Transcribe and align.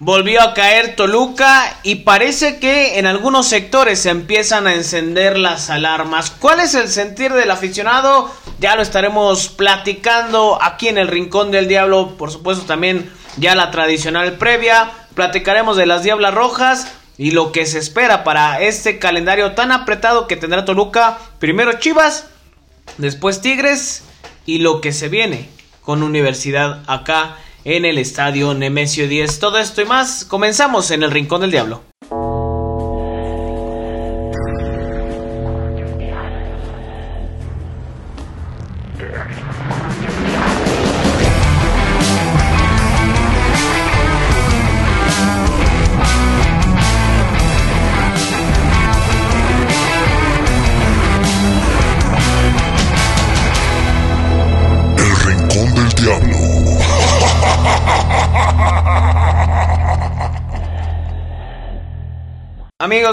Volvió 0.00 0.40
a 0.42 0.54
caer 0.54 0.94
Toluca 0.94 1.76
y 1.82 1.96
parece 1.96 2.60
que 2.60 3.00
en 3.00 3.06
algunos 3.06 3.48
sectores 3.48 3.98
se 3.98 4.10
empiezan 4.10 4.68
a 4.68 4.74
encender 4.74 5.36
las 5.36 5.70
alarmas. 5.70 6.30
¿Cuál 6.30 6.60
es 6.60 6.76
el 6.76 6.88
sentir 6.88 7.32
del 7.32 7.50
aficionado? 7.50 8.32
Ya 8.60 8.76
lo 8.76 8.82
estaremos 8.82 9.48
platicando 9.48 10.56
aquí 10.62 10.86
en 10.86 10.98
el 10.98 11.08
Rincón 11.08 11.50
del 11.50 11.66
Diablo. 11.66 12.14
Por 12.16 12.30
supuesto 12.30 12.64
también 12.64 13.12
ya 13.38 13.56
la 13.56 13.72
tradicional 13.72 14.34
previa. 14.34 14.88
Platicaremos 15.14 15.76
de 15.76 15.86
las 15.86 16.04
Diablas 16.04 16.32
Rojas 16.32 16.86
y 17.16 17.32
lo 17.32 17.50
que 17.50 17.66
se 17.66 17.80
espera 17.80 18.22
para 18.22 18.60
este 18.60 19.00
calendario 19.00 19.56
tan 19.56 19.72
apretado 19.72 20.28
que 20.28 20.36
tendrá 20.36 20.64
Toluca. 20.64 21.18
Primero 21.40 21.72
Chivas, 21.72 22.28
después 22.98 23.40
Tigres 23.40 24.04
y 24.46 24.60
lo 24.60 24.80
que 24.80 24.92
se 24.92 25.08
viene 25.08 25.48
con 25.82 26.04
Universidad 26.04 26.84
acá 26.86 27.36
en 27.64 27.84
el 27.84 27.98
estadio 27.98 28.54
Nemesio 28.54 29.08
10. 29.08 29.38
Todo 29.38 29.58
esto 29.58 29.82
y 29.82 29.84
más, 29.84 30.24
comenzamos 30.24 30.90
en 30.90 31.02
el 31.02 31.10
Rincón 31.10 31.40
del 31.40 31.50
Diablo. 31.50 31.82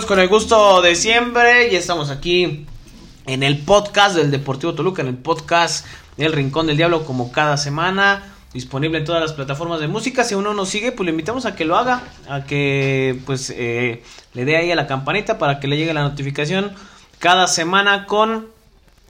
Con 0.03 0.19
el 0.19 0.27
gusto 0.27 0.81
de 0.81 0.93
siempre, 0.93 1.71
ya 1.71 1.79
estamos 1.79 2.09
aquí 2.09 2.65
en 3.27 3.43
el 3.43 3.59
podcast 3.59 4.17
del 4.17 4.29
Deportivo 4.29 4.73
Toluca, 4.73 5.01
en 5.01 5.07
el 5.07 5.15
podcast 5.15 5.85
del 6.17 6.33
Rincón 6.33 6.67
del 6.67 6.75
Diablo, 6.75 7.05
como 7.05 7.31
cada 7.31 7.55
semana, 7.55 8.33
disponible 8.51 8.97
en 8.97 9.05
todas 9.05 9.21
las 9.21 9.31
plataformas 9.31 9.79
de 9.79 9.87
música. 9.87 10.25
Si 10.25 10.35
uno 10.35 10.53
nos 10.53 10.67
sigue, 10.67 10.91
pues 10.91 11.05
le 11.05 11.11
invitamos 11.11 11.45
a 11.45 11.55
que 11.55 11.63
lo 11.63 11.77
haga, 11.77 12.03
a 12.27 12.43
que 12.43 13.21
pues 13.25 13.53
eh, 13.55 14.03
le 14.33 14.43
dé 14.43 14.57
ahí 14.57 14.69
a 14.69 14.75
la 14.75 14.85
campanita 14.85 15.37
para 15.37 15.61
que 15.61 15.69
le 15.69 15.77
llegue 15.77 15.93
la 15.93 16.03
notificación 16.03 16.73
cada 17.19 17.47
semana 17.47 18.05
con 18.05 18.49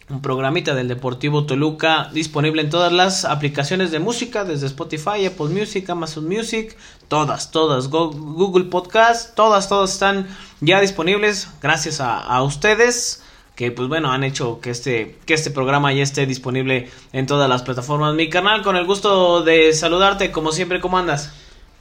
un 0.09 0.21
programita 0.21 0.75
del 0.75 0.87
Deportivo 0.87 1.45
Toluca 1.45 2.09
disponible 2.13 2.61
en 2.61 2.69
todas 2.69 2.93
las 2.93 3.25
aplicaciones 3.25 3.89
de 3.89 3.99
música, 3.99 4.43
desde 4.43 4.67
Spotify, 4.67 5.25
Apple 5.25 5.47
Music, 5.47 5.89
Amazon 5.89 6.27
Music, 6.27 6.77
todas, 7.07 7.49
todas, 7.49 7.87
Google 7.87 8.65
Podcast, 8.65 9.35
todas, 9.35 9.67
todas 9.67 9.93
están 9.93 10.27
ya 10.61 10.79
disponibles 10.79 11.49
gracias 11.61 11.99
a, 12.01 12.41
ustedes 12.43 13.23
que 13.55 13.71
pues 13.71 13.87
bueno 13.87 14.11
han 14.11 14.23
hecho 14.23 14.59
que 14.59 14.69
este 14.69 15.17
que 15.25 15.33
este 15.33 15.49
programa 15.49 15.93
ya 15.93 16.03
esté 16.03 16.25
disponible 16.25 16.89
en 17.13 17.25
todas 17.25 17.49
las 17.49 17.63
plataformas. 17.63 18.13
Mi 18.13 18.29
canal, 18.29 18.61
con 18.61 18.75
el 18.75 18.85
gusto 18.85 19.43
de 19.43 19.73
saludarte, 19.73 20.31
como 20.31 20.51
siempre, 20.51 20.81
¿cómo 20.81 20.97
andas? 20.99 21.31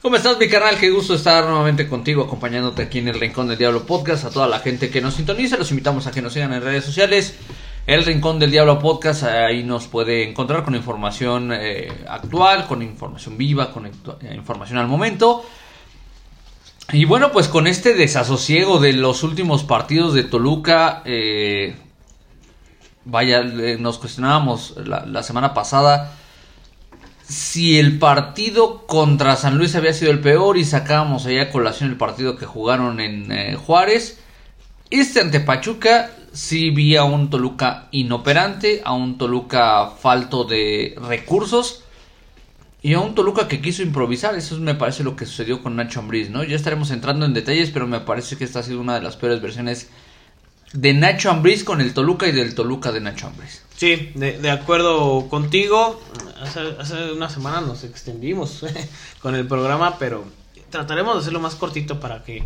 ¿Cómo 0.01 0.15
estás, 0.15 0.39
mi 0.39 0.47
canal? 0.47 0.77
Qué 0.79 0.89
gusto 0.89 1.15
estar 1.15 1.43
nuevamente 1.45 1.87
contigo, 1.87 2.23
acompañándote 2.23 2.83
aquí 2.83 2.99
en 2.99 3.09
el 3.09 3.19
Rincón 3.19 3.47
del 3.49 3.57
Diablo 3.57 3.85
Podcast. 3.85 4.23
A 4.25 4.29
toda 4.29 4.47
la 4.47 4.59
gente 4.59 4.89
que 4.89 5.01
nos 5.01 5.15
sintoniza, 5.15 5.57
los 5.57 5.71
invitamos 5.71 6.07
a 6.07 6.11
que 6.11 6.21
nos 6.21 6.33
sigan 6.33 6.53
en 6.53 6.61
redes 6.61 6.85
sociales. 6.85 7.35
El 7.87 8.03
Rincón 8.03 8.39
del 8.39 8.49
Diablo 8.49 8.79
Podcast, 8.79 9.23
ahí 9.23 9.63
nos 9.63 9.85
puede 9.85 10.27
encontrar 10.27 10.63
con 10.63 10.73
información 10.73 11.51
eh, 11.53 11.87
actual, 12.07 12.65
con 12.65 12.81
información 12.81 13.37
viva, 13.37 13.71
con 13.71 13.91
información 14.33 14.79
al 14.79 14.87
momento. 14.87 15.45
Y 16.93 17.05
bueno, 17.05 17.31
pues 17.31 17.47
con 17.47 17.67
este 17.67 17.93
desasosiego 17.93 18.79
de 18.79 18.93
los 18.93 19.21
últimos 19.21 19.63
partidos 19.63 20.15
de 20.15 20.23
Toluca, 20.23 21.03
eh, 21.05 21.75
vaya, 23.03 23.43
nos 23.43 23.99
cuestionábamos 23.99 24.75
la, 24.77 25.21
semana 25.21 25.53
pasada 25.53 26.13
si 27.21 27.77
el 27.77 27.99
partido 27.99 28.87
contra 28.87 29.35
San 29.35 29.59
Luis 29.59 29.75
había 29.75 29.93
sido 29.93 30.11
el 30.11 30.21
peor 30.21 30.57
y 30.57 30.65
sacábamos 30.65 31.27
allá 31.27 31.43
a 31.43 31.49
colación 31.51 31.91
el 31.91 31.97
partido 31.97 32.35
que 32.35 32.47
jugaron 32.47 32.99
en 32.99 33.31
eh, 33.31 33.55
Juárez. 33.55 34.24
Este 34.89 35.19
ante 35.19 35.39
Pachuca 35.39 36.11
sí 36.31 36.69
vi 36.69 36.95
a 36.95 37.05
un 37.05 37.29
Toluca 37.29 37.87
inoperante, 37.91 38.81
a 38.85 38.93
un 38.93 39.17
Toluca 39.17 39.89
falto 39.89 40.43
de 40.43 40.95
recursos 41.01 41.83
y 42.83 42.93
a 42.93 42.99
un 42.99 43.15
Toluca 43.15 43.47
que 43.47 43.61
quiso 43.61 43.81
improvisar. 43.81 44.35
Eso 44.35 44.59
me 44.59 44.75
parece 44.75 45.03
lo 45.03 45.15
que 45.15 45.25
sucedió 45.25 45.63
con 45.63 45.75
Nacho 45.75 46.01
Ambriz, 46.01 46.29
¿no? 46.29 46.43
Ya 46.43 46.55
estaremos 46.55 46.91
entrando 46.91 47.25
en 47.25 47.33
detalles, 47.33 47.71
pero 47.71 47.87
me 47.87 47.99
parece 48.01 48.37
que 48.37 48.43
esta 48.43 48.59
ha 48.59 48.63
sido 48.63 48.79
una 48.79 48.93
de 48.93 49.01
las 49.01 49.15
peores 49.15 49.41
versiones 49.41 49.89
de 50.73 50.93
Nacho 50.93 51.31
Ambriz 51.31 51.63
con 51.63 51.81
el 51.81 51.93
Toluca 51.93 52.27
y 52.27 52.31
del 52.31 52.53
Toluca 52.53 52.91
de 52.91 53.01
Nacho 53.01 53.27
Ambriz. 53.27 53.63
Sí, 53.75 54.11
de, 54.13 54.51
acuerdo 54.51 55.27
contigo. 55.29 55.99
Hace, 56.39 56.59
hace 56.79 57.11
una 57.11 57.29
semana 57.29 57.61
nos 57.61 57.83
extendimos 57.83 58.63
con 59.19 59.33
el 59.33 59.47
programa, 59.47 59.97
pero 59.97 60.25
trataremos 60.69 61.15
de 61.15 61.21
hacerlo 61.21 61.39
más 61.39 61.55
cortito 61.55 61.99
para 61.99 62.23
que 62.23 62.43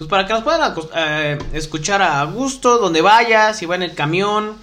pues 0.00 0.08
para 0.08 0.26
que 0.26 0.32
nos 0.32 0.42
puedan 0.42 0.74
eh, 0.96 1.38
escuchar 1.52 2.00
a 2.00 2.24
gusto, 2.24 2.78
donde 2.78 3.02
vaya, 3.02 3.52
si 3.52 3.66
va 3.66 3.74
en 3.74 3.82
el 3.82 3.94
camión, 3.94 4.54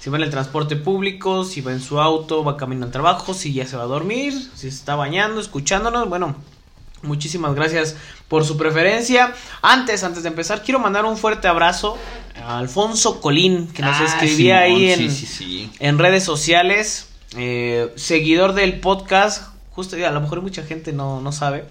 si 0.00 0.08
va 0.08 0.16
en 0.16 0.22
el 0.22 0.30
transporte 0.30 0.76
público, 0.76 1.44
si 1.44 1.60
va 1.60 1.72
en 1.72 1.82
su 1.82 2.00
auto, 2.00 2.42
va 2.42 2.56
camino 2.56 2.86
al 2.86 2.90
trabajo, 2.90 3.34
si 3.34 3.52
ya 3.52 3.66
se 3.66 3.76
va 3.76 3.82
a 3.82 3.86
dormir, 3.86 4.32
si 4.32 4.60
se 4.60 4.68
está 4.68 4.94
bañando, 4.94 5.42
escuchándonos, 5.42 6.08
bueno, 6.08 6.36
muchísimas 7.02 7.54
gracias 7.54 7.96
por 8.28 8.46
su 8.46 8.56
preferencia. 8.56 9.34
Antes, 9.60 10.04
antes 10.04 10.22
de 10.22 10.30
empezar, 10.30 10.62
quiero 10.62 10.78
mandar 10.78 11.04
un 11.04 11.18
fuerte 11.18 11.48
abrazo 11.48 11.98
a 12.42 12.56
Alfonso 12.56 13.20
Colín, 13.20 13.68
que 13.68 13.82
nos 13.82 14.00
ah, 14.00 14.06
escribía 14.06 14.60
ahí 14.60 14.90
en, 14.90 15.70
en, 15.80 15.98
redes 15.98 16.24
sociales, 16.24 17.10
eh, 17.36 17.92
seguidor 17.96 18.54
del 18.54 18.80
podcast, 18.80 19.52
justo 19.72 19.96
a 19.96 20.10
lo 20.12 20.20
mejor 20.22 20.40
mucha 20.40 20.62
gente 20.62 20.94
no, 20.94 21.20
no 21.20 21.30
sabe 21.30 21.66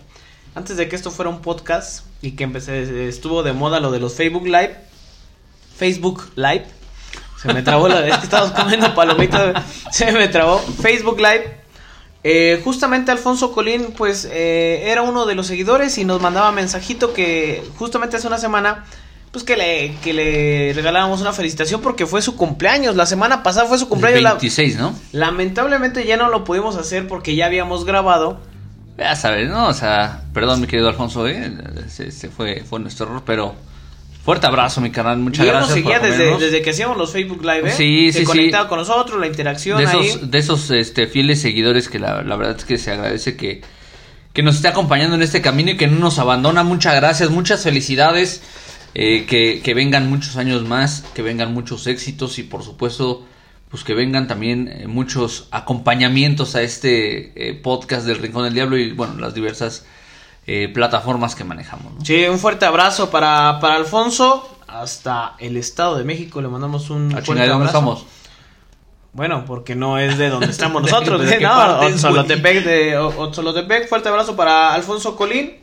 antes 0.58 0.76
de 0.76 0.90
que 0.90 0.96
esto 0.96 1.12
fuera 1.12 1.30
un 1.30 1.42
podcast 1.42 2.04
y 2.20 2.32
que 2.32 2.44
empecé, 2.44 3.08
estuvo 3.08 3.44
de 3.44 3.54
moda 3.54 3.80
lo 3.80 3.92
de 3.92 4.00
los 4.00 4.16
Facebook 4.16 4.48
Live, 4.48 4.76
Facebook 5.78 6.32
Live, 6.36 6.66
se 7.40 7.54
me 7.54 7.62
trabó 7.62 7.88
la, 7.88 8.08
es 8.08 8.18
que 8.18 8.24
estábamos 8.24 8.60
comiendo 8.60 8.96
palomitas, 8.96 9.64
se 9.92 10.12
me 10.12 10.28
trabó, 10.28 10.58
Facebook 10.58 11.20
Live, 11.20 11.60
eh, 12.24 12.60
justamente 12.64 13.12
Alfonso 13.12 13.52
Colín, 13.52 13.94
pues 13.96 14.28
eh, 14.32 14.86
era 14.86 15.04
uno 15.04 15.28
de 15.28 15.36
los 15.36 15.46
seguidores 15.46 15.96
y 16.00 16.06
nos 16.06 16.24
mandaba 16.24 16.52
mensajito 16.52 17.14
que 17.14 17.64
justamente 17.78 18.18
hace 18.18 18.26
una 18.26 18.40
semana, 18.40 18.84
pues 19.32 19.44
que 19.44 19.58
le, 19.58 19.96
que 20.04 20.12
le 20.14 20.74
regalábamos 20.74 21.22
una 21.22 21.34
felicitación 21.34 21.82
porque 21.82 22.08
fue 22.08 22.24
su 22.24 22.36
cumpleaños. 22.36 22.96
La 22.96 23.06
semana 23.06 23.44
pasada 23.44 23.68
fue 23.68 23.78
su 23.78 23.88
cumpleaños. 23.88 24.24
26, 24.24 24.78
¿no? 24.78 24.96
Lamentablemente 25.12 26.04
ya 26.08 26.18
no 26.18 26.30
lo 26.30 26.44
pudimos 26.44 26.78
hacer 26.78 27.08
porque 27.08 27.36
ya 27.36 27.46
habíamos 27.46 27.86
grabado 27.86 28.40
ya 28.98 29.16
sabes, 29.16 29.50
¿no? 29.50 29.68
O 29.68 29.74
sea, 29.74 30.24
perdón, 30.34 30.62
mi 30.62 30.68
querido 30.68 30.90
Alfonso, 30.90 31.28
¿eh? 31.28 31.52
Se, 31.88 32.30
fue, 32.30 32.64
fue 32.68 32.80
nuestro 32.80 33.06
error, 33.06 33.24
pero 33.26 33.56
fuerte 34.24 34.48
abrazo, 34.48 34.82
mi 34.82 34.90
canal. 34.90 35.18
Muchas 35.20 35.46
gracias. 35.46 35.74
seguía 35.74 36.00
desde, 36.00 36.38
desde, 36.38 36.62
que 36.62 36.72
hacíamos 36.72 36.98
los 36.98 37.12
Facebook 37.12 37.42
Live, 37.42 37.70
¿eh? 37.70 37.72
Sí, 37.72 38.12
se 38.12 38.20
sí, 38.20 38.26
conectaba 38.26 38.68
con 38.68 38.80
nosotros, 38.80 39.20
la 39.20 39.28
interacción 39.28 39.78
de 39.78 39.84
esos, 39.84 40.32
De 40.32 40.38
esos 40.38 40.72
este, 40.72 41.08
fieles 41.08 41.42
seguidores 41.42 41.90
que 41.90 42.00
la, 42.00 42.24
la 42.24 42.36
verdad 42.36 42.58
es 42.58 42.66
que 42.66 42.78
se 42.78 42.92
agradece 42.92 43.38
que, 43.38 43.62
que 44.34 44.42
nos 44.42 44.56
esté 44.56 44.68
acompañando 44.68 45.16
en 45.16 45.22
este 45.22 45.42
camino 45.42 45.72
y 45.72 45.78
que 45.78 45.88
no 45.88 46.00
nos 46.00 46.18
abandona. 46.20 46.64
Muchas 46.64 46.96
gracias, 46.96 47.30
muchas 47.30 47.64
felicidades. 47.64 48.42
Eh, 49.00 49.28
que, 49.28 49.62
que 49.62 49.76
vengan 49.76 50.10
muchos 50.10 50.38
años 50.38 50.64
más, 50.64 51.04
que 51.14 51.22
vengan 51.22 51.54
muchos 51.54 51.86
éxitos 51.86 52.40
y 52.40 52.44
por 52.44 52.64
supuesto 52.64 53.28
pues 53.70 53.84
que 53.84 53.94
vengan 53.94 54.28
también 54.28 54.68
eh, 54.68 54.88
muchos 54.88 55.48
acompañamientos 55.52 56.56
a 56.56 56.62
este 56.62 57.50
eh, 57.50 57.54
podcast 57.54 58.06
del 58.06 58.20
Rincón 58.20 58.44
del 58.46 58.54
Diablo 58.54 58.78
y 58.78 58.92
bueno, 58.94 59.16
las 59.20 59.34
diversas 59.34 59.86
eh, 60.46 60.70
plataformas 60.74 61.36
que 61.36 61.44
manejamos. 61.44 61.94
Sí, 62.04 62.26
un 62.26 62.40
fuerte 62.40 62.66
abrazo 62.66 63.10
para, 63.10 63.60
para 63.60 63.76
Alfonso, 63.76 64.60
hasta 64.68 65.36
el 65.40 65.58
Estado 65.58 65.98
de 65.98 66.06
México 66.06 66.42
le 66.42 66.48
mandamos 66.48 66.90
un 66.90 67.12
fuerte 67.12 67.32
abrazo. 67.32 67.52
¿Dónde 67.52 67.66
estamos? 67.66 68.06
Bueno, 69.12 69.46
porque 69.46 69.76
no 69.76 69.98
es 69.98 70.18
de 70.18 70.30
donde 70.30 70.48
estamos 70.48 70.82
nosotros, 70.84 71.20
¿De, 71.26 71.40
no, 71.42 71.98
Solotepec, 71.98 72.64
de 72.64 73.88
fuerte 73.90 74.10
abrazo 74.10 74.36
para 74.36 74.74
Alfonso 74.74 75.16
Colín. 75.16 75.58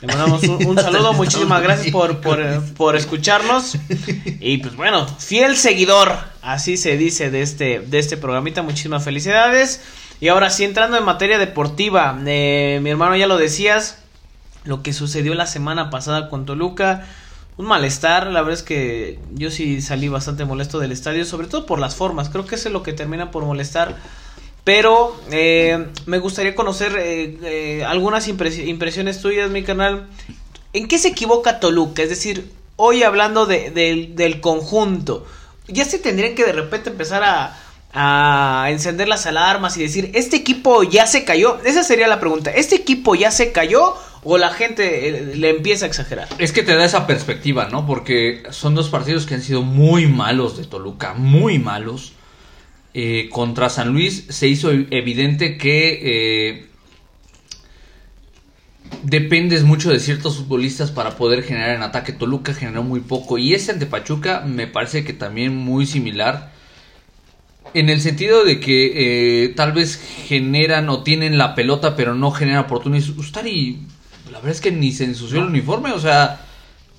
Le 0.00 0.06
mandamos 0.06 0.44
un, 0.44 0.76
saludo, 0.76 1.12
muchísimas 1.14 1.60
gracias 1.60 1.90
por, 1.90 2.20
por, 2.76 2.96
escucharnos. 2.96 3.76
Y 4.40 4.58
pues 4.58 4.76
bueno, 4.76 5.06
fiel 5.18 5.56
seguidor, 5.56 6.16
así 6.40 6.76
se 6.76 6.96
dice 6.96 7.30
de 7.30 7.42
este, 7.42 7.80
de 7.80 7.98
este 7.98 8.16
programita, 8.16 8.62
muchísimas 8.62 9.02
felicidades. 9.02 9.82
Y 10.20 10.28
ahora 10.28 10.50
sí, 10.50 10.64
entrando 10.64 10.96
en 10.96 11.04
materia 11.04 11.38
deportiva, 11.38 12.16
eh, 12.26 12.78
mi 12.80 12.90
hermano 12.90 13.16
ya 13.16 13.26
lo 13.26 13.38
decías, 13.38 13.98
lo 14.64 14.82
que 14.82 14.92
sucedió 14.92 15.34
la 15.34 15.46
semana 15.46 15.90
pasada 15.90 16.28
con 16.28 16.46
Toluca, 16.46 17.06
un 17.56 17.66
malestar, 17.66 18.28
la 18.28 18.42
verdad 18.42 18.54
es 18.54 18.62
que 18.62 19.18
yo 19.34 19.50
sí 19.50 19.80
salí 19.82 20.08
bastante 20.08 20.44
molesto 20.44 20.78
del 20.78 20.92
estadio, 20.92 21.24
sobre 21.24 21.48
todo 21.48 21.66
por 21.66 21.80
las 21.80 21.96
formas, 21.96 22.28
creo 22.28 22.46
que 22.46 22.54
eso 22.54 22.68
es 22.68 22.72
lo 22.72 22.84
que 22.84 22.92
termina 22.92 23.32
por 23.32 23.44
molestar 23.44 23.96
Pero 24.64 25.18
eh, 25.30 25.86
me 26.06 26.18
gustaría 26.18 26.54
conocer 26.54 26.94
eh, 26.98 27.38
eh, 27.42 27.84
algunas 27.86 28.28
impres- 28.28 28.66
impresiones 28.66 29.20
tuyas, 29.20 29.50
mi 29.50 29.62
canal. 29.62 30.08
¿En 30.74 30.88
qué 30.88 30.98
se 30.98 31.08
equivoca 31.08 31.58
Toluca? 31.60 32.02
Es 32.02 32.10
decir, 32.10 32.50
hoy 32.76 33.02
hablando 33.02 33.46
de- 33.46 33.70
del- 33.70 34.14
del 34.14 34.40
conjunto, 34.40 35.26
ya 35.68 35.84
se 35.84 35.98
tendrían 35.98 36.34
que 36.34 36.44
de 36.44 36.52
repente 36.52 36.90
empezar 36.90 37.22
a, 37.24 37.56
a 37.94 38.66
encender 38.70 39.08
las 39.08 39.24
alarmas 39.26 39.76
y 39.78 39.82
decir, 39.82 40.10
¿este 40.14 40.36
equipo 40.36 40.82
ya 40.82 41.06
se 41.06 41.24
cayó? 41.24 41.58
Esa 41.64 41.82
sería 41.82 42.06
la 42.06 42.20
pregunta. 42.20 42.50
¿Este 42.50 42.76
equipo 42.76 43.14
ya 43.14 43.30
se 43.30 43.52
cayó 43.52 43.94
o 44.24 44.36
la 44.36 44.50
gente 44.50 45.08
eh, 45.08 45.34
le 45.36 45.48
empieza 45.48 45.86
a 45.86 45.88
exagerar? 45.88 46.28
Es 46.38 46.52
que 46.52 46.62
te 46.62 46.74
da 46.76 46.84
esa 46.84 47.06
perspectiva, 47.06 47.68
¿no? 47.70 47.86
Porque 47.86 48.42
son 48.50 48.74
dos 48.74 48.90
partidos 48.90 49.24
que 49.24 49.34
han 49.34 49.42
sido 49.42 49.62
muy 49.62 50.06
malos 50.06 50.58
de 50.58 50.64
Toluca, 50.64 51.14
muy 51.14 51.58
malos. 51.58 52.12
Eh, 52.94 53.28
contra 53.30 53.68
San 53.68 53.92
Luis 53.92 54.24
se 54.30 54.48
hizo 54.48 54.70
evidente 54.70 55.58
que 55.58 56.00
eh, 56.02 56.66
dependes 59.02 59.62
mucho 59.62 59.90
de 59.90 60.00
ciertos 60.00 60.38
futbolistas 60.38 60.90
para 60.90 61.16
poder 61.16 61.42
generar 61.42 61.76
en 61.76 61.82
ataque. 61.82 62.12
Toluca 62.12 62.54
generó 62.54 62.82
muy 62.82 63.00
poco 63.00 63.38
y 63.38 63.54
ese 63.54 63.72
ante 63.72 63.86
Pachuca 63.86 64.40
me 64.40 64.66
parece 64.66 65.04
que 65.04 65.12
también 65.12 65.54
muy 65.54 65.86
similar. 65.86 66.52
En 67.74 67.90
el 67.90 68.00
sentido 68.00 68.44
de 68.44 68.60
que 68.60 69.44
eh, 69.44 69.48
tal 69.50 69.72
vez 69.72 70.00
generan 70.26 70.88
o 70.88 71.02
tienen 71.02 71.36
la 71.36 71.54
pelota 71.54 71.94
pero 71.94 72.14
no 72.14 72.30
generan 72.30 72.64
oportunidades. 72.64 73.10
Ustari, 73.10 73.80
la 74.32 74.38
verdad 74.38 74.52
es 74.52 74.60
que 74.62 74.72
ni 74.72 74.92
se 74.92 75.04
ensució 75.04 75.40
el 75.40 75.48
uniforme, 75.48 75.92
o 75.92 76.00
sea, 76.00 76.47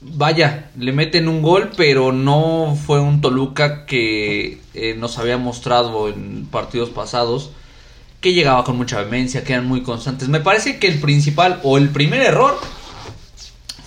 vaya, 0.01 0.71
le 0.77 0.91
meten 0.91 1.27
un 1.27 1.41
gol, 1.41 1.71
pero 1.75 2.11
no 2.11 2.77
fue 2.85 2.99
un 2.99 3.21
Toluca 3.21 3.85
que 3.85 4.59
eh, 4.73 4.95
nos 4.97 5.17
había 5.17 5.37
mostrado 5.37 6.09
en 6.09 6.45
partidos 6.45 6.89
pasados, 6.89 7.51
que 8.21 8.33
llegaba 8.33 8.63
con 8.63 8.77
mucha 8.77 8.97
vehemencia, 8.99 9.43
que 9.43 9.53
eran 9.53 9.67
muy 9.67 9.81
constantes. 9.81 10.29
Me 10.29 10.39
parece 10.39 10.79
que 10.79 10.87
el 10.87 10.99
principal 10.99 11.59
o 11.63 11.77
el 11.77 11.89
primer 11.89 12.21
error 12.21 12.59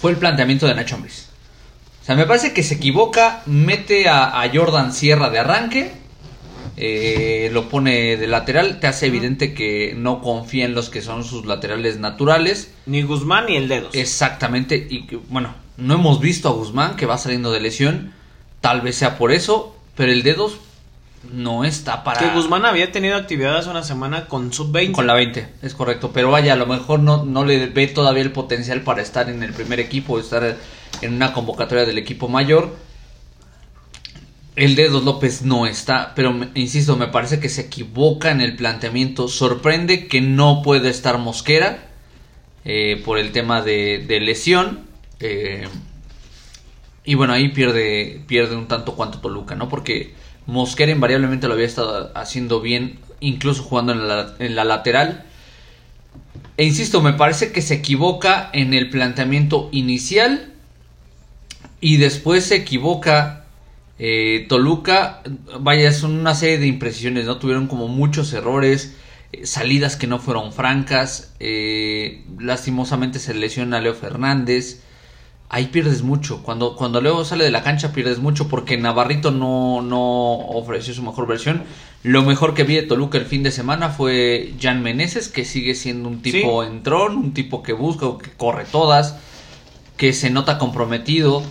fue 0.00 0.10
el 0.10 0.16
planteamiento 0.16 0.66
de 0.66 0.74
Nacho 0.74 0.96
Ambriz. 0.96 1.28
O 2.02 2.04
sea, 2.04 2.16
me 2.16 2.26
parece 2.26 2.52
que 2.52 2.62
se 2.62 2.74
equivoca, 2.74 3.42
mete 3.46 4.08
a, 4.08 4.42
a 4.42 4.50
Jordan 4.52 4.92
Sierra 4.92 5.30
de 5.30 5.38
arranque, 5.38 5.92
eh, 6.76 7.50
lo 7.52 7.68
pone 7.68 8.16
de 8.16 8.26
lateral, 8.26 8.80
te 8.80 8.86
hace 8.86 9.06
evidente 9.06 9.54
que 9.54 9.94
no 9.96 10.20
confía 10.20 10.64
en 10.64 10.74
los 10.74 10.88
que 10.88 11.02
son 11.02 11.22
sus 11.22 11.46
laterales 11.46 11.98
naturales. 11.98 12.72
Ni 12.86 13.02
Guzmán 13.02 13.46
ni 13.46 13.56
el 13.56 13.68
dedos. 13.68 13.94
Exactamente, 13.94 14.86
y 14.90 15.06
que, 15.06 15.16
bueno, 15.16 15.54
no 15.76 15.94
hemos 15.94 16.20
visto 16.20 16.48
a 16.48 16.52
Guzmán 16.52 16.96
que 16.96 17.06
va 17.06 17.18
saliendo 17.18 17.52
de 17.52 17.60
lesión, 17.60 18.12
tal 18.60 18.80
vez 18.80 18.96
sea 18.96 19.18
por 19.18 19.32
eso, 19.32 19.76
pero 19.96 20.12
el 20.12 20.22
dedos 20.22 20.58
no 21.32 21.64
está 21.64 22.02
para... 22.04 22.18
Que 22.20 22.34
Guzmán 22.34 22.64
había 22.64 22.90
tenido 22.90 23.16
actividad 23.16 23.56
hace 23.56 23.70
una 23.70 23.84
semana 23.84 24.26
con 24.26 24.52
sub-20. 24.52 24.92
Con 24.92 25.06
la 25.06 25.14
20, 25.14 25.48
es 25.62 25.74
correcto, 25.74 26.10
pero 26.12 26.30
vaya, 26.30 26.52
a 26.54 26.56
lo 26.56 26.66
mejor 26.66 26.98
no, 27.00 27.24
no 27.24 27.44
le 27.44 27.66
ve 27.66 27.86
todavía 27.86 28.22
el 28.22 28.32
potencial 28.32 28.80
para 28.82 29.02
estar 29.02 29.30
en 29.30 29.42
el 29.42 29.52
primer 29.52 29.78
equipo, 29.80 30.18
estar 30.18 30.56
en 31.00 31.14
una 31.14 31.32
convocatoria 31.32 31.84
del 31.86 31.98
equipo 31.98 32.28
mayor. 32.28 32.74
El 34.54 34.74
Dedos 34.74 35.04
López 35.04 35.42
no 35.42 35.66
está, 35.66 36.12
pero 36.14 36.32
me- 36.32 36.48
insisto, 36.54 36.96
me 36.96 37.06
parece 37.06 37.40
que 37.40 37.48
se 37.48 37.62
equivoca 37.62 38.30
en 38.30 38.40
el 38.42 38.54
planteamiento. 38.56 39.28
Sorprende 39.28 40.08
que 40.08 40.20
no 40.20 40.60
pueda 40.62 40.90
estar 40.90 41.16
Mosquera 41.18 41.86
eh, 42.64 43.00
por 43.04 43.18
el 43.18 43.32
tema 43.32 43.62
de, 43.62 44.04
de 44.06 44.20
lesión. 44.20 44.80
Eh, 45.22 45.68
y 47.04 47.14
bueno, 47.14 47.32
ahí 47.32 47.48
pierde, 47.48 48.22
pierde 48.26 48.56
un 48.56 48.68
tanto 48.68 48.94
cuanto 48.94 49.18
Toluca, 49.18 49.54
¿no? 49.54 49.68
Porque 49.68 50.14
Mosquera 50.46 50.92
invariablemente 50.92 51.48
lo 51.48 51.54
había 51.54 51.66
estado 51.66 52.12
haciendo 52.14 52.60
bien, 52.60 52.98
incluso 53.20 53.62
jugando 53.62 53.92
en 54.38 54.54
la, 54.54 54.64
lateral. 54.64 55.24
E 56.56 56.64
insisto, 56.64 57.00
me 57.00 57.12
parece 57.12 57.52
que 57.52 57.62
se 57.62 57.74
equivoca 57.74 58.50
en 58.52 58.74
el 58.74 58.90
planteamiento 58.90 59.68
inicial 59.72 60.52
y 61.80 61.96
después 61.96 62.44
se 62.44 62.56
equivoca 62.56 63.46
eh, 63.98 64.46
Toluca. 64.48 65.22
Vaya, 65.60 65.92
son 65.92 66.12
una 66.18 66.34
serie 66.34 66.58
de 66.58 66.66
imprecisiones, 66.66 67.26
¿no? 67.26 67.38
Tuvieron 67.38 67.66
como 67.66 67.88
muchos 67.88 68.32
errores, 68.32 68.96
eh, 69.32 69.46
salidas 69.46 69.96
que 69.96 70.06
no 70.06 70.20
fueron 70.20 70.52
francas. 70.52 71.34
eh, 71.40 72.24
lastimosamente 72.38 73.18
se 73.18 73.34
lesiona 73.34 73.80
Leo 73.80 73.94
Fernández. 73.94 74.82
Ahí 75.54 75.66
pierdes 75.66 76.02
mucho. 76.02 76.42
Cuando, 76.42 76.74
cuando 76.76 77.02
Leo 77.02 77.24
sale 77.26 77.44
de 77.44 77.50
la 77.50 77.62
cancha 77.62 77.92
pierdes 77.92 78.18
mucho 78.18 78.48
porque 78.48 78.78
Navarrito 78.78 79.30
no, 79.30 79.82
no 79.82 80.00
ofreció 80.34 80.94
su 80.94 81.02
mejor 81.02 81.26
versión. 81.26 81.62
Lo 82.02 82.22
mejor 82.22 82.54
que 82.54 82.64
vi 82.64 82.74
de 82.74 82.82
Toluca 82.82 83.18
el 83.18 83.26
fin 83.26 83.42
de 83.42 83.50
semana 83.50 83.90
fue 83.90 84.54
Jan 84.58 84.82
Meneses, 84.82 85.28
que 85.28 85.44
sigue 85.44 85.74
siendo 85.74 86.08
un 86.08 86.22
tipo 86.22 86.64
Sí. 86.64 86.68
entrón, 86.70 87.16
un 87.18 87.34
tipo 87.34 87.62
que 87.62 87.74
busca, 87.74 88.06
que 88.20 88.30
corre 88.30 88.64
todas, 88.64 89.16
que 89.98 90.14
se 90.14 90.30
nota 90.30 90.56
comprometido. 90.56 91.42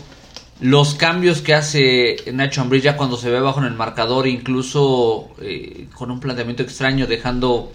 Los 0.59 0.95
cambios 0.95 1.41
que 1.41 1.53
hace 1.53 2.15
Nacho 2.33 2.61
Ambriz 2.61 2.81
ya 2.83 2.97
cuando 2.97 3.17
se 3.17 3.29
ve 3.29 3.37
abajo 3.37 3.59
en 3.59 3.67
el 3.67 3.75
marcador, 3.75 4.27
incluso 4.27 5.29
eh, 5.41 5.87
con 5.93 6.09
un 6.09 6.19
planteamiento 6.19 6.63
extraño, 6.63 7.05
dejando 7.05 7.71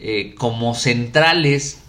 eh, 0.00 0.34
como 0.38 0.74
centrales 0.74 1.82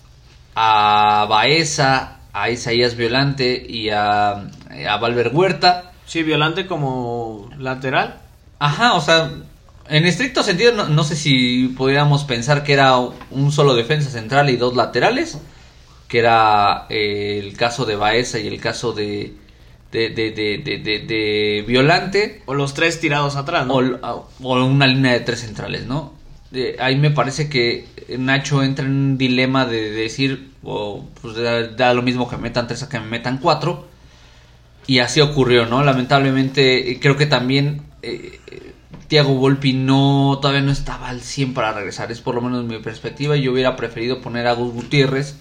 a 0.56 1.28
Baeza, 1.30 2.19
a 2.34 2.50
Isaías 2.50 2.96
Violante 2.96 3.66
y 3.68 3.90
a, 3.90 4.32
a 4.32 4.98
Valver 5.00 5.32
Huerta. 5.34 5.92
Sí, 6.06 6.24
Violante 6.24 6.68
como 6.68 7.50
lateral. 7.58 8.20
Ajá, 8.60 8.94
o 8.94 9.02
sea, 9.02 9.32
en 9.90 10.06
estricto 10.06 10.44
sentido 10.44 10.74
no, 10.74 10.88
no 10.88 11.04
sé 11.04 11.16
si 11.16 11.68
podríamos 11.78 12.24
pensar 12.24 12.64
que 12.64 12.74
era 12.74 12.98
un 12.98 13.52
solo 13.52 13.74
defensa 13.76 14.10
central 14.10 14.50
y 14.50 14.58
dos 14.58 14.76
laterales, 14.76 15.38
que 16.08 16.20
era 16.20 16.86
eh, 16.90 17.40
el 17.44 17.56
caso 17.56 17.86
de 17.86 17.96
Baeza 17.96 18.40
y 18.40 18.48
el 18.48 18.60
caso 18.60 18.92
de, 18.94 19.34
de, 19.92 20.10
de, 20.10 20.32
de, 20.32 20.58
de- 20.58 20.78
de- 20.80 21.00
de 21.00 21.64
Violante. 21.68 22.42
O 22.48 22.54
los 22.54 22.74
tres 22.74 23.00
tirados 23.00 23.36
atrás, 23.36 23.66
¿no? 23.68 23.76
O, 23.76 24.30
o 24.42 24.66
una 24.66 24.88
línea 24.88 25.14
de 25.14 25.20
tres 25.22 25.42
centrales, 25.42 25.86
¿no? 25.86 26.14
Eh, 26.52 26.76
ahí 26.80 26.96
me 26.96 27.12
parece 27.12 27.48
que 27.48 27.86
Nacho 28.18 28.64
entra 28.64 28.84
en 28.86 28.92
un 28.92 29.18
dilema 29.20 29.68
de 29.68 29.92
decir, 29.92 30.49
o, 30.64 31.06
pues 31.22 31.36
da, 31.78 31.94
lo 31.94 32.02
mismo 32.02 32.30
que 32.30 32.36
me 32.36 32.44
metan 32.44 32.68
tres 32.68 32.84
a 32.84 32.90
que 32.90 33.00
me 33.00 33.06
metan 33.08 33.38
cuatro. 33.38 33.88
Y 34.88 35.00
así 35.00 35.22
ocurrió, 35.22 35.66
¿no? 35.68 35.84
Lamentablemente, 35.84 36.92
eh, 36.92 37.00
creo 37.00 37.16
que 37.16 37.26
también 37.28 37.84
eh, 38.02 38.40
eh, 38.48 38.74
Thiago 39.08 39.36
Volpi 39.36 39.74
no, 39.74 40.40
todavía 40.42 40.62
no 40.62 40.72
estaba 40.72 41.10
al 41.10 41.22
100 41.22 41.54
para 41.54 41.74
regresar. 41.74 42.12
Es 42.12 42.22
por 42.22 42.36
lo 42.36 42.42
menos 42.42 42.66
mi 42.66 42.80
perspectiva. 42.80 43.36
Yo 43.36 43.52
hubiera 43.52 43.76
preferido 43.76 44.20
poner 44.22 44.48
a 44.48 44.54
Gus 44.54 44.74
Gutiérrez 44.74 45.36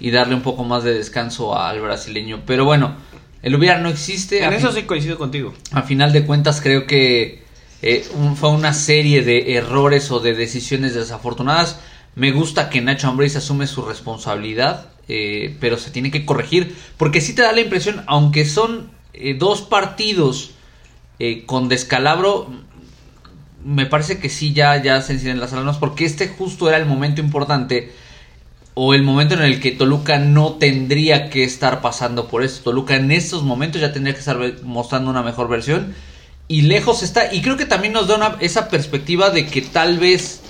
y 0.00 0.10
darle 0.10 0.34
un 0.34 0.42
poco 0.42 0.64
más 0.64 0.82
de 0.82 0.94
descanso 0.94 1.56
al 1.56 1.80
brasileño. 1.80 2.40
Pero 2.44 2.64
bueno, 2.64 2.94
el 3.42 3.54
hubiera 3.54 3.78
no 3.78 3.88
existe. 3.88 4.42
en 4.42 4.52
A 4.52 4.56
eso 4.56 4.72
sí 4.72 4.82
coincido 4.82 5.16
contigo. 5.16 5.54
a 5.70 5.82
final 5.82 6.12
de 6.12 6.26
cuentas 6.26 6.60
creo 6.60 6.86
que 6.86 7.42
eh, 7.82 8.04
un- 8.14 8.36
fue 8.36 8.50
una 8.50 8.72
serie 8.72 9.22
de 9.22 9.54
errores 9.56 10.10
o 10.10 10.18
de 10.18 10.34
decisiones 10.34 10.94
desafortunadas. 10.94 11.78
Me 12.14 12.30
gusta 12.30 12.68
que 12.68 12.80
Nacho 12.82 13.08
Ambriz 13.08 13.36
asume 13.36 13.66
su 13.66 13.82
responsabilidad, 13.82 14.88
eh, 15.08 15.56
pero 15.60 15.78
se 15.78 15.90
tiene 15.90 16.10
que 16.10 16.24
corregir 16.26 16.76
porque 16.98 17.20
sí 17.20 17.34
te 17.34 17.42
da 17.42 17.52
la 17.52 17.60
impresión, 17.62 18.04
aunque 18.06 18.44
son 18.44 18.90
eh, 19.14 19.34
dos 19.34 19.62
partidos 19.62 20.50
eh, 21.18 21.44
con 21.46 21.68
descalabro, 21.68 22.50
me 23.64 23.86
parece 23.86 24.18
que 24.18 24.28
sí 24.28 24.52
ya, 24.52 24.82
ya 24.82 25.00
se 25.02 25.12
encienden 25.14 25.40
las 25.40 25.52
alarmas 25.52 25.78
porque 25.78 26.04
este 26.04 26.28
justo 26.28 26.68
era 26.68 26.76
el 26.78 26.86
momento 26.86 27.20
importante 27.20 27.92
o 28.74 28.92
el 28.94 29.02
momento 29.02 29.34
en 29.34 29.42
el 29.42 29.60
que 29.60 29.70
Toluca 29.70 30.18
no 30.18 30.54
tendría 30.54 31.30
que 31.30 31.44
estar 31.44 31.80
pasando 31.80 32.28
por 32.28 32.42
esto. 32.42 32.62
Toluca 32.64 32.96
en 32.96 33.10
estos 33.12 33.42
momentos 33.42 33.80
ya 33.80 33.92
tendría 33.92 34.14
que 34.14 34.20
estar 34.20 34.38
mostrando 34.64 35.10
una 35.10 35.22
mejor 35.22 35.48
versión. 35.48 35.94
Y 36.48 36.62
lejos 36.62 37.02
está. 37.02 37.32
Y 37.34 37.42
creo 37.42 37.56
que 37.58 37.66
también 37.66 37.92
nos 37.92 38.08
da 38.08 38.16
una- 38.16 38.36
esa 38.40 38.68
perspectiva 38.70 39.28
de 39.30 39.46
que 39.46 39.60
tal 39.60 39.98
vez 39.98 40.41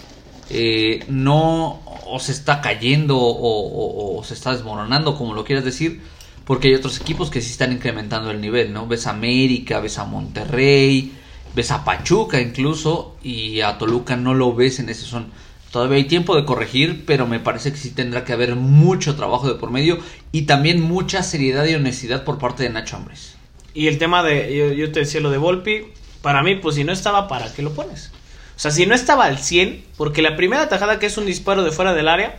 eh, 0.50 1.04
no 1.08 1.80
o 2.06 2.18
se 2.18 2.32
está 2.32 2.60
cayendo 2.60 3.16
o, 3.18 4.22
se 4.24 4.34
está 4.34 4.52
desmoronando, 4.52 5.16
como 5.16 5.34
lo 5.34 5.44
quieras 5.44 5.64
decir. 5.64 6.00
Porque 6.44 6.68
hay 6.68 6.74
otros 6.74 7.00
equipos 7.00 7.30
que 7.30 7.40
sí 7.40 7.50
están 7.50 7.72
incrementando 7.72 8.30
el 8.30 8.40
nivel, 8.40 8.72
¿no? 8.72 8.86
Ves 8.86 9.06
a 9.06 9.10
América, 9.10 9.80
ves 9.80 9.98
a 9.98 10.04
Monterrey, 10.04 11.12
ves 11.54 11.70
a 11.70 11.84
Pachuca 11.84 12.40
incluso. 12.40 13.16
Y 13.22 13.60
a 13.60 13.78
Toluca 13.78 14.16
no 14.16 14.34
lo 14.34 14.54
ves 14.54 14.80
en 14.80 14.88
ese 14.88 15.04
son. 15.04 15.26
Todavía 15.70 15.96
hay 15.96 16.04
tiempo 16.04 16.36
de 16.36 16.44
corregir, 16.44 17.04
pero 17.06 17.26
me 17.26 17.40
parece 17.40 17.70
que 17.70 17.78
sí 17.78 17.90
tendrá 17.90 18.24
que 18.24 18.34
haber 18.34 18.56
mucho 18.56 19.16
trabajo 19.16 19.48
de 19.48 19.54
por 19.54 19.70
medio 19.70 19.98
y 20.30 20.42
también 20.42 20.82
mucha 20.82 21.22
seriedad 21.22 21.64
y 21.64 21.74
honestidad 21.74 22.24
por 22.24 22.38
parte 22.38 22.64
de 22.64 22.70
Nacho 22.70 22.96
Ambres. 22.96 23.36
Y 23.72 23.86
el 23.86 23.96
tema 23.96 24.22
de, 24.22 24.54
yo, 24.54 24.72
yo 24.72 24.92
te 24.92 25.00
decía 25.00 25.22
lo 25.22 25.30
de 25.30 25.38
Volpi, 25.38 25.84
para 26.20 26.42
mí, 26.42 26.56
pues 26.56 26.74
si 26.74 26.84
no 26.84 26.92
estaba, 26.92 27.26
¿para 27.26 27.52
qué 27.54 27.62
lo 27.62 27.72
pones? 27.72 28.12
O 28.56 28.58
sea, 28.58 28.70
si 28.70 28.86
no 28.86 28.94
estaba 28.94 29.24
al 29.24 29.38
100, 29.38 29.84
porque 29.96 30.22
la 30.22 30.36
primera 30.36 30.68
tajada 30.68 30.98
que 30.98 31.06
es 31.06 31.16
un 31.16 31.26
disparo 31.26 31.64
de 31.64 31.72
fuera 31.72 31.94
del 31.94 32.08
área, 32.08 32.36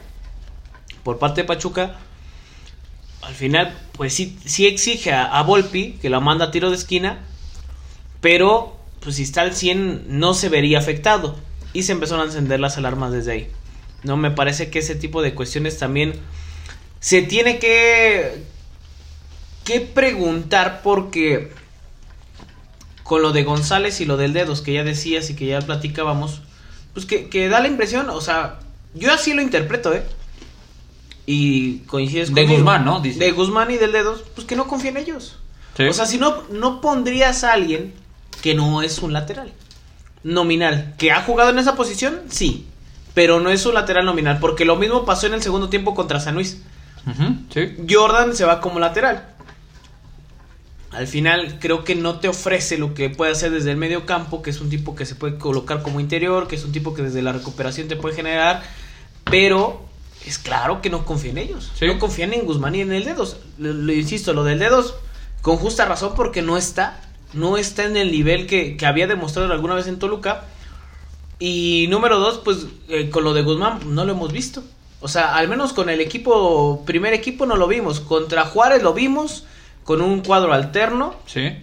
por 1.04 1.20
parte 1.20 1.42
de 1.42 1.48
Pachuca, 1.48 1.96
al 3.22 3.34
final, 3.34 3.78
pues 3.94 4.14
sí, 4.14 4.38
sí 4.46 4.68
exige 4.68 5.14
a, 5.14 5.42
Volpi, 5.44 5.94
que 6.02 6.10
la 6.10 6.20
manda 6.20 6.46
a 6.46 6.52
tiro 6.52 6.70
de 6.70 6.76
esquina, 6.76 7.20
pero 8.22 8.78
pues 9.00 9.18
si 9.18 9.24
está 9.24 9.42
al 9.42 9.54
100 9.54 10.06
no 10.08 10.34
se 10.34 10.50
vería 10.50 10.80
afectado. 10.80 11.38
y 11.74 11.84
se 11.84 11.92
empezaron 11.92 12.22
a 12.22 12.26
encender 12.26 12.60
las 12.60 12.78
alarmas 12.78 13.12
desde 13.12 13.32
ahí. 13.32 13.52
No 14.04 14.16
me 14.16 14.30
parece 14.30 14.70
que 14.70 14.80
ese 14.80 14.96
tipo 14.96 15.22
de 15.24 15.34
cuestiones 15.34 15.80
también 15.80 16.14
se 17.00 17.24
tiene 17.24 17.58
que 17.58 18.44
que 19.64 19.80
preguntar 19.82 20.82
porque 20.84 21.52
con 23.14 23.22
lo 23.22 23.32
de 23.32 23.44
González 23.44 24.02
y 24.02 24.06
lo 24.06 24.18
del 24.18 24.34
dedos 24.34 24.62
que 24.62 24.74
ya 24.74 24.84
decías 24.84 25.30
y 25.30 25.36
que 25.36 25.46
ya 25.46 25.60
platicábamos, 25.60 26.42
pues 26.96 27.06
que, 27.06 27.30
que 27.30 27.48
da 27.48 27.60
la 27.60 27.68
impresión, 27.68 28.10
o 28.10 28.22
sea, 28.22 28.58
yo 28.96 29.14
así 29.14 29.36
lo 29.36 29.44
interpreto, 29.44 29.94
¿eh? 29.94 30.04
Y 31.28 31.82
coincides 31.82 32.34
De 32.34 32.42
conmigo. 32.42 32.56
Guzmán, 32.56 32.86
¿no? 32.86 33.02
Dice. 33.02 33.20
De 33.20 33.32
Guzmán 33.32 33.70
y 33.70 33.78
del 33.78 33.92
dedos, 33.92 34.24
pues 34.34 34.48
que 34.48 34.56
no 34.56 34.66
confía 34.66 34.90
en 34.90 34.98
ellos. 34.98 35.38
Sí. 35.78 35.84
O 35.84 35.94
sea, 35.94 36.08
si 36.08 36.18
no, 36.18 36.42
no 36.50 36.82
pondrías 36.82 37.44
a 37.44 37.54
alguien 37.54 37.94
que 38.42 38.56
no 38.56 38.82
es 38.82 38.98
un 38.98 39.14
lateral 39.14 39.54
nominal. 40.24 40.96
¿Que 40.98 41.12
ha 41.12 41.22
jugado 41.22 41.52
en 41.52 41.60
esa 41.60 41.76
posición? 41.76 42.20
Sí. 42.30 42.66
Pero 43.14 43.40
no 43.42 43.52
es 43.52 43.64
un 43.68 43.76
lateral 43.76 44.08
nominal. 44.08 44.40
Porque 44.40 44.66
lo 44.66 44.76
mismo 44.76 45.06
pasó 45.06 45.28
en 45.28 45.36
el 45.36 45.44
segundo 45.44 45.70
tiempo 45.70 45.94
contra 45.94 46.20
San 46.20 46.34
Luis. 46.34 46.64
Sí. 47.54 47.76
Jordan 47.88 48.36
se 48.36 48.44
va 48.44 48.60
como 48.60 48.80
lateral. 48.80 49.33
Al 50.94 51.08
final 51.08 51.58
creo 51.60 51.84
que 51.84 51.96
no 51.96 52.20
te 52.20 52.28
ofrece 52.28 52.78
lo 52.78 52.94
que 52.94 53.10
puede 53.10 53.32
hacer 53.32 53.52
desde 53.52 53.72
el 53.72 53.78
medio 53.78 54.06
campo, 54.06 54.42
que 54.42 54.52
es 54.52 54.62
un 54.62 54.70
tipo 54.70 54.96
que 54.96 55.06
se 55.06 55.16
puede 55.16 55.38
colocar 55.38 55.82
como 55.82 56.00
interior, 56.00 56.48
que 56.48 56.56
es 56.56 56.64
un 56.64 56.72
tipo 56.72 56.94
que 56.94 57.02
desde 57.02 57.22
la 57.22 57.34
recuperación 57.34 57.88
te 57.88 57.96
puede 57.96 58.16
generar, 58.16 58.64
pero 59.24 59.86
es 60.26 60.38
claro 60.38 60.82
que 60.82 60.90
no 60.90 61.06
confía 61.06 61.32
en 61.32 61.40
ellos. 61.40 61.72
Sí. 61.76 61.88
No 61.88 61.98
confían 62.00 62.34
en 62.34 62.46
Guzmán 62.46 62.76
y 62.76 62.82
en 62.82 62.94
el 62.94 63.06
dedos. 63.06 63.38
Lo, 63.58 63.74
lo 63.74 63.92
insisto, 63.92 64.34
lo 64.34 64.44
del 64.44 64.60
dedos, 64.60 64.96
con 65.42 65.58
justa 65.58 65.86
razón, 65.86 66.14
porque 66.16 66.42
no 66.42 66.58
está, 66.58 67.02
no 67.34 67.58
está 67.58 67.86
en 67.86 67.98
el 67.98 68.12
nivel 68.12 68.46
que, 68.46 68.78
que 68.78 68.86
había 68.86 69.08
demostrado 69.08 69.52
alguna 69.52 69.74
vez 69.74 69.88
en 69.88 70.00
Toluca. 70.00 70.46
Y 71.40 71.88
número 71.90 72.20
dos, 72.20 72.40
pues 72.44 72.68
eh, 72.88 73.10
con 73.10 73.24
lo 73.24 73.34
de 73.34 73.42
Guzmán 73.42 73.80
no 73.96 74.06
lo 74.06 74.12
hemos 74.12 74.32
visto. 74.32 74.64
O 75.02 75.08
sea, 75.08 75.36
al 75.36 75.50
menos 75.50 75.74
con 75.74 75.90
el 75.90 76.00
equipo, 76.00 76.84
primer 76.86 77.14
equipo 77.14 77.46
no 77.46 77.58
lo 77.58 77.68
vimos. 77.68 78.00
Contra 78.00 78.46
Juárez 78.46 78.84
lo 78.84 78.94
vimos 78.94 79.44
con 79.84 80.02
un 80.02 80.22
cuadro 80.22 80.54
alterno, 80.54 81.16
Sí. 81.26 81.58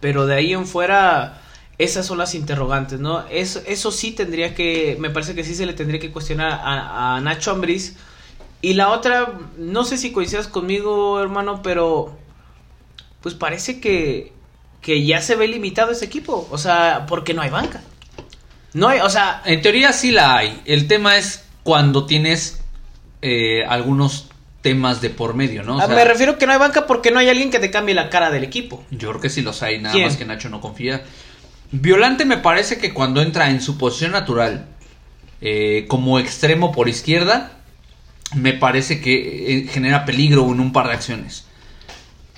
pero 0.00 0.26
de 0.26 0.34
ahí 0.34 0.52
en 0.52 0.66
fuera 0.66 1.40
esas 1.78 2.06
son 2.06 2.18
las 2.18 2.34
interrogantes, 2.34 3.00
¿no? 3.00 3.26
Eso, 3.28 3.60
eso 3.66 3.90
sí 3.90 4.12
tendría 4.12 4.54
que, 4.54 4.96
me 5.00 5.10
parece 5.10 5.34
que 5.34 5.42
sí 5.42 5.54
se 5.54 5.66
le 5.66 5.72
tendría 5.72 5.98
que 5.98 6.12
cuestionar 6.12 6.52
a, 6.52 7.16
a 7.16 7.20
Nacho 7.20 7.50
Ambriz. 7.50 7.96
Y 8.62 8.74
la 8.74 8.90
otra, 8.90 9.32
no 9.58 9.84
sé 9.84 9.98
si 9.98 10.12
coincidas 10.12 10.46
conmigo, 10.46 11.20
hermano, 11.20 11.62
pero 11.62 12.16
pues 13.20 13.34
parece 13.34 13.80
que, 13.80 14.32
que 14.80 15.04
ya 15.04 15.20
se 15.20 15.34
ve 15.34 15.48
limitado 15.48 15.90
ese 15.90 16.04
equipo. 16.04 16.46
O 16.50 16.58
sea, 16.58 17.06
porque 17.08 17.34
no 17.34 17.42
hay 17.42 17.50
banca. 17.50 17.82
No 18.72 18.88
hay, 18.88 19.00
o 19.00 19.10
sea, 19.10 19.42
En 19.44 19.60
teoría 19.60 19.92
sí 19.92 20.12
la 20.12 20.36
hay. 20.36 20.62
El 20.66 20.86
tema 20.88 21.16
es 21.16 21.44
cuando 21.62 22.06
tienes 22.06 22.62
eh, 23.22 23.64
algunos 23.68 24.28
temas 24.64 25.00
de 25.02 25.10
por 25.10 25.34
medio, 25.34 25.62
¿no? 25.62 25.76
O 25.76 25.80
Ah, 25.80 25.86
sea, 25.86 25.94
me 25.94 26.04
refiero 26.04 26.38
que 26.38 26.46
no 26.46 26.52
hay 26.52 26.58
banca 26.58 26.86
porque 26.86 27.10
no 27.12 27.18
hay 27.20 27.28
alguien 27.28 27.50
que 27.50 27.58
te 27.60 27.70
cambie 27.70 27.94
la 27.94 28.08
cara 28.08 28.30
del 28.30 28.42
equipo. 28.42 28.82
Yo 28.90 29.10
creo 29.10 29.20
que 29.20 29.28
sí 29.28 29.42
los 29.42 29.62
hay, 29.62 29.78
nada 29.78 29.92
¿Quién? 29.94 30.06
más 30.06 30.16
que 30.16 30.24
Nacho 30.24 30.48
no 30.48 30.60
confía. 30.62 31.04
Violante 31.70 32.24
me 32.24 32.38
parece 32.38 32.78
que 32.78 32.94
cuando 32.94 33.20
entra 33.20 33.50
en 33.50 33.60
su 33.60 33.76
posición 33.76 34.12
natural 34.12 34.66
eh, 35.42 35.84
como 35.88 36.18
extremo 36.18 36.72
por 36.72 36.88
izquierda, 36.88 37.52
me 38.34 38.54
parece 38.54 39.00
que 39.02 39.58
eh, 39.58 39.68
genera 39.68 40.06
peligro 40.06 40.44
en 40.50 40.60
un 40.60 40.72
par 40.72 40.88
de 40.88 40.94
acciones. 40.94 41.44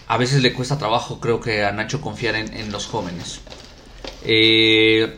A 0.09 0.17
veces 0.17 0.43
le 0.43 0.53
cuesta 0.53 0.79
trabajo, 0.79 1.21
creo 1.21 1.41
que 1.41 1.65
a 1.65 1.71
Nacho 1.71 2.01
confiar 2.01 2.35
en, 2.35 2.53
en 2.55 2.73
los 2.73 2.87
jóvenes. 2.87 3.41
Eh, 4.25 5.17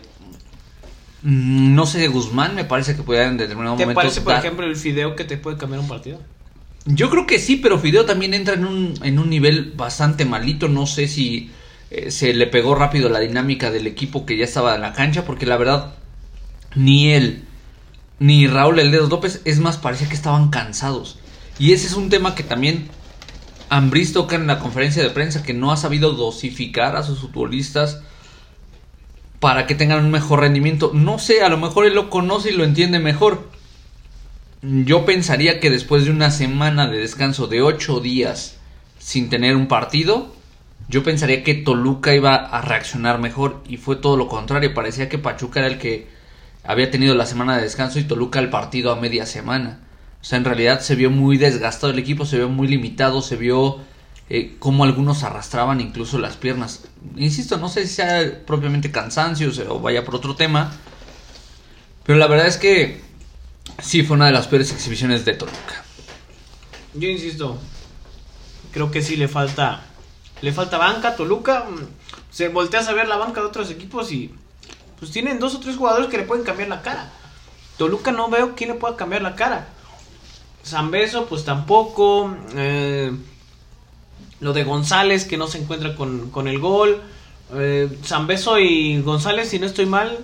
mm, 1.23 1.75
no 1.75 1.87
sé 1.87 1.99
de 2.01 2.09
Guzmán, 2.09 2.55
me 2.55 2.65
parece 2.65 2.95
que 2.97 3.03
puede 3.03 3.25
en 3.25 3.39
determinado 3.39 3.77
¿Te 3.77 3.85
momento. 3.85 4.01
parece, 4.03 4.21
por 4.21 4.35
ejemplo, 4.35 4.67
el 4.67 4.77
fideo 4.77 5.17
que 5.17 5.25
te 5.25 5.39
puede 5.39 5.57
cambiar 5.57 5.81
un 5.81 5.89
partido? 5.89 6.21
Yo 6.89 7.11
creo 7.11 7.27
que 7.27 7.39
sí, 7.39 7.57
pero 7.57 7.79
Fideo 7.79 8.07
también 8.07 8.35
entra 8.35 8.55
en 8.55 8.65
un, 8.65 8.95
en 9.03 9.19
un 9.19 9.29
nivel 9.29 9.73
bastante 9.77 10.25
malito. 10.25 10.69
No 10.69 10.87
sé 10.87 11.07
si 11.07 11.51
eh, 11.91 12.11
se 12.11 12.33
le 12.33 12.47
pegó 12.47 12.75
rápido 12.75 13.09
la 13.09 13.21
dinámica 13.21 13.71
del 13.71 13.87
equipo 13.87 14.25
que 14.25 14.37
ya 14.37 14.45
estaba 14.45 14.75
en 14.75 14.81
la 14.81 14.95
cancha, 14.95 15.25
porque 15.25 15.47
la 15.47 15.59
verdad, 15.59 15.95
ni 16.75 17.13
él 17.13 17.45
ni 18.19 18.47
Raúl 18.47 18.81
El 18.81 18.91
López, 18.91 19.43
es 19.45 19.61
más, 19.61 19.77
parecía 19.77 20.09
que 20.09 20.15
estaban 20.15 20.49
cansados. 20.49 21.19
Y 21.59 21.73
ese 21.73 21.87
es 21.87 21.95
un 21.95 22.09
tema 22.09 22.35
que 22.35 22.43
también 22.43 22.89
Ambriz 23.69 24.13
toca 24.13 24.37
en 24.37 24.47
la 24.47 24.59
conferencia 24.59 25.03
de 25.03 25.11
prensa, 25.11 25.43
que 25.43 25.55
no 25.55 25.71
ha 25.71 25.77
sabido 25.77 26.13
dosificar 26.13 26.97
a 26.97 27.03
sus 27.03 27.21
futbolistas 27.21 28.01
para 29.41 29.67
que 29.67 29.75
tengan 29.75 30.05
un 30.05 30.11
mejor 30.11 30.41
rendimiento. 30.41 30.91
No 30.95 31.19
sé, 31.19 31.43
a 31.43 31.49
lo 31.49 31.59
mejor 31.59 31.87
él 31.87 31.95
lo 31.95 32.11
conoce 32.11 32.51
y 32.51 32.57
lo 32.57 32.65
entiende 32.65 32.99
mejor. 32.99 33.48
Yo 34.63 35.05
pensaría 35.05 35.61
que 35.61 35.71
después 35.71 36.05
de 36.05 36.11
una 36.11 36.33
semana 36.33 36.89
de 36.89 36.99
descanso 36.99 37.47
de 37.47 37.63
ocho 37.63 38.01
días 38.01 38.57
sin 38.99 39.29
tener 39.29 39.55
un 39.55 39.69
partido, 39.69 40.35
yo 40.89 41.05
pensaría 41.05 41.45
que 41.45 41.55
Toluca 41.55 42.13
iba 42.13 42.35
a 42.35 42.61
reaccionar 42.61 43.21
mejor 43.21 43.63
y 43.69 43.77
fue 43.77 43.95
todo 43.95 44.17
lo 44.17 44.27
contrario. 44.27 44.75
Parecía 44.75 45.09
que 45.09 45.19
Pachuca 45.19 45.61
era 45.61 45.69
el 45.69 45.79
que 45.79 46.09
había 46.65 46.91
tenido 46.91 47.15
la 47.15 47.27
semana 47.27 47.57
de 47.57 47.63
descanso 47.63 48.01
y 48.01 48.05
Toluca 48.05 48.41
el 48.41 48.51
partido 48.51 48.91
a 48.91 48.97
media 48.97 49.27
semana. 49.27 49.81
O 50.21 50.25
sea, 50.25 50.39
en 50.39 50.45
realidad 50.45 50.81
se 50.81 50.97
vio 50.97 51.11
muy 51.11 51.37
desgastado 51.37 51.93
el 51.93 51.99
equipo, 52.01 52.27
se 52.27 52.39
vio 52.39 52.49
muy 52.49 52.67
limitado, 52.67 53.23
se 53.23 53.37
vio 53.37 53.79
eh, 54.29 54.57
cómo 54.59 54.83
algunos 54.83 55.23
arrastraban 55.23 55.81
incluso 55.81 56.19
las 56.19 56.37
piernas. 56.37 56.89
Insisto, 57.17 57.59
no 57.59 57.69
sé 57.69 57.87
si 57.87 57.95
sea 57.95 58.45
propiamente 58.45 58.91
cansancio 58.91 59.53
o 59.69 59.79
vaya 59.79 60.05
por 60.05 60.17
otro 60.17 60.35
tema, 60.35 60.73
pero 62.05 62.19
la 62.19 62.27
verdad 62.27 62.49
es 62.49 62.57
que 62.57 63.08
sí 63.83 64.03
fue 64.03 64.17
una 64.17 64.27
de 64.27 64.33
las 64.33 64.47
peores 64.47 64.73
exhibiciones 64.73 65.25
de 65.25 65.35
Toluca. 65.35 65.85
Yo 66.95 67.09
insisto, 67.09 67.59
creo 68.73 68.91
que 68.91 69.03
sí 69.03 69.17
le 69.17 69.29
falta 69.29 69.83
le 70.41 70.53
falta 70.53 70.79
banca, 70.79 71.17
Toluca, 71.17 71.67
se 72.31 72.49
volteas 72.49 72.89
a 72.89 72.93
ver 72.93 73.09
la 73.09 73.17
banca 73.17 73.41
de 73.41 73.47
otros 73.47 73.71
equipos 73.71 74.13
y 74.13 74.33
pues 74.99 75.11
tienen 75.11 75.39
dos 75.39 75.55
o 75.55 75.61
tres 75.61 75.77
jugadores 75.77 76.09
que 76.09 76.19
le 76.19 76.25
pueden 76.25 76.45
cambiar 76.45 76.69
la 76.69 76.83
cara. 76.83 77.11
Toluca 77.77 78.13
no 78.13 78.29
veo 78.29 78.55
quién 78.55 78.71
le 78.71 78.77
pueda 78.77 78.97
cambiar 78.97 79.23
la 79.23 79.35
cara. 79.35 79.69
Zambeso 80.65 81.27
pues 81.27 81.45
tampoco, 81.45 82.37
eh, 82.55 83.13
lo 84.41 84.53
de 84.53 84.65
González 84.65 85.25
que 85.25 85.37
no 85.37 85.49
se 85.49 85.59
encuentra 85.59 85.97
con, 85.97 86.31
con 86.31 86.47
el 86.47 86.59
gol, 86.59 87.03
eh, 87.55 87.89
Zambeso 88.05 88.59
y 88.59 89.01
González 89.03 89.49
si 89.49 89.59
no 89.59 89.67
estoy 89.67 89.87
mal, 89.87 90.19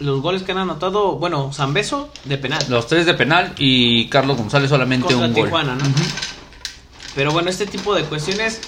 los 0.00 0.20
goles 0.22 0.42
que 0.42 0.52
han 0.52 0.58
anotado, 0.58 1.16
bueno, 1.16 1.52
Zambeso 1.52 2.08
de 2.24 2.38
penal. 2.38 2.64
Los 2.68 2.86
tres 2.86 3.06
de 3.06 3.14
penal 3.14 3.54
y 3.58 4.08
Carlos 4.08 4.36
González 4.36 4.70
solamente 4.70 5.06
contra 5.06 5.26
un 5.26 5.50
gol. 5.50 5.50
Pero 7.14 7.32
bueno, 7.32 7.50
este 7.50 7.66
tipo 7.66 7.94
de 7.94 8.04
cuestiones 8.04 8.60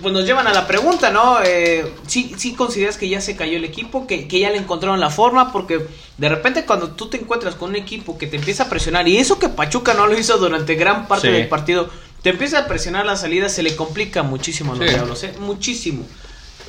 pues 0.00 0.14
nos 0.14 0.24
llevan 0.24 0.46
a 0.46 0.52
la 0.52 0.66
pregunta, 0.66 1.10
¿no? 1.10 1.38
Eh, 1.44 1.92
¿sí, 2.06 2.34
sí 2.38 2.54
consideras 2.54 2.96
que 2.96 3.08
ya 3.08 3.20
se 3.20 3.36
cayó 3.36 3.56
el 3.58 3.64
equipo? 3.64 4.06
Que, 4.06 4.26
que 4.28 4.40
ya 4.40 4.50
le 4.50 4.56
encontraron 4.56 4.98
la 4.98 5.10
forma? 5.10 5.52
Porque 5.52 5.86
de 6.16 6.28
repente 6.28 6.64
cuando 6.64 6.88
tú 6.92 7.08
te 7.08 7.18
encuentras 7.18 7.54
con 7.54 7.70
un 7.70 7.76
equipo 7.76 8.16
que 8.16 8.26
te 8.26 8.36
empieza 8.36 8.64
a 8.64 8.68
presionar, 8.70 9.06
y 9.08 9.18
eso 9.18 9.38
que 9.38 9.48
Pachuca 9.50 9.92
no 9.94 10.06
lo 10.06 10.18
hizo 10.18 10.38
durante 10.38 10.74
gran 10.74 11.06
parte 11.06 11.28
Sí. 11.28 11.32
del 11.34 11.48
partido, 11.48 11.90
te 12.22 12.30
empieza 12.30 12.60
a 12.60 12.66
presionar 12.66 13.04
la 13.04 13.16
salida, 13.16 13.50
se 13.50 13.62
le 13.62 13.76
complica 13.76 14.22
muchísimo 14.22 14.72
a 14.72 14.76
los 14.76 14.86
Sí. 14.88 14.94
diablos, 14.94 15.22
¿eh? 15.24 15.34
Muchísimo. 15.38 16.06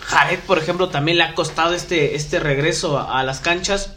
Jared, 0.05 0.39
por 0.41 0.59
ejemplo, 0.59 0.89
también 0.89 1.17
le 1.17 1.23
ha 1.23 1.33
costado 1.33 1.73
este, 1.73 2.15
este 2.15 2.39
regreso 2.39 2.99
a, 2.99 3.23
las 3.23 3.39
canchas. 3.39 3.93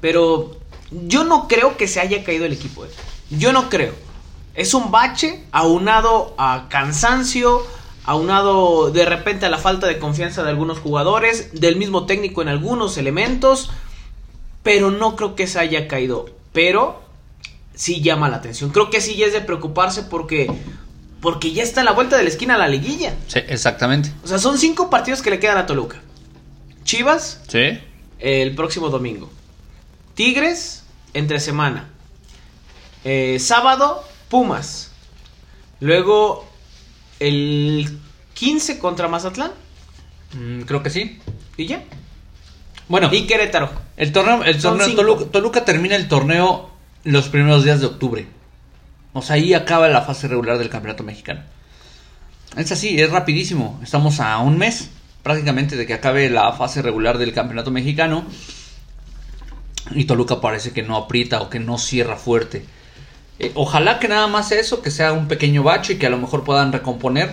Pero 0.00 0.56
yo 0.90 1.24
no 1.24 1.46
creo 1.46 1.76
que 1.76 1.88
se 1.88 2.00
haya 2.00 2.24
caído 2.24 2.46
el 2.46 2.52
equipo. 2.52 2.84
eh. 2.84 2.88
Yo 3.30 3.52
no 3.52 3.68
creo. 3.68 3.92
Es 4.54 4.72
un 4.72 4.90
bache 4.90 5.44
aunado 5.52 6.34
a 6.38 6.68
cansancio, 6.70 7.62
aunado 8.04 8.90
de 8.90 9.04
repente 9.04 9.44
a 9.46 9.50
la 9.50 9.58
falta 9.58 9.86
de 9.86 9.98
confianza 9.98 10.42
de 10.42 10.50
algunos 10.50 10.78
jugadores, 10.78 11.60
del 11.60 11.76
mismo 11.76 12.06
técnico 12.06 12.40
en 12.40 12.48
algunos 12.48 12.96
elementos. 12.96 13.70
Pero 14.62 14.90
no 14.90 15.16
creo 15.16 15.34
que 15.34 15.46
se 15.46 15.58
haya 15.58 15.86
caído. 15.86 16.30
Pero 16.52 17.02
sí 17.74 18.00
llama 18.00 18.30
la 18.30 18.36
atención. 18.36 18.70
Creo 18.70 18.88
que 18.88 19.02
sí 19.02 19.22
es 19.22 19.34
de 19.34 19.42
preocuparse 19.42 20.04
porque, 20.04 20.50
porque 21.24 21.52
ya 21.52 21.62
está 21.62 21.80
a 21.80 21.84
la 21.84 21.92
vuelta 21.92 22.16
de 22.18 22.22
la 22.22 22.28
esquina 22.28 22.56
la 22.58 22.68
liguilla. 22.68 23.14
Sí, 23.28 23.40
exactamente. 23.48 24.12
O 24.22 24.28
sea, 24.28 24.38
son 24.38 24.58
cinco 24.58 24.90
partidos 24.90 25.22
que 25.22 25.30
le 25.30 25.40
quedan 25.40 25.56
a 25.56 25.64
Toluca. 25.66 26.00
Chivas, 26.84 27.40
Sí. 27.48 27.80
el 28.20 28.54
próximo 28.54 28.90
domingo. 28.90 29.30
Tigres, 30.14 30.84
entre 31.14 31.40
semana. 31.40 31.88
Eh, 33.04 33.38
sábado, 33.40 34.04
Pumas. 34.28 34.92
Luego, 35.80 36.46
el 37.20 37.98
15 38.34 38.78
contra 38.78 39.08
Mazatlán. 39.08 39.52
Mm, 40.34 40.62
creo 40.62 40.82
que 40.82 40.90
sí. 40.90 41.18
Y 41.56 41.66
ya. 41.66 41.82
Bueno, 42.88 43.08
Y 43.12 43.26
Querétaro. 43.26 43.70
el 43.96 44.12
torneo, 44.12 44.44
el 44.44 44.60
Son 44.60 44.72
torneo 44.72 44.86
cinco. 44.88 45.00
Toluca, 45.02 45.24
Toluca 45.32 45.64
termina 45.64 45.96
el 45.96 46.06
torneo 46.06 46.70
los 47.04 47.28
primeros 47.28 47.64
días 47.64 47.80
de 47.80 47.86
octubre. 47.86 48.26
O 49.14 49.22
sea, 49.22 49.36
ahí 49.36 49.54
acaba 49.54 49.88
la 49.88 50.02
fase 50.02 50.28
regular 50.28 50.58
del 50.58 50.68
campeonato 50.68 51.04
mexicano. 51.04 51.40
Es 52.56 52.70
así, 52.72 53.00
es 53.00 53.10
rapidísimo. 53.10 53.80
Estamos 53.82 54.20
a 54.20 54.38
un 54.38 54.58
mes 54.58 54.90
prácticamente 55.22 55.76
de 55.76 55.86
que 55.86 55.94
acabe 55.94 56.28
la 56.28 56.52
fase 56.52 56.82
regular 56.82 57.16
del 57.16 57.32
campeonato 57.32 57.70
mexicano. 57.70 58.24
y 59.92 60.04
Toluca 60.04 60.40
parece 60.40 60.72
que 60.72 60.82
no 60.82 60.96
aprieta 60.96 61.40
o 61.40 61.48
que 61.48 61.60
no 61.60 61.78
cierra 61.78 62.16
fuerte. 62.16 62.64
Eh, 63.38 63.52
ojalá 63.54 63.98
que 64.00 64.08
nada 64.08 64.26
más 64.26 64.50
eso, 64.52 64.82
que 64.82 64.90
sea 64.90 65.12
un 65.12 65.28
pequeño 65.28 65.62
bache 65.62 65.94
y 65.94 65.96
que 65.96 66.06
a 66.06 66.10
lo 66.10 66.18
mejor 66.18 66.42
puedan 66.42 66.72
recomponer. 66.72 67.32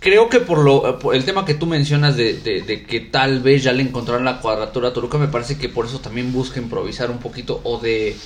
Creo 0.00 0.28
que 0.28 0.40
por, 0.40 0.58
lo, 0.58 1.12
el 1.12 1.24
tema 1.24 1.44
que 1.44 1.54
tú 1.54 1.66
mencionas 1.66 2.16
de, 2.16 2.34
de, 2.34 2.84
que 2.84 3.00
tal 3.00 3.40
vez 3.40 3.62
ya 3.62 3.72
le 3.72 3.82
encontraron 3.82 4.24
la 4.24 4.40
cuadratura 4.40 4.88
a 4.88 4.92
Toluca, 4.92 5.18
me 5.18 5.28
parece 5.28 5.58
que 5.58 5.68
por 5.68 5.86
eso 5.86 6.00
también 6.00 6.32
busca 6.32 6.58
improvisar 6.58 7.10
un 7.10 7.18
poquito 7.18 7.60
o 7.62 7.78
de, 7.78 8.16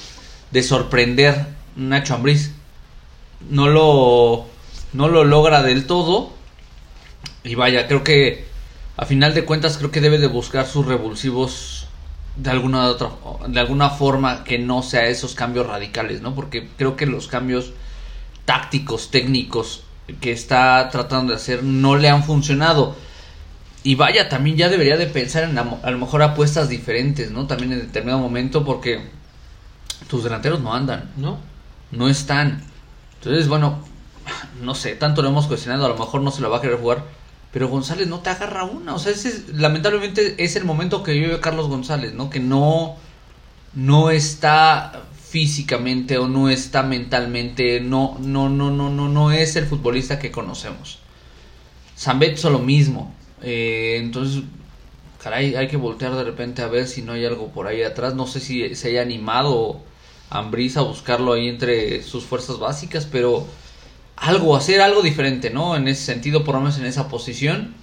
de 0.51 0.63
sorprender 0.63 1.60
Nacho 1.89 2.15
Ambriz. 2.15 2.53
No 3.49 3.69
lo, 3.69 4.47
no 4.93 5.09
lo 5.09 5.25
logra 5.25 5.63
del 5.63 5.87
todo. 5.87 6.33
Y 7.43 7.55
vaya, 7.55 7.89
creo 7.89 8.05
que 8.05 8.45
a 8.97 9.07
final 9.07 9.35
de 9.35 9.45
cuentas 9.45 9.79
creo 9.79 9.91
que 9.91 10.01
debe 10.01 10.19
de 10.19 10.27
buscar 10.27 10.67
sus 10.67 10.85
revulsivos 10.85 11.87
de 12.37 12.51
alguna 12.51 12.87
otra 12.87 13.11
de 13.49 13.59
alguna 13.59 13.91
forma 13.91 14.45
que 14.45 14.59
no 14.59 14.83
sea 14.83 15.07
esos 15.07 15.35
cambios 15.35 15.67
radicales, 15.67 16.21
¿no? 16.21 16.35
Porque 16.35 16.69
creo 16.77 16.97
que 16.97 17.07
los 17.07 17.27
cambios 17.27 17.73
tácticos, 18.45 19.11
técnicos 19.11 19.85
que 20.21 20.33
está 20.33 20.89
tratando 20.91 21.33
de 21.33 21.37
hacer 21.37 21.63
no 21.63 21.97
le 21.97 22.09
han 22.09 22.25
funcionado. 22.25 22.95
Y 23.83 23.95
vaya, 23.95 24.29
también 24.29 24.57
ya 24.57 24.69
debería 24.69 24.99
de 24.99 25.07
pensar 25.07 25.45
en 25.45 25.59
a, 25.59 25.91
lo 25.91 25.99
mejor 25.99 26.23
apuestas 26.23 26.69
diferentes, 26.69 27.31
¿no? 27.31 27.47
También 27.47 27.73
en 27.73 27.81
determinado 27.81 28.21
momento 28.21 28.65
porque 28.65 29.01
tus 30.09 30.25
delanteros 30.25 30.61
no 30.61 30.75
andan, 30.75 31.11
¿no? 31.17 31.39
No 31.91 32.09
están. 32.09 32.63
Entonces, 33.19 33.49
bueno, 33.49 33.79
no 34.63 34.75
sé, 34.75 34.95
tanto 34.95 35.23
lo 35.23 35.29
hemos 35.29 35.47
cuestionado, 35.47 35.87
a 35.87 35.89
lo 35.89 35.97
mejor 35.97 36.21
no 36.23 36.31
se 36.31 36.41
lo 36.41 36.51
va 36.51 36.59
a 36.59 36.61
querer 36.61 36.79
jugar 36.79 37.05
pero 37.53 37.69
González 37.69 38.07
no 38.07 38.21
te 38.21 38.31
agarra 38.31 38.65
una. 38.65 38.95
O 38.95 38.99
sea, 38.99 39.13
ese 39.13 39.45
lamentablemente 39.55 40.43
es 40.43 40.57
el 40.57 40.65
momento 40.65 41.03
que 41.03 41.13
vive 41.13 41.41
Carlos 41.41 41.69
González, 41.69 42.15
¿no? 42.15 42.31
Que 42.31 42.41
no, 42.41 42.97
no 43.75 44.11
está 44.11 45.05
físicamente 45.29 46.19
o 46.19 46.29
no 46.29 46.49
está 46.49 46.83
mentalmente, 46.83 47.81
no, 47.81 48.17
no, 48.21 48.49
no, 48.49 48.71
no, 48.71 48.91
no, 48.91 49.09
no 49.09 49.33
es 49.33 49.57
el 49.57 49.67
futbolista 49.67 50.19
que 50.19 50.31
conocemos. 50.31 51.01
Zambetso 51.99 52.51
lo 52.51 52.61
mismo. 52.61 53.15
Eh, 53.43 53.97
entonces, 54.01 54.45
caray, 55.23 55.57
hay 55.57 55.67
que 55.69 55.77
voltear 55.77 56.15
de 56.15 56.25
repente 56.25 56.63
a 56.63 56.69
ver 56.69 56.87
si 56.87 57.03
no 57.03 57.13
hay 57.13 57.25
algo 57.27 57.49
por 57.49 57.67
ahí 57.67 57.83
atrás. 57.83 58.15
No 58.15 58.27
sé 58.29 58.39
si 58.41 58.77
se 58.77 58.89
haya 58.89 59.03
animado 59.03 59.83
Ambrisa 60.31 60.81
a 60.81 60.85
buscarlo 60.85 61.33
ahí 61.33 61.49
entre 61.49 62.03
sus 62.03 62.25
fuerzas 62.25 62.59
básicas, 62.59 63.07
pero 63.07 63.47
algo, 64.17 64.57
hacer 64.57 64.81
algo 64.81 65.03
diferente, 65.03 65.51
¿no? 65.51 65.77
En 65.77 65.89
ese 65.89 66.05
sentido, 66.05 66.45
por 66.45 66.55
lo 66.55 66.61
menos 66.61 66.79
en 66.79 66.87
esa 66.87 67.09
posición. 67.09 67.75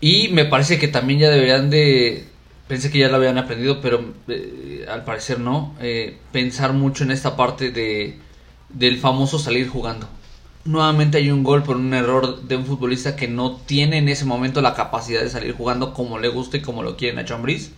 Y 0.00 0.28
me 0.28 0.44
parece 0.44 0.78
que 0.78 0.88
también 0.88 1.20
ya 1.20 1.30
deberían 1.30 1.70
de, 1.70 2.26
pensé 2.66 2.90
que 2.90 2.98
ya 2.98 3.08
lo 3.08 3.16
habían 3.16 3.38
aprendido, 3.38 3.80
pero 3.80 4.14
eh, 4.28 4.86
al 4.90 5.04
parecer 5.04 5.38
no, 5.38 5.74
eh, 5.80 6.18
pensar 6.32 6.72
mucho 6.72 7.04
en 7.04 7.12
esta 7.12 7.36
parte 7.36 7.70
de, 7.70 8.18
del 8.70 8.98
famoso 8.98 9.38
salir 9.38 9.68
jugando. 9.68 10.08
Nuevamente 10.64 11.18
hay 11.18 11.30
un 11.30 11.42
gol 11.44 11.62
por 11.64 11.76
un 11.76 11.92
error 11.92 12.42
de 12.42 12.56
un 12.56 12.64
futbolista 12.64 13.14
que 13.14 13.28
no 13.28 13.56
tiene 13.56 13.98
en 13.98 14.08
ese 14.08 14.24
momento 14.24 14.62
la 14.62 14.74
capacidad 14.74 15.20
de 15.20 15.28
salir 15.28 15.54
jugando 15.54 15.92
como 15.92 16.18
le 16.18 16.28
gusta 16.28 16.56
y 16.56 16.62
como 16.62 16.82
lo 16.82 16.96
quiere 16.96 17.14
Nacho 17.14 17.34
Ambriz. 17.34 17.72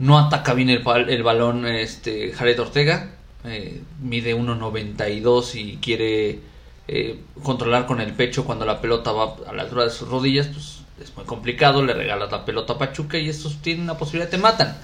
No 0.00 0.18
ataca 0.18 0.54
bien 0.54 0.70
el, 0.70 1.22
balón 1.22 1.66
este, 1.66 2.32
Jared 2.32 2.58
Ortega 2.58 3.10
eh, 3.44 3.80
mide 4.00 4.36
1,92 4.36 5.54
y 5.54 5.76
quiere 5.76 6.40
eh, 6.88 7.20
controlar 7.42 7.86
con 7.86 8.00
el 8.00 8.12
pecho 8.12 8.44
cuando 8.44 8.66
la 8.66 8.82
pelota 8.82 9.12
va 9.12 9.34
a 9.46 9.54
la 9.54 9.62
altura 9.62 9.84
de 9.84 9.90
sus 9.90 10.08
rodillas, 10.08 10.48
pues 10.48 10.80
es 11.02 11.16
muy 11.16 11.24
complicado, 11.24 11.82
le 11.82 11.94
regalas 11.94 12.30
la 12.30 12.44
pelota 12.44 12.74
a 12.74 12.78
Pachuca 12.78 13.16
y 13.16 13.30
estos 13.30 13.62
tienen 13.62 13.84
una 13.84 13.96
posibilidad, 13.96 14.28
te 14.28 14.36
matan. 14.36 14.76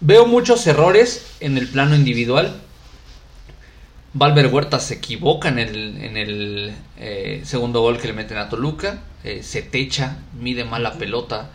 Veo 0.00 0.26
muchos 0.26 0.66
errores 0.66 1.36
en 1.40 1.56
el 1.56 1.68
plano 1.68 1.94
individual. 1.94 2.54
Valver 4.12 4.48
Huerta 4.48 4.78
se 4.80 4.94
equivoca 4.94 5.48
en 5.48 5.58
el, 5.58 6.02
en 6.02 6.16
el 6.16 6.74
eh, 6.98 7.40
segundo 7.44 7.80
gol 7.80 7.98
que 7.98 8.08
le 8.08 8.12
meten 8.12 8.36
a 8.36 8.48
Toluca. 8.50 9.02
se 9.42 9.62
techa, 9.62 10.18
mide 10.38 10.64
mal 10.64 10.82
la 10.82 10.94
pelota. 10.94 11.50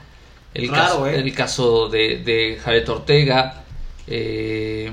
El, 0.56 0.72
caso, 0.72 1.06
el 1.06 1.34
caso 1.34 1.89
de, 1.89 2.24
de 2.24 2.58
Jared 2.63 2.88
Ortega. 2.88 3.63
Eh, 4.08 4.91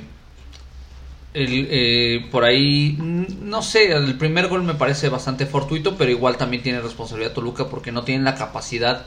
el, 1.35 1.68
eh, 1.70 2.27
por 2.31 2.44
ahí, 2.44 2.98
no 2.98 3.62
sé, 3.62 3.92
el 3.92 4.18
primer 4.18 4.48
gol 4.48 4.64
me 4.64 4.75
parece 4.75 5.09
bastante 5.09 5.46
fortuito, 5.46 5.96
pero 5.96 6.11
igual 6.11 6.37
también 6.37 6.64
tiene 6.64 6.81
responsabilidad 6.81 7.33
Toluca 7.33 7.68
porque 7.68 7.92
no 7.92 8.03
tienen 8.03 8.25
la 8.25 8.35
capacidad 8.35 9.07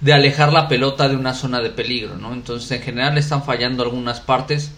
de 0.00 0.12
alejar 0.12 0.52
la 0.52 0.68
pelota 0.68 1.08
de 1.08 1.16
una 1.16 1.34
zona 1.34 1.60
de 1.60 1.70
peligro, 1.70 2.16
¿no? 2.16 2.34
Entonces 2.34 2.70
en 2.72 2.82
general 2.82 3.16
están 3.16 3.44
fallando 3.44 3.84
algunas 3.84 4.20
partes. 4.20 4.72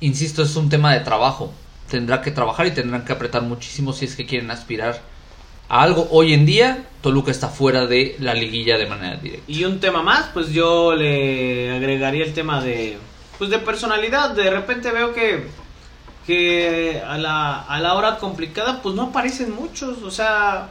Insisto, 0.00 0.44
es 0.44 0.54
un 0.54 0.68
tema 0.68 0.94
de 0.94 1.00
trabajo. 1.00 1.52
Tendrá 1.90 2.22
que 2.22 2.30
trabajar 2.30 2.66
y 2.66 2.70
tendrán 2.70 3.04
que 3.04 3.12
apretar 3.12 3.42
muchísimo 3.42 3.92
si 3.92 4.04
es 4.04 4.14
que 4.14 4.24
quieren 4.24 4.52
aspirar 4.52 5.02
a 5.68 5.82
algo. 5.82 6.08
Hoy 6.10 6.34
en 6.34 6.46
día, 6.46 6.86
Toluca 7.02 7.30
está 7.30 7.48
fuera 7.48 7.86
de 7.86 8.16
la 8.20 8.34
liguilla 8.34 8.78
de 8.78 8.86
manera 8.86 9.16
directa. 9.16 9.44
Y 9.46 9.64
un 9.64 9.80
tema 9.80 10.02
más, 10.02 10.30
pues 10.32 10.50
yo 10.50 10.94
le 10.94 11.74
agregaría 11.76 12.24
el 12.24 12.34
tema 12.34 12.62
de, 12.62 12.98
pues 13.38 13.50
de 13.50 13.58
personalidad. 13.58 14.30
De 14.30 14.50
repente 14.50 14.90
veo 14.90 15.12
que 15.12 15.46
que 16.28 17.00
a 17.06 17.16
la, 17.16 17.62
a 17.62 17.80
la 17.80 17.94
hora 17.94 18.18
complicada 18.18 18.82
pues 18.82 18.94
no 18.94 19.04
aparecen 19.04 19.50
muchos, 19.50 20.02
o 20.02 20.10
sea, 20.10 20.68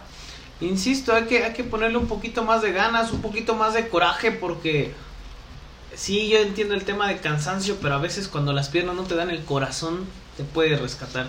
insisto, 0.61 1.15
hay 1.15 1.23
que, 1.23 1.43
hay 1.43 1.53
que 1.53 1.63
ponerle 1.63 1.97
un 1.97 2.07
poquito 2.07 2.43
más 2.43 2.61
de 2.61 2.71
ganas, 2.71 3.11
un 3.11 3.23
poquito 3.23 3.55
más 3.55 3.73
de 3.73 3.89
coraje 3.89 4.31
porque 4.31 4.93
sí, 5.95 6.29
yo 6.29 6.37
entiendo 6.37 6.75
el 6.75 6.83
tema 6.83 7.07
de 7.07 7.17
cansancio, 7.17 7.77
pero 7.81 7.95
a 7.95 7.97
veces 7.97 8.27
cuando 8.27 8.53
las 8.53 8.69
piernas 8.69 8.95
no 8.95 9.05
te 9.05 9.15
dan 9.15 9.31
el 9.31 9.43
corazón, 9.45 10.05
te 10.37 10.43
puede 10.43 10.77
rescatar. 10.77 11.25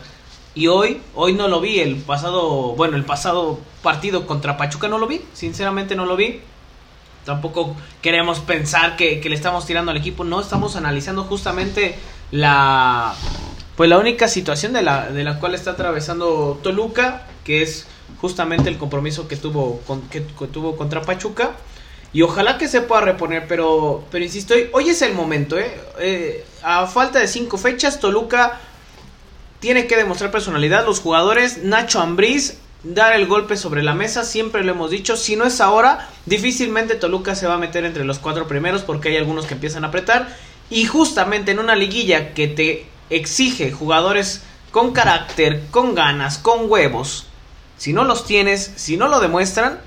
Y 0.59 0.67
hoy, 0.67 1.01
hoy 1.15 1.35
no 1.35 1.47
lo 1.47 1.61
vi, 1.61 1.79
el 1.79 1.99
pasado, 1.99 2.75
bueno, 2.75 2.97
el 2.97 3.05
pasado 3.05 3.61
partido 3.81 4.27
contra 4.27 4.57
Pachuca 4.57 4.89
no 4.89 4.99
lo 4.99 5.07
vi, 5.07 5.21
sinceramente 5.33 5.95
no 5.95 6.05
lo 6.05 6.17
vi. 6.17 6.41
Tampoco 7.25 7.77
queremos 8.03 8.41
pensar 8.41 8.97
que, 8.97 9.23
le 9.23 9.37
estamos 9.37 9.67
tirando 9.67 9.93
al 9.93 9.97
equipo, 9.97 10.25
no, 10.25 10.41
estamos 10.41 10.75
analizando 10.75 11.23
justamente 11.23 11.97
la, 12.33 13.15
pues 13.77 13.89
la 13.89 13.99
única 13.99 14.27
situación 14.27 14.73
de 14.73 14.83
la, 14.83 15.13
de 15.13 15.23
la 15.23 15.39
cual 15.39 15.55
está 15.55 15.71
atravesando 15.71 16.59
Toluca, 16.61 17.29
que 17.45 17.63
es 17.63 17.87
justamente 18.21 18.69
el 18.69 18.79
compromiso 18.79 19.29
que 19.29 19.37
tuvo, 19.37 19.81
que, 20.11 20.23
tuvo 20.23 20.77
contra 20.77 21.03
Pachuca. 21.03 21.53
Y 22.13 22.23
ojalá 22.23 22.59
que 22.59 22.67
se 22.67 22.81
pueda 22.81 23.03
reponer, 23.03 23.47
pero, 23.47 24.03
pero 24.11 24.25
insisto, 24.25 24.55
hoy, 24.73 24.89
es 24.89 25.03
el 25.03 25.15
momento. 25.15 25.57
¿eh? 25.57 25.81
¿eh? 26.01 26.45
a 26.65 26.89
falta 26.89 27.21
de 27.21 27.29
cinco 27.29 27.59
fechas, 27.59 28.01
Toluca 28.01 28.61
tiene 29.61 29.87
que 29.87 29.97
demostrar 29.97 30.31
personalidad. 30.31 30.87
Los 30.87 31.01
jugadores, 31.01 31.63
Nacho 31.65 32.01
Ambriz, 32.01 32.59
dar 32.83 33.13
el 33.15 33.27
golpe 33.27 33.57
sobre 33.57 33.83
la 33.83 33.95
mesa, 33.95 34.25
siempre 34.25 34.65
lo 34.65 34.73
hemos 34.73 34.91
dicho. 34.91 35.17
Si 35.17 35.37
no 35.37 35.45
es 35.45 35.61
ahora, 35.61 36.09
difícilmente 36.27 36.95
Toluca 36.95 37.35
se 37.35 37.47
va 37.47 37.55
a 37.55 37.59
meter 37.59 37.85
entre 37.85 38.05
los 38.05 38.19
cuatro 38.19 38.47
primeros 38.47 38.83
porque 38.83 39.09
hay 39.09 39.17
algunos 39.17 39.47
que 39.47 39.55
empiezan 39.55 39.85
a 39.85 39.89
apretar. 39.89 40.29
Y 40.71 40.85
justamente 40.85 41.53
en 41.53 41.59
una 41.59 41.75
liguilla 41.75 42.35
que 42.35 42.47
te 42.47 42.87
exige 43.11 43.73
jugadores 43.73 44.43
con 44.71 44.93
carácter, 44.93 45.63
con 45.71 45.95
ganas, 45.95 46.39
con 46.39 46.71
huevos. 46.71 47.27
Si 47.79 47.93
no 47.93 48.05
los 48.05 48.27
tienes, 48.27 48.73
si 48.77 48.97
no 48.97 49.09
lo 49.09 49.21
demuestran, 49.21 49.81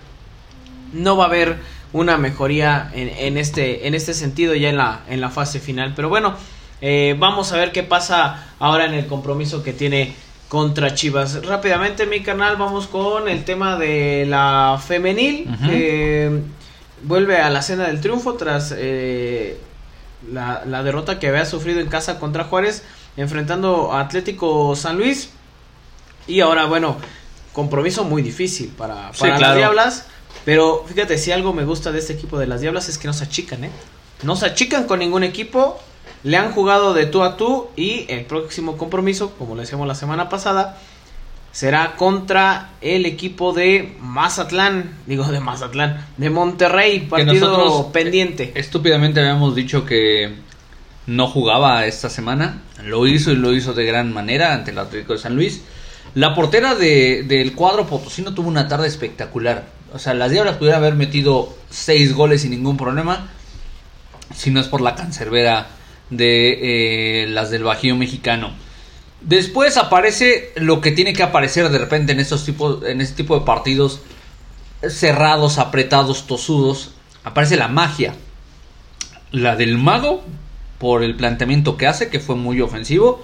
no 0.94 1.18
va 1.18 1.26
a 1.26 1.28
haber 1.28 1.60
una 1.94 2.18
mejoría 2.18 2.90
en, 2.94 3.38
este, 3.38 3.88
este 3.96 4.14
sentido 4.14 4.56
ya 4.56 4.70
en 4.70 4.78
la, 4.78 5.02
en 5.10 5.22
la 5.22 5.30
fase 5.30 5.60
final. 5.60 5.94
Pero 5.96 6.10
bueno, 6.10 6.36
eh, 6.82 7.15
vamos 7.17 7.52
a 7.52 7.58
ver 7.58 7.72
qué 7.72 7.84
pasa 7.84 8.48
ahora 8.60 8.86
en 8.86 8.94
el 8.94 9.08
compromiso 9.08 9.63
que 9.63 9.74
tiene 9.74 10.15
contra 10.50 10.94
Chivas. 10.94 11.46
Rápidamente, 11.46 12.06
mi 12.06 12.22
canal, 12.22 12.58
vamos 12.58 12.88
con 12.88 13.30
el 13.30 13.46
tema 13.46 13.78
de 13.78 14.26
la 14.28 14.82
femenil. 14.86 15.48
vuelve 17.04 17.38
a 17.38 17.50
la 17.50 17.62
cena 17.62 17.88
del 17.88 18.02
triunfo 18.02 18.34
tras 18.34 18.74
eh, 18.78 19.58
la, 20.32 20.63
la 20.65 20.84
derrota 20.84 21.20
que 21.20 21.28
había 21.28 21.46
sufrido 21.46 21.80
en 21.80 21.88
casa 21.88 22.20
contra 22.20 22.44
Juárez 22.44 22.84
enfrentando 23.17 23.91
a 23.91 24.02
Atlético 24.02 24.76
San 24.76 24.98
Luis. 24.98 25.30
Y 26.28 26.41
ahora, 26.41 26.65
bueno, 26.65 26.98
compromiso 27.54 28.04
muy 28.04 28.22
difícil 28.22 28.70
para, 28.70 29.12
para 29.12 29.39
las 29.39 29.56
Diablas. 29.56 30.06
Pero 30.46 30.86
fíjate, 30.88 31.17
si 31.17 31.32
algo 31.32 31.54
me 31.54 31.65
gusta 31.65 31.91
de 31.91 32.00
este 32.00 32.13
equipo 32.13 32.39
de 32.39 32.48
las 32.48 32.62
Diablas 32.62 32.89
es 32.89 32.98
que 32.98 33.08
no 33.08 33.13
se 33.13 33.26
achican, 33.26 33.63
¿eh? 33.65 33.72
No 34.24 34.36
se 34.36 34.46
achican 34.46 34.86
con 34.86 35.00
ningún 35.00 35.24
equipo. 35.24 35.80
Le 36.24 36.38
han 36.38 36.52
jugado 36.52 36.94
de 36.94 37.06
tú 37.06 37.24
a 37.24 37.38
tú. 37.38 37.68
Y 37.76 38.06
el 38.10 38.26
próximo 38.26 38.78
compromiso, 38.78 39.32
como 39.38 39.56
le 39.56 39.62
decíamos 39.62 39.88
la 39.88 39.96
semana 39.96 40.30
pasada, 40.30 40.78
será 41.52 41.96
contra 41.96 42.72
el 42.82 43.06
equipo 43.06 43.54
de 43.54 43.96
Mazatlán. 44.00 44.98
Digo, 45.08 45.26
de 45.26 45.40
Mazatlán. 45.40 46.06
De 46.18 46.30
Monterrey. 46.30 47.02
Partido 47.02 47.92
pendiente. 47.92 48.52
Estúpidamente 48.56 49.20
habíamos 49.20 49.56
dicho 49.56 49.86
que 49.86 50.36
no 51.08 51.28
jugaba 51.28 51.86
esta 51.86 52.10
semana. 52.10 52.62
Lo 52.84 53.08
hizo 53.08 53.32
y 53.32 53.36
lo 53.36 53.54
hizo 53.54 53.74
de 53.74 53.86
gran 53.86 54.14
manera 54.14 54.54
ante 54.54 54.72
el 54.72 54.80
Atlético 54.80 55.14
de 55.14 55.20
San 55.20 55.36
Luis. 55.36 55.62
La 56.14 56.36
portera 56.36 56.76
de, 56.76 57.24
del 57.24 57.54
cuadro 57.56 57.88
potosino 57.88 58.34
tuvo 58.34 58.50
una 58.50 58.68
tarde 58.68 58.88
espectacular. 58.88 59.66
O 59.94 60.00
sea, 60.00 60.14
las 60.14 60.32
Diablas 60.32 60.58
pudieran 60.58 60.82
haber 60.82 60.96
metido 60.96 61.56
seis 61.70 62.14
goles 62.14 62.42
sin 62.42 62.52
ningún 62.52 62.78
problema. 62.78 63.30
si 64.34 64.52
no 64.52 64.60
es 64.60 64.68
por 64.68 64.82
la 64.82 64.96
cancerbera 64.96 65.68
de 66.12 67.24
eh, 67.24 67.28
las 67.28 67.50
del 67.50 67.63
Bajío 67.63 67.95
mexicano. 67.95 68.52
Después 69.21 69.78
aparece 69.78 70.52
lo 70.56 70.82
que 70.82 70.91
tiene 70.91 71.13
que 71.13 71.24
aparecer 71.24 71.69
de 71.69 71.78
repente 71.78 72.12
en 72.12 72.19
en 72.19 73.02
este 73.02 73.15
tipo 73.15 73.39
de 73.39 73.45
partidos 73.45 74.02
cerrados, 74.89 75.58
apretados, 75.58 76.28
tosudos. 76.28 76.91
Aparece 77.24 77.56
la 77.56 77.67
magia. 77.67 78.15
La 79.32 79.56
del 79.56 79.78
mago, 79.78 80.24
por 80.80 81.04
el 81.04 81.15
planteamiento 81.15 81.78
que 81.78 81.88
hace, 81.88 82.10
que 82.10 82.19
fue 82.19 82.36
muy 82.36 82.62
ofensivo. 82.62 83.24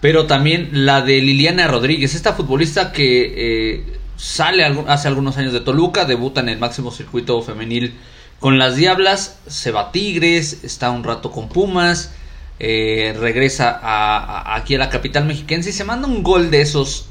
Pero 0.00 0.26
también 0.26 0.70
la 0.72 1.02
de 1.02 1.20
Liliana 1.20 1.68
Rodríguez, 1.68 2.14
esta 2.14 2.32
futbolista 2.32 2.92
que 2.92 3.34
eh, 3.36 3.98
sale 4.16 4.64
hace 4.64 5.08
algunos 5.08 5.36
años 5.36 5.52
de 5.52 5.60
Toluca, 5.60 6.04
debuta 6.04 6.40
en 6.40 6.48
el 6.48 6.58
máximo 6.58 6.90
circuito 6.90 7.40
femenil 7.42 7.94
con 8.40 8.58
las 8.58 8.74
Diablas, 8.76 9.38
se 9.46 9.70
va 9.70 9.92
Tigres, 9.92 10.64
está 10.64 10.90
un 10.90 11.04
rato 11.04 11.30
con 11.30 11.48
Pumas, 11.48 12.12
eh, 12.58 13.14
regresa 13.18 13.78
a, 13.82 14.56
aquí 14.56 14.74
a 14.74 14.78
la 14.78 14.90
capital 14.90 15.26
mexiquense 15.26 15.70
y 15.70 15.72
se 15.72 15.84
manda 15.84 16.08
un 16.08 16.22
gol 16.22 16.50
de 16.50 16.62
esos 16.62 17.06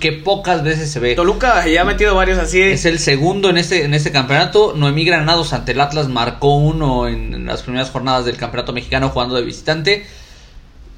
que 0.00 0.12
pocas 0.12 0.62
veces 0.62 0.90
se 0.90 1.00
ve. 1.00 1.14
Toluca 1.14 1.66
ya 1.66 1.82
ha 1.82 1.84
metido 1.84 2.14
varios 2.14 2.38
así. 2.38 2.60
Es 2.60 2.84
el 2.84 2.98
segundo 2.98 3.48
en 3.48 3.56
este, 3.56 3.84
en 3.84 3.94
este 3.94 4.12
campeonato. 4.12 4.74
Noemí 4.76 5.04
Granados 5.04 5.52
ante 5.52 5.72
el 5.72 5.80
Atlas 5.80 6.08
marcó 6.08 6.56
uno 6.56 7.08
en 7.08 7.46
las 7.46 7.62
primeras 7.62 7.90
jornadas 7.90 8.26
del 8.26 8.36
campeonato 8.36 8.72
mexicano 8.74 9.08
jugando 9.08 9.34
de 9.34 9.42
visitante. 9.42 10.06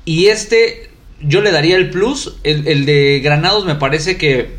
Y 0.05 0.27
este, 0.27 0.91
yo 1.21 1.41
le 1.41 1.53
daría 1.53 1.77
el 1.77 1.91
plus. 1.91 2.37
El, 2.43 2.67
el 2.67 2.85
de 2.85 3.21
Granados 3.23 3.65
me 3.65 3.77
parece 3.77 4.17
que 4.17 4.57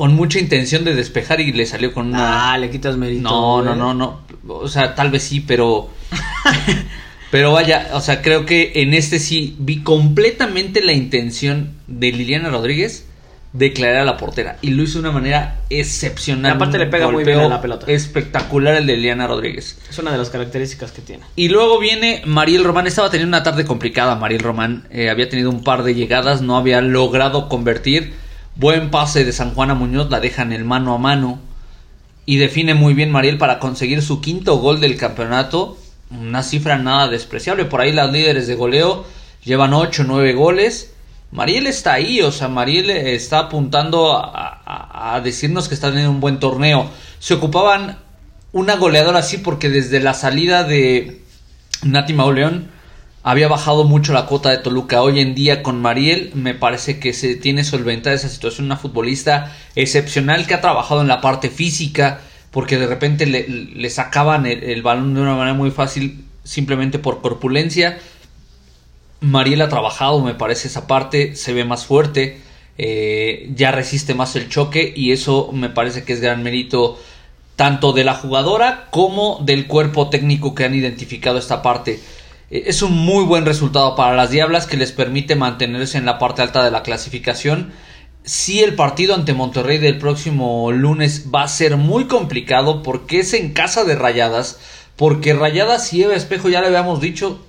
con 0.00 0.14
mucha 0.14 0.38
intención 0.38 0.82
de 0.82 0.94
despejar 0.94 1.42
y 1.42 1.52
le 1.52 1.66
salió 1.66 1.92
con 1.92 2.06
una. 2.06 2.54
Ah, 2.54 2.56
le 2.56 2.70
quitas 2.70 2.96
mérito. 2.96 3.28
No, 3.28 3.60
no, 3.60 3.76
no, 3.76 3.92
no. 3.92 4.20
O 4.48 4.66
sea, 4.66 4.94
tal 4.94 5.10
vez 5.10 5.24
sí, 5.24 5.40
pero. 5.40 5.90
pero 7.30 7.52
vaya, 7.52 7.90
o 7.92 8.00
sea, 8.00 8.22
creo 8.22 8.46
que 8.46 8.72
en 8.76 8.94
este 8.94 9.18
sí 9.18 9.56
vi 9.58 9.82
completamente 9.82 10.82
la 10.82 10.94
intención 10.94 11.72
de 11.86 12.12
Liliana 12.12 12.48
Rodríguez 12.48 13.08
de 13.52 13.68
declarar 13.68 14.00
a 14.00 14.04
la 14.06 14.16
portera. 14.16 14.56
Y 14.62 14.70
lo 14.70 14.84
hizo 14.84 14.94
de 14.94 15.00
una 15.00 15.12
manera 15.12 15.60
excepcional. 15.68 16.52
Y 16.52 16.54
aparte 16.54 16.78
le 16.78 16.86
pega 16.86 17.10
muy 17.10 17.22
bien 17.22 17.38
a 17.38 17.48
la 17.48 17.60
pelota. 17.60 17.84
Espectacular 17.86 18.76
el 18.76 18.86
de 18.86 18.96
Liliana 18.96 19.26
Rodríguez. 19.26 19.78
Es 19.90 19.98
una 19.98 20.12
de 20.12 20.16
las 20.16 20.30
características 20.30 20.92
que 20.92 21.02
tiene. 21.02 21.24
Y 21.36 21.50
luego 21.50 21.78
viene 21.78 22.22
Mariel 22.24 22.64
Román. 22.64 22.86
Estaba 22.86 23.10
teniendo 23.10 23.36
una 23.36 23.42
tarde 23.42 23.66
complicada, 23.66 24.14
Mariel 24.14 24.40
Román. 24.40 24.88
Eh, 24.90 25.10
había 25.10 25.28
tenido 25.28 25.50
un 25.50 25.62
par 25.62 25.82
de 25.82 25.94
llegadas, 25.94 26.40
no 26.40 26.56
había 26.56 26.80
logrado 26.80 27.50
convertir 27.50 28.14
Buen 28.56 28.90
pase 28.90 29.24
de 29.24 29.32
San 29.32 29.54
Juan 29.54 29.70
a 29.70 29.74
Muñoz, 29.74 30.10
la 30.10 30.20
deja 30.20 30.42
en 30.42 30.52
el 30.52 30.64
mano 30.64 30.94
a 30.94 30.98
mano. 30.98 31.38
Y 32.26 32.36
define 32.36 32.74
muy 32.74 32.94
bien 32.94 33.10
Mariel 33.10 33.38
para 33.38 33.58
conseguir 33.58 34.02
su 34.02 34.20
quinto 34.20 34.58
gol 34.58 34.80
del 34.80 34.96
campeonato. 34.96 35.78
Una 36.10 36.42
cifra 36.42 36.78
nada 36.78 37.08
despreciable. 37.08 37.64
Por 37.64 37.80
ahí 37.80 37.92
las 37.92 38.12
líderes 38.12 38.46
de 38.46 38.54
goleo 38.54 39.04
llevan 39.44 39.72
8 39.72 40.02
o 40.02 40.04
9 40.06 40.34
goles. 40.34 40.92
Mariel 41.32 41.66
está 41.66 41.94
ahí, 41.94 42.20
o 42.22 42.32
sea, 42.32 42.48
Mariel 42.48 42.90
está 42.90 43.38
apuntando 43.38 44.16
a, 44.16 45.14
a, 45.14 45.20
decirnos 45.20 45.68
que 45.68 45.74
está 45.74 45.88
teniendo 45.88 46.10
un 46.10 46.20
buen 46.20 46.40
torneo. 46.40 46.90
Se 47.20 47.34
ocupaban 47.34 47.98
una 48.52 48.76
goleadora 48.76 49.20
así 49.20 49.38
porque 49.38 49.68
desde 49.68 50.00
la 50.00 50.14
salida 50.14 50.64
de 50.64 51.22
Nati 51.84 52.12
Mauleón 52.12 52.68
había 53.22 53.48
bajado 53.48 53.84
mucho 53.84 54.12
la 54.12 54.26
cuota 54.26 54.50
de 54.50 54.58
Toluca. 54.58 55.02
Hoy 55.02 55.20
en 55.20 55.34
día 55.34 55.62
con 55.62 55.80
Mariel 55.80 56.30
me 56.34 56.54
parece 56.54 56.98
que 56.98 57.12
se 57.12 57.36
tiene 57.36 57.64
solventada 57.64 58.16
esa 58.16 58.28
situación. 58.28 58.66
Una 58.66 58.76
futbolista 58.76 59.54
excepcional 59.74 60.46
que 60.46 60.54
ha 60.54 60.60
trabajado 60.60 61.02
en 61.02 61.08
la 61.08 61.20
parte 61.20 61.50
física 61.50 62.20
porque 62.50 62.78
de 62.78 62.86
repente 62.86 63.26
le, 63.26 63.90
sacaban 63.90 64.46
el, 64.46 64.82
balón 64.82 65.14
de 65.14 65.20
una 65.20 65.34
manera 65.34 65.54
muy 65.54 65.70
fácil 65.70 66.24
simplemente 66.42 66.98
por 66.98 67.20
corpulencia. 67.20 67.98
Mariel 69.20 69.60
ha 69.60 69.68
trabajado, 69.68 70.20
me 70.20 70.34
parece, 70.34 70.68
esa 70.68 70.86
parte, 70.86 71.36
se 71.36 71.52
ve 71.52 71.64
más 71.64 71.84
fuerte, 71.84 72.40
eh, 72.78 73.50
ya 73.54 73.70
resiste 73.70 74.14
más 74.14 74.34
el 74.34 74.48
choque 74.48 74.92
y 74.96 75.12
eso 75.12 75.50
me 75.52 75.68
parece 75.68 76.04
que 76.04 76.14
es 76.14 76.20
gran 76.20 76.42
mérito 76.42 76.98
tanto 77.54 77.92
de 77.92 78.04
la 78.04 78.14
jugadora 78.14 78.88
como 78.90 79.38
del 79.44 79.66
cuerpo 79.66 80.08
técnico 80.08 80.54
que 80.54 80.64
han 80.64 80.74
identificado 80.74 81.38
esta 81.38 81.62
parte. 81.62 82.00
Eh, 82.50 82.64
es 82.66 82.82
un 82.82 82.92
muy 82.92 83.24
buen 83.24 83.46
resultado 83.46 83.96
para 83.96 84.16
las 84.16 84.30
Diablas 84.30 84.66
que 84.66 84.76
les 84.76 84.92
permite 84.92 85.36
mantenerse 85.36 85.98
en 85.98 86.06
la 86.06 86.18
parte 86.18 86.42
alta 86.42 86.64
de 86.64 86.70
la 86.70 86.82
clasificación. 86.82 87.72
Si 88.24 88.60
el 88.60 88.74
partido 88.74 89.14
ante 89.14 89.32
Monterrey 89.32 89.78
del 89.78 89.98
próximo 89.98 90.70
lunes 90.72 91.26
va 91.34 91.44
a 91.44 91.48
ser 91.48 91.76
muy 91.76 92.04
complicado 92.04 92.82
porque 92.82 93.20
es 93.20 93.32
en 93.32 93.52
casa 93.52 93.84
de 93.84 93.94
Rayadas, 93.94 94.58
porque 94.96 95.32
Rayadas 95.32 95.92
y 95.94 96.02
Eva 96.02 96.14
Espejo 96.14 96.48
ya 96.48 96.60
le 96.60 96.66
habíamos 96.66 97.00
dicho 97.00 97.40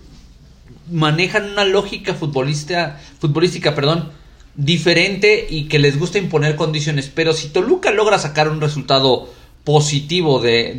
manejan 0.92 1.52
una 1.52 1.66
lógica 1.66 2.14
futbolista, 2.14 3.00
futbolística, 3.20 3.74
perdón, 3.74 4.12
diferente 4.56 5.48
y 5.50 5.68
que 5.68 5.80
les 5.80 5.98
gusta 5.98 6.20
imponer 6.20 6.56
condiciones, 6.56 7.10
pero 7.14 7.34
si 7.34 7.50
Toluca 7.50 7.92
logra 7.92 8.20
sacar 8.20 8.50
un 8.50 8.62
resultado 8.62 9.30
positivo 9.64 10.40
de, 10.40 10.76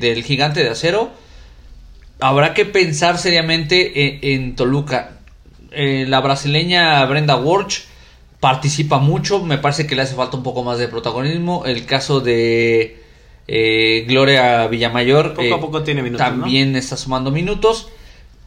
del 0.00 0.24
gigante 0.24 0.62
de 0.62 0.70
acero, 0.70 1.12
habrá 2.20 2.54
que 2.54 2.64
pensar 2.64 3.18
seriamente 3.18 4.34
en, 4.34 4.56
Toluca. 4.56 5.18
Eh, 5.70 6.06
la 6.08 6.20
brasileña 6.20 7.04
Brenda 7.06 7.36
Walsh 7.36 7.80
participa 8.40 8.98
mucho, 8.98 9.42
me 9.42 9.58
parece 9.58 9.86
que 9.86 9.96
le 9.96 10.02
hace 10.02 10.14
falta 10.14 10.36
un 10.36 10.42
poco 10.42 10.62
más 10.62 10.78
de 10.78 10.88
protagonismo. 10.88 11.64
El 11.66 11.84
caso 11.86 12.20
de 12.20 13.02
eh, 13.48 14.04
Gloria 14.06 14.66
Villamayor 14.68 15.34
poco 15.34 15.54
a 15.54 15.60
poco 15.60 15.82
tiene 15.82 16.02
minutos, 16.02 16.26
también 16.26 16.76
está 16.76 16.96
sumando 16.96 17.30
minutos. 17.30 17.88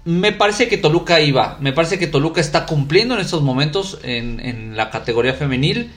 Me 0.06 0.32
parece 0.32 0.70
que 0.70 0.78
Toluca 0.78 1.20
iba, 1.20 1.58
me 1.60 1.74
parece 1.74 2.00
que 2.00 2.08
Toluca 2.08 2.40
está 2.40 2.66
cumpliendo 2.66 3.16
en 3.16 3.22
estos 3.22 3.42
momentos 3.42 4.00
en, 4.04 4.40
en 4.40 4.78
la 4.78 4.90
categoría 4.90 5.34
femenil 5.34 5.92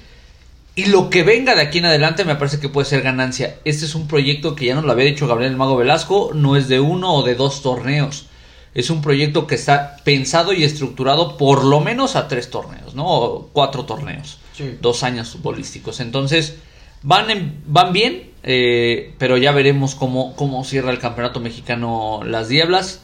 y 0.76 0.86
lo 0.86 1.10
que 1.10 1.22
venga 1.22 1.54
de 1.54 1.62
aquí 1.62 1.78
en 1.78 1.86
adelante 1.86 2.24
me 2.24 2.36
parece 2.36 2.60
que 2.60 2.68
puede 2.68 2.86
ser 2.86 3.02
ganancia. 3.02 3.58
Este 3.64 3.84
es 3.84 3.94
un 3.94 4.06
proyecto 4.06 4.54
que 4.54 4.66
ya 4.66 4.74
nos 4.74 4.84
lo 4.84 4.92
había 4.92 5.06
dicho 5.06 5.26
Gabriel 5.26 5.56
Mago 5.56 5.76
Velasco, 5.76 6.30
no 6.34 6.56
es 6.56 6.68
de 6.68 6.80
uno 6.80 7.12
o 7.14 7.22
de 7.22 7.34
dos 7.34 7.62
torneos. 7.62 8.26
Es 8.72 8.88
un 8.88 9.02
proyecto 9.02 9.48
que 9.48 9.56
está 9.56 9.96
pensado 10.04 10.52
y 10.52 10.62
estructurado 10.62 11.36
por 11.36 11.64
lo 11.64 11.80
menos 11.80 12.14
a 12.14 12.28
tres 12.28 12.50
torneos, 12.50 12.94
¿no? 12.94 13.06
O 13.06 13.48
cuatro 13.52 13.84
torneos. 13.84 14.38
Dos 14.80 15.02
años 15.02 15.30
futbolísticos. 15.30 16.00
Entonces, 16.00 16.58
van, 17.02 17.62
van 17.66 17.92
bien, 17.92 18.30
eh, 18.42 19.14
pero 19.18 19.38
ya 19.38 19.52
veremos 19.52 19.94
cómo, 19.94 20.36
cómo 20.36 20.64
cierra 20.64 20.92
el 20.92 20.98
campeonato 20.98 21.40
mexicano 21.40 22.20
las 22.24 22.48
Diablas. 22.48 23.02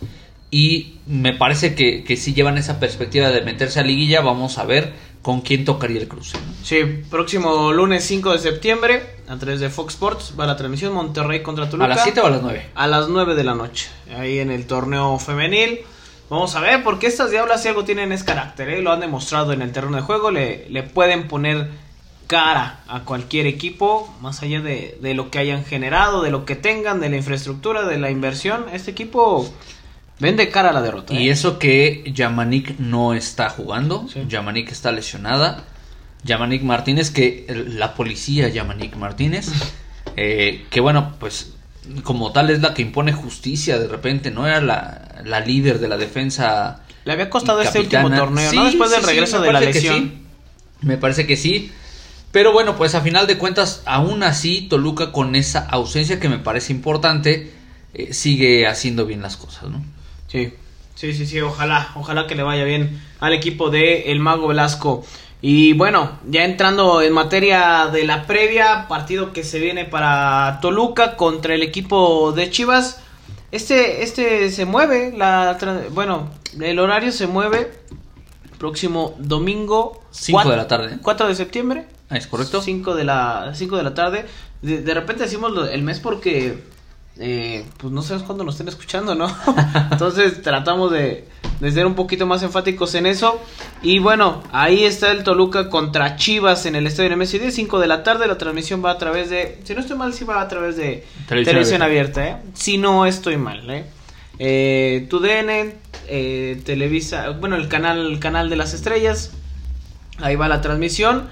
Y 0.52 0.98
me 1.07 1.33
parece 1.33 1.74
que, 1.74 2.05
que 2.05 2.16
si 2.16 2.33
llevan 2.33 2.59
esa 2.59 2.79
perspectiva 2.79 3.31
de 3.31 3.40
meterse 3.40 3.81
a 3.81 3.83
liguilla, 3.83 4.20
vamos 4.20 4.59
a 4.59 4.64
ver 4.64 4.92
con 5.26 5.40
quién 5.40 5.64
tocaría 5.64 6.00
el 6.00 6.06
cruce. 6.06 6.38
Sí, 6.62 7.02
próximo 7.10 7.72
lunes 7.72 8.04
5 8.04 8.34
de 8.34 8.38
septiembre, 8.38 9.16
a 9.26 9.36
través 9.36 9.58
de 9.58 9.68
Fox 9.70 9.94
Sports, 9.94 10.34
va 10.38 10.46
la 10.46 10.54
transmisión 10.54 10.94
Monterrey 10.94 11.42
contra 11.42 11.68
Toluca. 11.68 11.86
¿A 11.86 11.88
las 11.88 12.04
7 12.04 12.20
o 12.20 12.26
a 12.26 12.30
las 12.30 12.42
9? 12.42 12.70
A 12.76 12.86
las 12.86 13.08
9 13.08 13.34
de 13.34 13.42
la 13.42 13.56
noche, 13.56 13.88
ahí 14.16 14.38
en 14.38 14.52
el 14.52 14.68
torneo 14.68 15.18
femenil. 15.18 15.80
Vamos 16.30 16.54
a 16.54 16.60
ver, 16.60 16.84
porque 16.84 17.08
estas 17.08 17.32
diablas 17.32 17.60
si 17.60 17.66
algo 17.66 17.82
tienen 17.82 18.12
es 18.12 18.22
carácter, 18.22 18.68
¿eh? 18.68 18.82
lo 18.82 18.92
han 18.92 19.00
demostrado 19.00 19.52
en 19.52 19.62
el 19.62 19.72
terreno 19.72 19.96
de 19.96 20.02
juego, 20.04 20.30
le, 20.30 20.70
le 20.70 20.84
pueden 20.84 21.26
poner 21.26 21.70
cara 22.28 22.78
a 22.86 23.00
cualquier 23.00 23.48
equipo, 23.48 24.08
más 24.20 24.44
allá 24.44 24.60
de, 24.60 24.96
de, 25.00 25.14
lo 25.14 25.32
que 25.32 25.40
hayan 25.40 25.64
generado, 25.64 26.22
de 26.22 26.30
lo 26.30 26.44
que 26.44 26.54
tengan, 26.54 27.00
de 27.00 27.08
la 27.08 27.16
infraestructura, 27.16 27.84
de 27.84 27.98
la 27.98 28.12
inversión. 28.12 28.66
Este 28.72 28.92
equipo 28.92 29.52
Vende 30.18 30.48
cara 30.50 30.70
a 30.70 30.72
la 30.72 30.83
derrota. 30.83 31.14
Y 31.14 31.29
¿eh? 31.29 31.33
eso 31.33 31.59
que 31.59 32.11
Yamanik 32.14 32.79
no 32.79 33.14
está 33.14 33.50
jugando. 33.50 34.07
Yamanik 34.29 34.70
está 34.72 34.92
lesionada. 34.92 35.64
Yamanik 36.24 36.62
Martínez, 36.62 37.11
que 37.11 37.46
la 37.68 37.94
policía 37.94 38.48
Yamanik 38.48 38.96
Martínez, 38.96 39.48
eh, 40.16 40.66
que 40.70 40.81
bueno, 40.81 41.14
pues 41.20 41.52
como 42.02 42.33
tal 42.33 42.50
es 42.50 42.61
la 42.61 42.74
que 42.74 42.83
impone 42.83 43.12
justicia 43.12 43.79
de 43.79 43.87
repente, 43.87 44.31
no 44.31 44.46
era 44.46 44.61
la, 44.61 45.40
líder 45.40 45.79
de 45.79 45.88
la 45.88 45.96
defensa. 45.96 46.81
Le 47.05 47.12
había 47.12 47.31
costado 47.31 47.62
este 47.62 47.79
último 47.79 48.11
torneo, 48.11 48.52
¿no? 48.52 48.64
Después 48.64 48.90
del 48.90 49.05
regreso 49.05 49.40
de 49.40 49.52
la 49.52 49.61
lesión. 49.61 50.26
Me 50.81 50.96
parece 50.98 51.26
que 51.26 51.37
sí. 51.37 51.70
Pero 52.33 52.52
bueno, 52.52 52.76
pues 52.76 52.94
a 52.94 53.00
final 53.00 53.26
de 53.26 53.38
cuentas, 53.38 53.83
aún 53.87 54.22
así, 54.22 54.62
Toluca 54.68 55.12
con 55.12 55.37
esa 55.37 55.61
ausencia 55.61 56.20
que 56.20 56.29
me 56.29 56.38
parece 56.38 56.72
importante, 56.72 57.52
eh, 57.94 58.12
sigue 58.12 58.66
haciendo 58.66 59.07
bien 59.07 59.22
las 59.22 59.37
cosas, 59.37 59.70
¿no? 59.70 59.83
Sí, 60.26 60.52
sí, 60.94 61.12
sí, 61.12 61.26
sí, 61.26 61.40
ojalá, 61.40 61.90
ojalá 61.94 62.26
que 62.26 62.34
le 62.34 62.42
vaya 62.42 62.64
bien 62.64 63.00
al 63.20 63.32
equipo 63.32 63.70
de 63.70 64.10
El 64.12 64.20
Mago 64.20 64.48
Velasco. 64.48 65.04
Y 65.42 65.74
bueno, 65.74 66.18
ya 66.26 66.44
entrando 66.44 67.02
en 67.02 67.12
materia 67.12 67.88
de 67.92 68.04
la 68.04 68.26
previa, 68.26 68.88
partido 68.88 69.32
que 69.32 69.44
se 69.44 69.60
viene 69.60 69.84
para 69.84 70.58
Toluca 70.60 71.16
contra 71.16 71.54
el 71.54 71.62
equipo 71.62 72.32
de 72.32 72.50
Chivas. 72.50 73.00
Este, 73.52 74.02
este 74.02 74.50
se 74.50 74.64
mueve, 74.64 75.12
la, 75.16 75.56
bueno, 75.92 76.30
el 76.60 76.78
horario 76.78 77.12
se 77.12 77.26
mueve 77.26 77.70
próximo 78.58 79.14
domingo 79.18 80.02
5 80.10 80.50
de 80.50 80.56
la 80.56 80.66
tarde. 80.66 80.98
4 81.02 81.28
de 81.28 81.34
septiembre. 81.34 81.86
Ah, 82.08 82.16
es 82.16 82.26
correcto. 82.26 82.62
5 82.62 82.94
de 82.94 83.04
la, 83.04 83.52
5 83.54 83.76
de 83.76 83.82
la 83.82 83.94
tarde. 83.94 84.26
De, 84.62 84.80
de 84.80 84.94
repente 84.94 85.24
decimos 85.24 85.52
el 85.70 85.82
mes 85.82 86.00
porque 86.00 86.64
eh, 87.18 87.64
pues 87.79 87.92
no 87.92 88.02
sabes 88.02 88.22
cuándo 88.22 88.44
nos 88.44 88.55
estén 88.55 88.68
escuchando, 88.68 89.14
¿no? 89.14 89.35
Entonces 89.90 90.42
tratamos 90.42 90.92
de, 90.92 91.26
de, 91.61 91.72
ser 91.72 91.87
un 91.87 91.94
poquito 91.94 92.26
más 92.26 92.42
enfáticos 92.42 92.94
en 92.94 93.07
eso. 93.07 93.40
Y 93.83 93.98
bueno, 93.98 94.42
ahí 94.52 94.85
está 94.85 95.12
el 95.12 95.24
Toluca 95.24 95.70
contra 95.70 96.16
Chivas 96.16 96.66
en 96.66 96.76
el 96.76 96.87
estadio 96.87 97.16
10, 97.16 97.55
5 97.55 97.79
de 97.79 97.87
la 97.87 98.02
tarde. 98.02 98.26
La 98.26 98.37
transmisión 98.37 98.85
va 98.85 98.90
a 98.90 98.98
través 98.98 99.31
de, 99.31 99.61
si 99.64 99.74
no 99.74 99.81
estoy 99.81 99.96
mal, 99.96 100.12
si 100.12 100.24
va 100.24 100.40
a 100.40 100.48
través 100.48 100.76
de 100.76 101.07
televisión, 101.26 101.83
abierta. 101.83 102.29
¿eh? 102.29 102.37
Si 102.55 102.76
no 102.76 103.07
estoy 103.07 103.38
mal, 103.38 103.68
¿eh? 103.70 103.87
Eh, 104.38 105.07
TUDN, 105.09 105.72
eh, 106.09 106.61
Televisa, 106.64 107.31
bueno, 107.31 107.57
el 107.57 107.68
canal, 107.68 108.12
el 108.12 108.18
canal 108.18 108.50
de 108.50 108.57
las 108.57 108.74
estrellas. 108.74 109.33
Ahí 110.18 110.37
va 110.37 110.48
la 110.48 110.61
transmisión. 110.61 111.29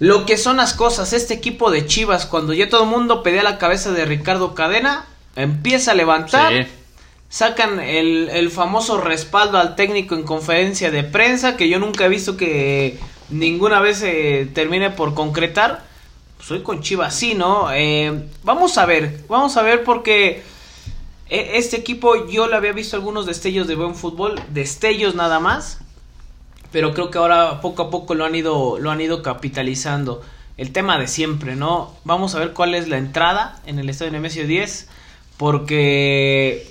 Lo 0.00 0.26
que 0.26 0.36
son 0.36 0.56
las 0.56 0.74
cosas, 0.74 1.12
este 1.12 1.34
equipo 1.34 1.70
de 1.70 1.86
Chivas, 1.86 2.26
cuando 2.26 2.52
ya 2.52 2.68
todo 2.68 2.84
el 2.84 2.90
mundo 2.90 3.22
pedía 3.22 3.42
la 3.42 3.58
cabeza 3.58 3.92
de 3.92 4.04
Ricardo 4.04 4.54
Cadena, 4.54 5.06
empieza 5.36 5.92
a 5.92 5.94
levantar. 5.94 6.66
Sacan 7.28 7.80
el, 7.80 8.50
famoso 8.50 9.00
respaldo 9.00 9.58
al 9.58 9.74
técnico 9.74 10.14
en 10.14 10.22
conferencia 10.22 10.90
de 10.90 11.02
prensa, 11.02 11.56
que 11.56 11.68
yo 11.68 11.78
nunca 11.78 12.06
he 12.06 12.08
visto 12.08 12.36
que 12.36 12.98
ninguna 13.28 13.80
vez 13.80 13.98
se 13.98 14.48
termine 14.54 14.90
por 14.90 15.14
concretar. 15.14 15.84
Soy 16.40 16.62
con 16.62 16.80
Chivas, 16.82 17.14
sí, 17.14 17.34
¿no? 17.34 17.72
Eh, 17.72 18.28
vamos 18.42 18.78
a 18.78 18.86
ver, 18.86 19.24
vamos 19.28 19.56
a 19.56 19.62
ver 19.62 19.82
porque 19.82 20.42
eh, 21.28 21.52
este 21.54 21.76
equipo 21.76 22.26
yo 22.28 22.46
le 22.46 22.56
había 22.56 22.72
visto 22.72 22.96
algunos 22.96 23.26
destellos 23.26 23.66
de 23.66 23.74
buen 23.76 23.94
fútbol, 23.94 24.40
destellos 24.50 25.14
nada 25.14 25.40
más 25.40 25.78
pero 26.74 26.92
creo 26.92 27.08
que 27.08 27.18
ahora 27.18 27.60
poco 27.60 27.84
a 27.84 27.90
poco 27.90 28.16
lo 28.16 28.24
han 28.24 28.34
ido, 28.34 28.80
lo 28.80 28.90
han 28.90 29.00
ido 29.00 29.22
capitalizando. 29.22 30.22
El 30.56 30.72
tema 30.72 30.98
de 30.98 31.06
siempre, 31.06 31.54
¿no? 31.54 31.94
Vamos 32.02 32.34
a 32.34 32.40
ver 32.40 32.52
cuál 32.52 32.74
es 32.74 32.88
la 32.88 32.98
entrada 32.98 33.60
en 33.64 33.78
el 33.78 33.88
estadio 33.88 34.10
Nemesio 34.10 34.44
10, 34.44 34.88
porque 35.36 36.68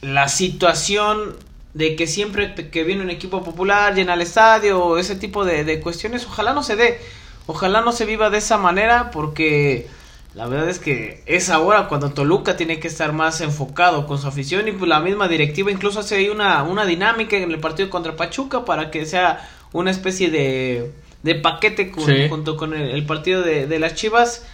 la 0.00 0.28
situación 0.28 1.36
de 1.74 1.94
que 1.94 2.06
siempre 2.06 2.54
que 2.54 2.84
viene 2.84 3.02
un 3.02 3.10
equipo 3.10 3.44
popular 3.44 3.94
llena 3.94 4.14
el 4.14 4.22
estadio, 4.22 4.96
ese 4.96 5.14
tipo 5.14 5.44
de, 5.44 5.64
de 5.64 5.78
cuestiones, 5.78 6.24
ojalá 6.24 6.54
no 6.54 6.62
se 6.62 6.76
dé, 6.76 6.98
ojalá 7.46 7.82
no 7.82 7.92
se 7.92 8.06
viva 8.06 8.30
de 8.30 8.38
esa 8.38 8.56
manera, 8.56 9.10
porque 9.10 9.90
la 10.34 10.48
verdad 10.48 10.68
es 10.68 10.80
que 10.80 11.22
es 11.26 11.48
ahora 11.48 11.86
cuando 11.86 12.10
Toluca 12.10 12.56
tiene 12.56 12.80
que 12.80 12.88
estar 12.88 13.12
más 13.12 13.40
enfocado 13.40 14.06
con 14.06 14.18
su 14.18 14.26
afición 14.26 14.66
y 14.66 14.72
pues 14.72 14.88
la 14.88 14.98
misma 14.98 15.28
directiva 15.28 15.70
incluso 15.70 16.00
hace 16.00 16.16
ahí 16.16 16.28
una, 16.28 16.64
una 16.64 16.84
dinámica 16.84 17.36
en 17.36 17.50
el 17.50 17.60
partido 17.60 17.88
contra 17.88 18.16
Pachuca 18.16 18.64
para 18.64 18.90
que 18.90 19.06
sea 19.06 19.48
una 19.72 19.92
especie 19.92 20.30
de, 20.30 20.92
de 21.22 21.34
paquete 21.36 21.92
junto 22.28 22.56
con 22.56 22.74
el, 22.74 23.06
partido 23.06 23.42
de, 23.42 23.78
las 23.78 23.94
Chivas. 23.94 24.44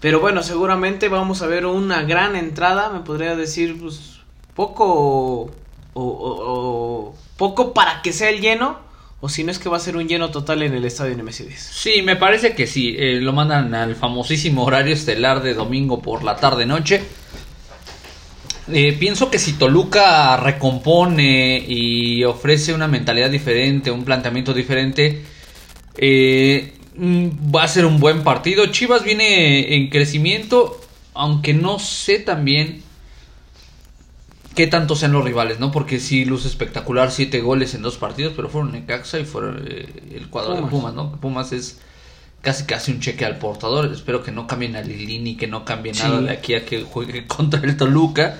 Pero 0.00 0.20
bueno, 0.20 0.42
seguramente 0.42 1.08
vamos 1.08 1.40
a 1.42 1.46
ver 1.46 1.64
una 1.64 2.02
gran 2.02 2.36
entrada, 2.36 2.90
me 2.90 3.00
podría 3.00 3.34
decir 3.34 3.80
pues 3.80 4.20
poco 4.54 5.50
o 5.94 7.14
poco 7.36 7.72
para 7.72 8.02
que 8.02 8.12
sea 8.12 8.28
el 8.28 8.40
lleno, 8.40 8.78
o 9.20 9.28
si 9.28 9.42
no 9.42 9.50
es 9.50 9.58
que 9.58 9.68
va 9.68 9.76
a 9.76 9.80
ser 9.80 9.96
un 9.96 10.06
lleno 10.06 10.30
total 10.30 10.62
en 10.62 10.74
el 10.74 10.84
estadio 10.84 11.16
Nemesio 11.16 11.44
10. 11.46 11.60
Sí, 11.60 12.02
me 12.02 12.16
parece 12.16 12.54
que 12.54 12.66
sí. 12.66 12.94
Eh, 12.96 13.20
lo 13.20 13.32
mandan 13.32 13.74
al 13.74 13.96
famosísimo 13.96 14.64
horario 14.64 14.94
estelar 14.94 15.42
de 15.42 15.54
domingo 15.54 16.00
por 16.00 16.22
la 16.22 16.36
tarde-noche. 16.36 17.02
Eh, 18.70 18.96
pienso 18.98 19.30
que 19.30 19.38
si 19.38 19.54
Toluca 19.54 20.36
recompone 20.36 21.58
y 21.66 22.22
ofrece 22.24 22.72
una 22.74 22.86
mentalidad 22.86 23.30
diferente, 23.30 23.90
un 23.90 24.04
planteamiento 24.04 24.54
diferente, 24.54 25.22
eh, 25.96 26.74
mm, 26.94 27.28
va 27.54 27.64
a 27.64 27.68
ser 27.68 27.86
un 27.86 27.98
buen 27.98 28.22
partido. 28.22 28.66
Chivas 28.66 29.02
viene 29.02 29.74
en 29.74 29.88
crecimiento, 29.88 30.80
aunque 31.14 31.54
no 31.54 31.80
sé 31.80 32.20
también 32.20 32.82
qué 34.58 34.66
tanto 34.66 34.96
sean 34.96 35.12
los 35.12 35.24
rivales, 35.24 35.60
¿no? 35.60 35.70
Porque 35.70 36.00
sí 36.00 36.24
luce 36.24 36.48
espectacular, 36.48 37.12
siete 37.12 37.40
goles 37.40 37.76
en 37.76 37.82
dos 37.82 37.96
partidos, 37.96 38.32
pero 38.34 38.48
fueron 38.48 38.72
Necaxa 38.72 39.20
y 39.20 39.24
fueron 39.24 39.64
eh, 39.64 39.86
el 40.16 40.28
cuadro 40.30 40.56
de 40.56 40.62
Pumas, 40.62 40.94
¿no? 40.94 41.12
Pumas 41.12 41.52
es 41.52 41.78
casi 42.40 42.64
casi 42.64 42.90
un 42.90 42.98
cheque 42.98 43.24
al 43.24 43.38
portador. 43.38 43.86
Espero 43.92 44.20
que 44.20 44.32
no 44.32 44.48
cambien 44.48 44.74
a 44.74 44.82
Lilini, 44.82 45.36
que 45.36 45.46
no 45.46 45.64
cambie 45.64 45.92
nada 45.92 46.20
de 46.22 46.32
aquí 46.32 46.56
a 46.56 46.66
que 46.66 46.82
juegue 46.82 47.24
contra 47.28 47.60
el 47.60 47.76
Toluca. 47.76 48.36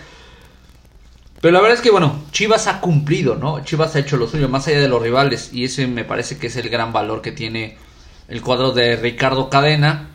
Pero 1.41 1.53
la 1.53 1.61
verdad 1.61 1.77
es 1.77 1.83
que, 1.83 1.93
bueno, 1.93 2.25
Chivas 2.33 2.67
ha 2.67 2.81
cumplido, 2.81 3.37
¿no? 3.37 3.63
Chivas 3.63 3.95
ha 3.95 4.01
hecho 4.01 4.17
lo 4.17 4.27
suyo, 4.27 4.49
más 4.49 4.67
allá 4.67 4.81
de 4.81 4.89
los 4.89 5.01
rivales. 5.01 5.51
Y 5.53 5.63
ese 5.63 5.87
me 5.87 6.03
parece 6.03 6.37
que 6.37 6.49
es 6.49 6.57
el 6.57 6.69
gran 6.69 6.93
valor 6.93 7.23
que 7.23 7.31
tiene 7.31 7.79
el 8.27 8.43
cuadro 8.43 8.73
de 8.73 8.97
Ricardo 8.97 9.49
Cadena. 9.51 10.09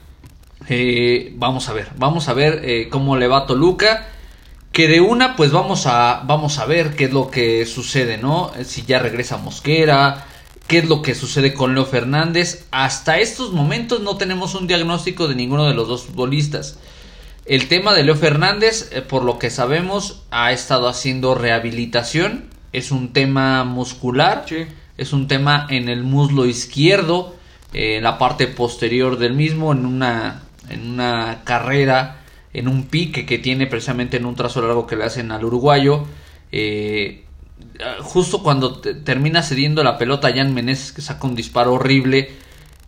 Eh, 0.68 1.32
vamos 1.38 1.70
a 1.70 1.74
ver, 1.74 1.92
vamos 1.96 2.28
a 2.28 2.34
ver 2.34 2.60
eh, 2.66 2.90
cómo 2.90 3.16
le 3.16 3.30
va 3.30 3.38
a 3.38 3.46
Toluca 3.46 4.10
que 4.74 4.88
de 4.88 5.02
una 5.02 5.36
pues 5.36 5.52
vamos 5.52 5.86
a 5.86 6.24
vamos 6.26 6.58
a 6.58 6.66
ver 6.66 6.96
qué 6.96 7.06
es 7.06 7.14
lo 7.14 7.30
que 7.30 7.66
sucede, 7.68 8.18
¿no? 8.18 8.52
Si 8.66 8.82
ya 8.82 8.98
regresa 8.98 9.38
Mosquera, 9.38 10.26
qué 10.68 10.80
es 10.80 10.90
lo 10.90 11.04
que 11.04 11.14
sucede 11.14 11.54
con 11.54 11.76
Leo 11.76 11.86
Fernández. 11.86 12.66
Hasta 12.72 13.20
estos 13.20 13.54
momentos 13.54 14.02
no 14.02 14.18
tenemos 14.18 14.56
un 14.56 14.66
diagnóstico 14.66 15.28
de 15.28 15.36
ninguno 15.36 15.68
de 15.68 15.76
los 15.76 15.88
dos 15.88 16.06
futbolistas. 16.06 16.80
El 17.46 17.68
tema 17.68 17.94
de 17.94 18.04
Leo 18.04 18.16
Fernández, 18.16 18.90
eh, 18.92 19.02
por 19.04 19.24
lo 19.24 19.38
que 19.38 19.52
sabemos, 19.52 20.24
ha 20.32 20.52
estado 20.52 20.88
haciendo 20.88 21.36
rehabilitación. 21.36 22.46
Es 22.72 22.90
un 22.90 23.14
tema 23.14 23.64
muscular. 23.66 24.46
Es 24.98 25.14
un 25.14 25.28
tema 25.28 25.68
en 25.70 25.88
el 25.88 26.02
muslo 26.04 26.48
izquierdo, 26.48 27.36
eh, 27.74 27.98
en 27.98 28.04
la 28.04 28.18
parte 28.18 28.48
posterior 28.48 29.20
del 29.20 29.34
mismo, 29.34 29.72
en 29.72 29.86
una, 29.86 30.44
en 30.70 30.90
una 30.90 31.42
carrera 31.44 32.23
en 32.54 32.68
un 32.68 32.84
pique 32.84 33.26
que 33.26 33.40
tiene 33.40 33.68
precisamente 33.68 34.18
en 34.18 34.26
un 34.26 34.36
trazo 34.36 34.62
largo 34.62 34.86
que 34.86 34.96
le 34.96 35.06
hacen 35.06 35.32
al 35.32 35.44
uruguayo. 35.44 36.06
Eh, 36.52 37.24
justo 38.02 38.44
cuando 38.44 38.80
termina 38.80 39.42
cediendo 39.42 39.84
la 39.84 39.98
pelota 39.98 40.32
Jan 40.34 40.54
Meneses 40.54 40.92
que 40.92 41.02
saca 41.02 41.26
un 41.28 41.36
disparo 41.36 41.74
horrible, 41.74 42.32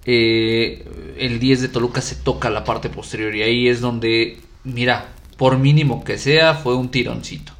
eh, 0.05 0.85
el 1.17 1.39
10 1.39 1.61
de 1.61 1.67
Toluca 1.69 2.01
se 2.01 2.15
toca 2.15 2.49
la 2.49 2.63
parte 2.63 2.89
posterior 2.89 3.35
y 3.35 3.41
ahí 3.41 3.67
es 3.67 3.81
donde, 3.81 4.39
mira, 4.63 5.07
por 5.37 5.57
mínimo 5.57 6.03
que 6.03 6.17
sea, 6.17 6.53
fue 6.53 6.75
un 6.75 6.89
tironcito. 6.89 7.53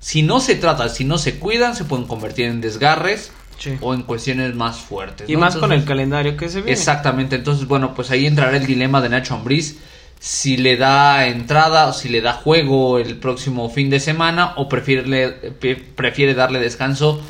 Si 0.00 0.22
no 0.22 0.40
se 0.40 0.54
trata, 0.54 0.88
si 0.88 1.04
no 1.04 1.18
se 1.18 1.38
cuidan, 1.38 1.76
se 1.76 1.84
pueden 1.84 2.06
convertir 2.06 2.46
en 2.46 2.60
desgarres. 2.60 3.32
o 3.80 3.94
en 3.94 4.02
cuestiones 4.02 4.54
más 4.54 4.78
fuertes. 4.78 5.30
Y 5.30 5.36
más 5.36 5.56
con 5.56 5.72
el 5.72 5.84
calendario 5.84 6.36
que 6.36 6.48
se 6.48 6.56
viene. 6.56 6.72
Exactamente, 6.72 7.36
entonces 7.36 7.68
bueno, 7.68 7.94
pues 7.94 8.10
ahí 8.10 8.26
entrará 8.26 8.56
el 8.56 8.66
dilema 8.66 9.00
de 9.00 9.08
Nacho 9.08 9.34
Ambriz 9.34 9.78
si 10.24 10.56
le 10.56 10.78
da 10.78 11.26
entrada 11.26 11.86
o 11.86 11.92
si 11.92 12.08
le 12.08 12.22
da 12.22 12.32
juego 12.32 12.98
el 12.98 13.18
próximo 13.18 13.68
fin 13.68 13.90
de 13.90 14.00
semana 14.00 14.54
o 14.56 14.70
prefiere, 14.70 15.52
prefiere 15.94 16.32
darle 16.32 16.60
descanso 16.60 17.20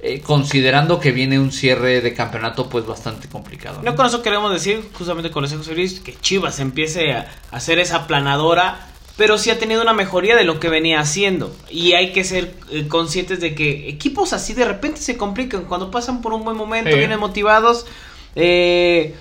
eh, 0.00 0.20
considerando 0.20 0.98
que 0.98 1.12
viene 1.12 1.38
un 1.38 1.52
cierre 1.52 2.00
de 2.00 2.12
campeonato 2.12 2.68
pues 2.68 2.84
bastante 2.84 3.28
complicado. 3.28 3.82
No, 3.84 3.94
con 3.94 4.04
eso 4.04 4.20
queremos 4.20 4.52
decir 4.52 4.82
justamente 4.94 5.30
con 5.30 5.44
ese 5.44 5.58
José 5.58 5.76
Luis 5.76 6.00
que 6.00 6.16
Chivas 6.16 6.58
empiece 6.58 7.12
a 7.12 7.28
hacer 7.52 7.78
esa 7.78 8.08
planadora 8.08 8.88
pero 9.16 9.38
sí 9.38 9.50
ha 9.50 9.58
tenido 9.60 9.80
una 9.82 9.92
mejoría 9.92 10.34
de 10.34 10.42
lo 10.42 10.58
que 10.58 10.68
venía 10.68 10.98
haciendo. 10.98 11.54
Y 11.68 11.92
hay 11.92 12.12
que 12.12 12.24
ser 12.24 12.54
eh, 12.72 12.88
conscientes 12.88 13.38
de 13.38 13.54
que 13.54 13.88
equipos 13.88 14.32
así 14.32 14.54
de 14.54 14.64
repente 14.64 15.00
se 15.00 15.16
complican. 15.16 15.66
Cuando 15.66 15.92
pasan 15.92 16.20
por 16.20 16.32
un 16.32 16.42
buen 16.42 16.56
momento, 16.56 16.96
vienen 16.96 17.20
motivados. 17.20 17.86
Eh, 18.34 19.14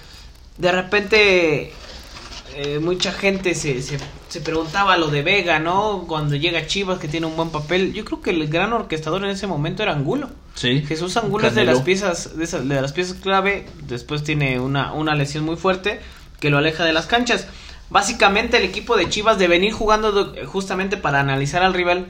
de 0.58 0.72
repente 0.72 1.74
eh, 2.62 2.80
mucha 2.80 3.14
gente 3.14 3.56
se, 3.56 3.82
se, 3.82 4.42
preguntaba 4.42 4.98
lo 4.98 5.08
de 5.08 5.22
Vega, 5.22 5.60
¿no? 5.60 6.04
Cuando 6.10 6.36
llega 6.36 6.68
Chivas, 6.68 7.00
que 7.00 7.08
tiene 7.08 7.26
un 7.26 7.38
buen 7.38 7.52
papel. 7.52 7.94
Yo 7.94 8.04
creo 8.04 8.22
que 8.22 8.32
el 8.32 8.50
gran 8.50 8.74
orquestador 8.74 9.24
en 9.24 9.30
ese 9.30 9.48
momento 9.48 9.82
era 9.82 9.94
Angulo. 9.94 10.30
Sí. 10.56 10.82
Jesús 10.86 11.16
Angulo 11.16 11.48
es 11.48 11.56
de 11.56 11.64
las 11.64 11.80
piezas, 11.84 12.38
de, 12.38 12.46
de, 12.46 12.82
las 12.82 12.92
piezas 12.92 13.16
clave. 13.22 13.66
Después 13.84 14.26
tiene 14.26 14.60
una, 14.60 14.92
una 14.92 15.16
lesión 15.16 15.46
muy 15.46 15.56
fuerte 15.56 16.02
que 16.42 16.50
lo 16.50 16.58
aleja 16.58 16.84
de 16.84 16.92
las 16.92 17.06
canchas. 17.06 17.48
Básicamente 17.90 18.58
el 18.58 18.64
equipo 18.64 18.98
de 18.98 19.08
Chivas 19.08 19.40
de 19.40 19.48
venir 19.48 19.72
jugando 19.72 20.36
justamente 20.46 20.98
para 20.98 21.22
analizar 21.22 21.64
al 21.64 21.74
rival. 21.74 22.08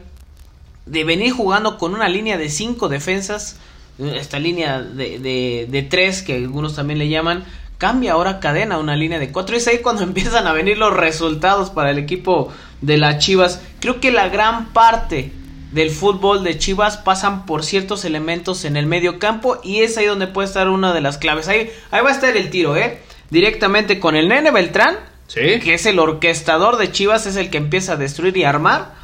De 0.88 1.03
venir 1.03 1.31
jugando 1.31 1.77
con 1.77 1.93
una 1.93 2.09
línea 2.09 2.39
de 2.39 2.49
cinco 2.49 2.89
defensas. 2.89 3.57
Esta 3.99 4.39
línea 4.39 4.81
de, 4.81 5.19
de, 5.19 5.67
de 5.69 5.83
tres 5.83 6.23
que 6.23 6.38
algunos 6.38 6.75
también 6.75 6.97
le 6.97 7.07
llaman 7.07 7.45
cambia 7.79 8.11
ahora 8.11 8.39
cadena 8.39 8.77
una 8.77 8.95
línea 8.95 9.17
de 9.19 9.31
4 9.31 9.55
y 9.55 9.57
es 9.57 9.67
ahí 9.67 9.79
cuando 9.79 10.03
empiezan 10.03 10.45
a 10.45 10.53
venir 10.53 10.77
los 10.77 10.95
resultados 10.95 11.71
para 11.71 11.89
el 11.89 11.97
equipo 11.97 12.53
de 12.81 12.97
las 12.97 13.17
Chivas. 13.17 13.61
Creo 13.79 13.99
que 13.99 14.11
la 14.11 14.29
gran 14.29 14.71
parte 14.71 15.31
del 15.71 15.89
fútbol 15.89 16.43
de 16.43 16.57
Chivas 16.57 16.97
pasan 16.97 17.45
por 17.45 17.63
ciertos 17.63 18.05
elementos 18.05 18.65
en 18.65 18.75
el 18.75 18.85
medio 18.85 19.17
campo 19.17 19.59
y 19.63 19.81
es 19.81 19.97
ahí 19.97 20.05
donde 20.05 20.27
puede 20.27 20.47
estar 20.47 20.69
una 20.69 20.93
de 20.93 21.01
las 21.01 21.17
claves. 21.17 21.47
Ahí, 21.47 21.71
ahí 21.89 22.03
va 22.03 22.09
a 22.09 22.13
estar 22.13 22.35
el 22.35 22.49
tiro, 22.49 22.75
¿eh? 22.75 22.99
Directamente 23.29 23.99
con 23.99 24.15
el 24.15 24.27
Nene 24.27 24.51
Beltrán, 24.51 24.97
que 25.33 25.73
es 25.73 25.85
el 25.85 25.99
orquestador 25.99 26.77
de 26.77 26.91
Chivas, 26.91 27.27
es 27.27 27.35
el 27.35 27.49
que 27.49 27.59
empieza 27.59 27.93
a 27.93 27.97
destruir 27.97 28.35
y 28.35 28.43
armar. 28.43 28.95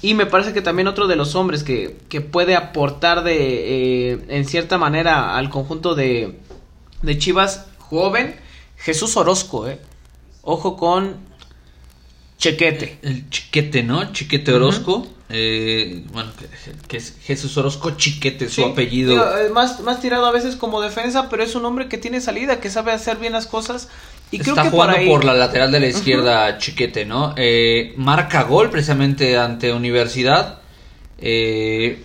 Y 0.00 0.14
me 0.14 0.26
parece 0.26 0.52
que 0.52 0.62
también 0.62 0.86
otro 0.86 1.08
de 1.08 1.16
los 1.16 1.34
hombres 1.34 1.64
que, 1.64 1.96
que 2.08 2.20
puede 2.20 2.54
aportar 2.54 3.24
de, 3.24 4.12
eh, 4.12 4.18
en 4.28 4.44
cierta 4.46 4.78
manera 4.78 5.36
al 5.36 5.50
conjunto 5.50 5.94
de, 5.94 6.38
de 7.02 7.18
Chivas 7.18 7.66
joven, 7.88 8.36
Jesús 8.76 9.16
Orozco, 9.16 9.68
¿eh? 9.68 9.78
Ojo 10.42 10.76
con 10.76 11.16
Chequete. 12.38 12.98
El 13.02 13.28
chiquete, 13.30 13.82
¿no? 13.82 14.12
Chiquete 14.12 14.52
Orozco. 14.52 15.06
eh, 15.30 16.04
bueno, 16.12 16.30
que, 16.38 16.46
que 16.86 16.96
es 16.98 17.16
Jesús 17.24 17.56
Orozco 17.56 17.92
Chiquete, 17.92 18.48
su 18.48 18.64
apellido. 18.64 19.12
digo, 19.12 19.24
eh, 19.38 19.48
más, 19.50 19.80
más 19.80 20.00
tirado 20.00 20.26
a 20.26 20.32
veces 20.32 20.56
como 20.56 20.80
defensa, 20.82 21.28
pero 21.30 21.42
es 21.42 21.54
un 21.54 21.64
hombre 21.64 21.88
que 21.88 21.96
tiene 21.98 22.20
salida, 22.20 22.60
que 22.60 22.70
sabe 22.70 22.92
hacer 22.92 23.16
bien 23.18 23.32
las 23.32 23.46
cosas. 23.46 23.88
Y 24.30 24.40
creo 24.40 24.54
Está 24.54 24.64
que 24.64 24.70
jugando 24.70 24.94
por, 24.94 25.00
ahí, 25.00 25.06
por 25.06 25.24
la 25.24 25.34
lateral 25.34 25.70
de 25.72 25.80
la 25.80 25.86
izquierda 25.86 26.58
Chiquete, 26.58 27.04
¿no? 27.06 27.34
Eh, 27.36 27.94
marca 27.96 28.42
gol 28.42 28.70
precisamente 28.70 29.36
ante 29.38 29.72
Universidad. 29.72 30.60
Eh, 31.18 32.02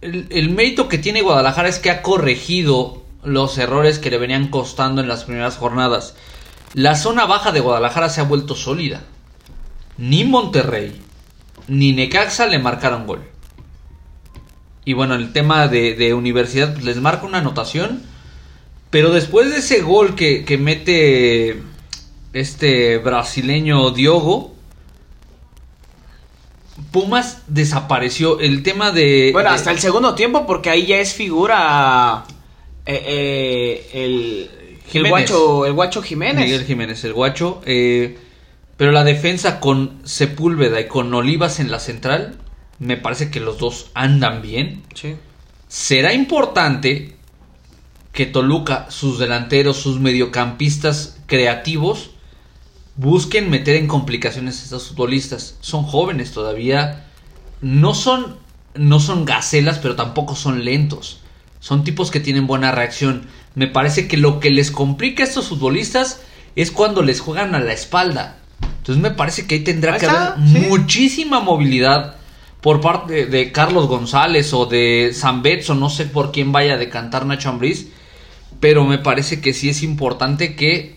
el, 0.00 0.26
el 0.30 0.50
mérito 0.50 0.88
que 0.88 0.98
tiene 0.98 1.22
Guadalajara 1.22 1.68
es 1.68 1.78
que 1.78 1.90
ha 1.90 2.02
corregido 2.02 2.99
los 3.24 3.58
errores 3.58 3.98
que 3.98 4.10
le 4.10 4.18
venían 4.18 4.48
costando 4.48 5.00
en 5.00 5.08
las 5.08 5.24
primeras 5.24 5.56
jornadas. 5.56 6.14
La 6.74 6.94
zona 6.96 7.26
baja 7.26 7.52
de 7.52 7.60
Guadalajara 7.60 8.08
se 8.08 8.20
ha 8.20 8.24
vuelto 8.24 8.54
sólida. 8.54 9.02
Ni 9.98 10.24
Monterrey 10.24 11.00
ni 11.68 11.92
Necaxa 11.92 12.46
le 12.46 12.58
marcaron 12.58 13.06
gol. 13.06 13.22
Y 14.84 14.94
bueno, 14.94 15.14
el 15.14 15.32
tema 15.32 15.68
de, 15.68 15.94
de 15.94 16.14
Universidad 16.14 16.72
pues, 16.72 16.84
les 16.84 16.96
marca 16.96 17.26
una 17.26 17.38
anotación. 17.38 18.02
Pero 18.90 19.10
después 19.10 19.50
de 19.50 19.58
ese 19.58 19.82
gol 19.82 20.14
que, 20.16 20.44
que 20.44 20.58
mete 20.58 21.62
este 22.32 22.98
brasileño 22.98 23.90
Diogo, 23.90 24.54
Pumas 26.92 27.42
desapareció. 27.46 28.40
El 28.40 28.62
tema 28.62 28.90
de. 28.90 29.30
Bueno, 29.32 29.50
de- 29.50 29.54
hasta 29.56 29.70
el 29.70 29.78
segundo 29.78 30.14
tiempo, 30.14 30.46
porque 30.46 30.70
ahí 30.70 30.86
ya 30.86 30.96
es 30.96 31.12
figura 31.14 32.24
eh, 32.86 33.88
eh, 33.92 34.48
el, 34.92 35.08
guacho, 35.08 35.66
el 35.66 35.72
guacho 35.72 36.02
Jiménez. 36.02 36.44
Miguel 36.44 36.64
Jiménez, 36.64 37.04
el 37.04 37.12
guacho. 37.12 37.62
eh, 37.66 38.18
pero 38.76 38.92
la 38.92 39.04
defensa 39.04 39.60
con 39.60 40.00
Sepúlveda 40.04 40.80
y 40.80 40.88
con 40.88 41.12
Olivas 41.12 41.60
en 41.60 41.70
la 41.70 41.80
central, 41.80 42.38
me 42.78 42.96
parece 42.96 43.30
que 43.30 43.38
los 43.38 43.58
dos 43.58 43.90
andan 43.92 44.40
bien. 44.40 44.82
Sí. 44.94 45.16
Será 45.68 46.14
importante 46.14 47.14
que 48.12 48.24
Toluca, 48.24 48.90
sus 48.90 49.18
delanteros, 49.18 49.76
sus 49.76 50.00
mediocampistas 50.00 51.18
creativos, 51.26 52.12
busquen 52.96 53.50
meter 53.50 53.76
en 53.76 53.86
complicaciones 53.86 54.60
a 54.60 54.64
estos 54.64 54.88
futbolistas. 54.88 55.58
Son 55.60 55.82
jóvenes 55.82 56.32
todavía. 56.32 57.04
No 57.60 57.94
son, 57.94 58.38
no 58.74 58.98
son 58.98 59.26
gacelas, 59.26 59.78
pero 59.78 59.94
tampoco 59.94 60.34
son 60.34 60.64
lentos. 60.64 61.19
Son 61.60 61.84
tipos 61.84 62.10
que 62.10 62.20
tienen 62.20 62.46
buena 62.46 62.72
reacción. 62.72 63.26
Me 63.54 63.68
parece 63.68 64.08
que 64.08 64.16
lo 64.16 64.40
que 64.40 64.50
les 64.50 64.70
complica 64.70 65.22
a 65.22 65.26
estos 65.26 65.48
futbolistas 65.48 66.22
es 66.56 66.70
cuando 66.70 67.02
les 67.02 67.20
juegan 67.20 67.54
a 67.54 67.60
la 67.60 67.72
espalda. 67.72 68.38
Entonces 68.78 69.02
me 69.02 69.10
parece 69.10 69.46
que 69.46 69.56
ahí 69.56 69.60
tendrá 69.60 69.94
Ahí 69.94 70.00
que 70.00 70.06
está, 70.06 70.32
haber 70.32 70.48
sí. 70.48 70.58
muchísima 70.68 71.40
movilidad 71.40 72.16
por 72.60 72.80
parte 72.80 73.26
de, 73.26 73.52
Carlos 73.52 73.86
González 73.88 74.52
o 74.52 74.66
de 74.66 75.12
San 75.14 75.42
o 75.68 75.74
no 75.74 75.90
sé 75.90 76.06
por 76.06 76.32
quién 76.32 76.52
vaya 76.52 76.74
a 76.74 76.78
decantar 76.78 77.24
Nacho 77.24 77.48
Ambriz, 77.48 77.88
pero 78.58 78.84
me 78.84 78.98
parece 78.98 79.40
que 79.40 79.54
sí 79.54 79.70
es 79.70 79.82
importante 79.82 80.56
que 80.56 80.96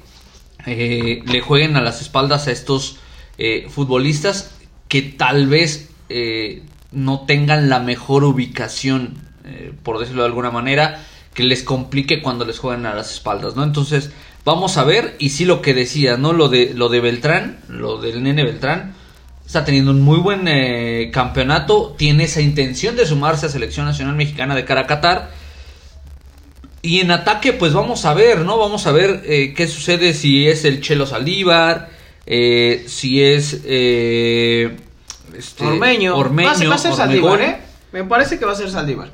eh, 0.65 1.21
le 1.25 1.41
jueguen 1.41 1.75
a 1.77 1.81
las 1.81 2.01
espaldas 2.01 2.47
a 2.47 2.51
estos 2.51 2.97
eh, 3.37 3.67
futbolistas 3.69 4.51
que 4.87 5.01
tal 5.01 5.47
vez 5.47 5.89
eh, 6.09 6.63
no 6.91 7.21
tengan 7.21 7.69
la 7.69 7.79
mejor 7.79 8.23
ubicación, 8.25 9.17
eh, 9.45 9.73
por 9.83 9.99
decirlo 9.99 10.21
de 10.23 10.27
alguna 10.27 10.51
manera, 10.51 11.03
que 11.33 11.43
les 11.43 11.63
complique 11.63 12.21
cuando 12.21 12.45
les 12.45 12.59
juegan 12.59 12.85
a 12.85 12.93
las 12.93 13.11
espaldas, 13.13 13.55
¿no? 13.55 13.63
Entonces, 13.63 14.11
vamos 14.45 14.77
a 14.77 14.83
ver, 14.83 15.15
y 15.19 15.29
sí 15.29 15.45
lo 15.45 15.61
que 15.61 15.73
decía, 15.73 16.17
¿no? 16.17 16.31
Lo 16.33 16.47
de, 16.49 16.73
lo 16.75 16.89
de 16.89 16.99
Beltrán, 17.01 17.59
lo 17.69 17.99
del 17.99 18.21
nene 18.21 18.43
Beltrán, 18.43 18.93
está 19.45 19.65
teniendo 19.65 19.91
un 19.91 20.01
muy 20.01 20.19
buen 20.19 20.47
eh, 20.47 21.09
campeonato, 21.11 21.95
tiene 21.97 22.25
esa 22.25 22.41
intención 22.41 22.95
de 22.95 23.05
sumarse 23.05 23.45
a 23.47 23.49
Selección 23.49 23.85
Nacional 23.85 24.15
Mexicana 24.15 24.55
de 24.55 24.65
cara 24.65 24.81
a 24.81 24.87
Qatar. 24.87 25.31
Y 26.81 26.99
en 26.99 27.11
ataque, 27.11 27.53
pues 27.53 27.73
vamos 27.73 28.03
a 28.05 28.13
ver, 28.13 28.39
¿no? 28.39 28.57
Vamos 28.57 28.87
a 28.87 28.91
ver 28.91 29.21
eh, 29.25 29.53
qué 29.55 29.67
sucede 29.67 30.13
si 30.13 30.47
es 30.47 30.65
el 30.65 30.81
Chelo 30.81 31.05
Saldívar, 31.05 31.89
eh, 32.25 32.83
si 32.87 33.23
es... 33.23 33.61
Eh, 33.65 34.75
este, 35.37 35.65
Ormeño. 35.65 36.15
Ormeño, 36.17 36.49
va, 36.49 36.53
a 36.53 36.57
ser- 36.57 36.69
va 36.71 36.75
a 36.75 36.77
ser 36.77 36.91
Ormegón. 36.91 37.39
Saldívar, 37.39 37.41
¿eh? 37.41 37.57
Me 37.93 38.03
parece 38.03 38.37
que 38.37 38.45
va 38.45 38.51
a 38.51 38.55
ser 38.55 38.69
Saldívar. 38.69 39.09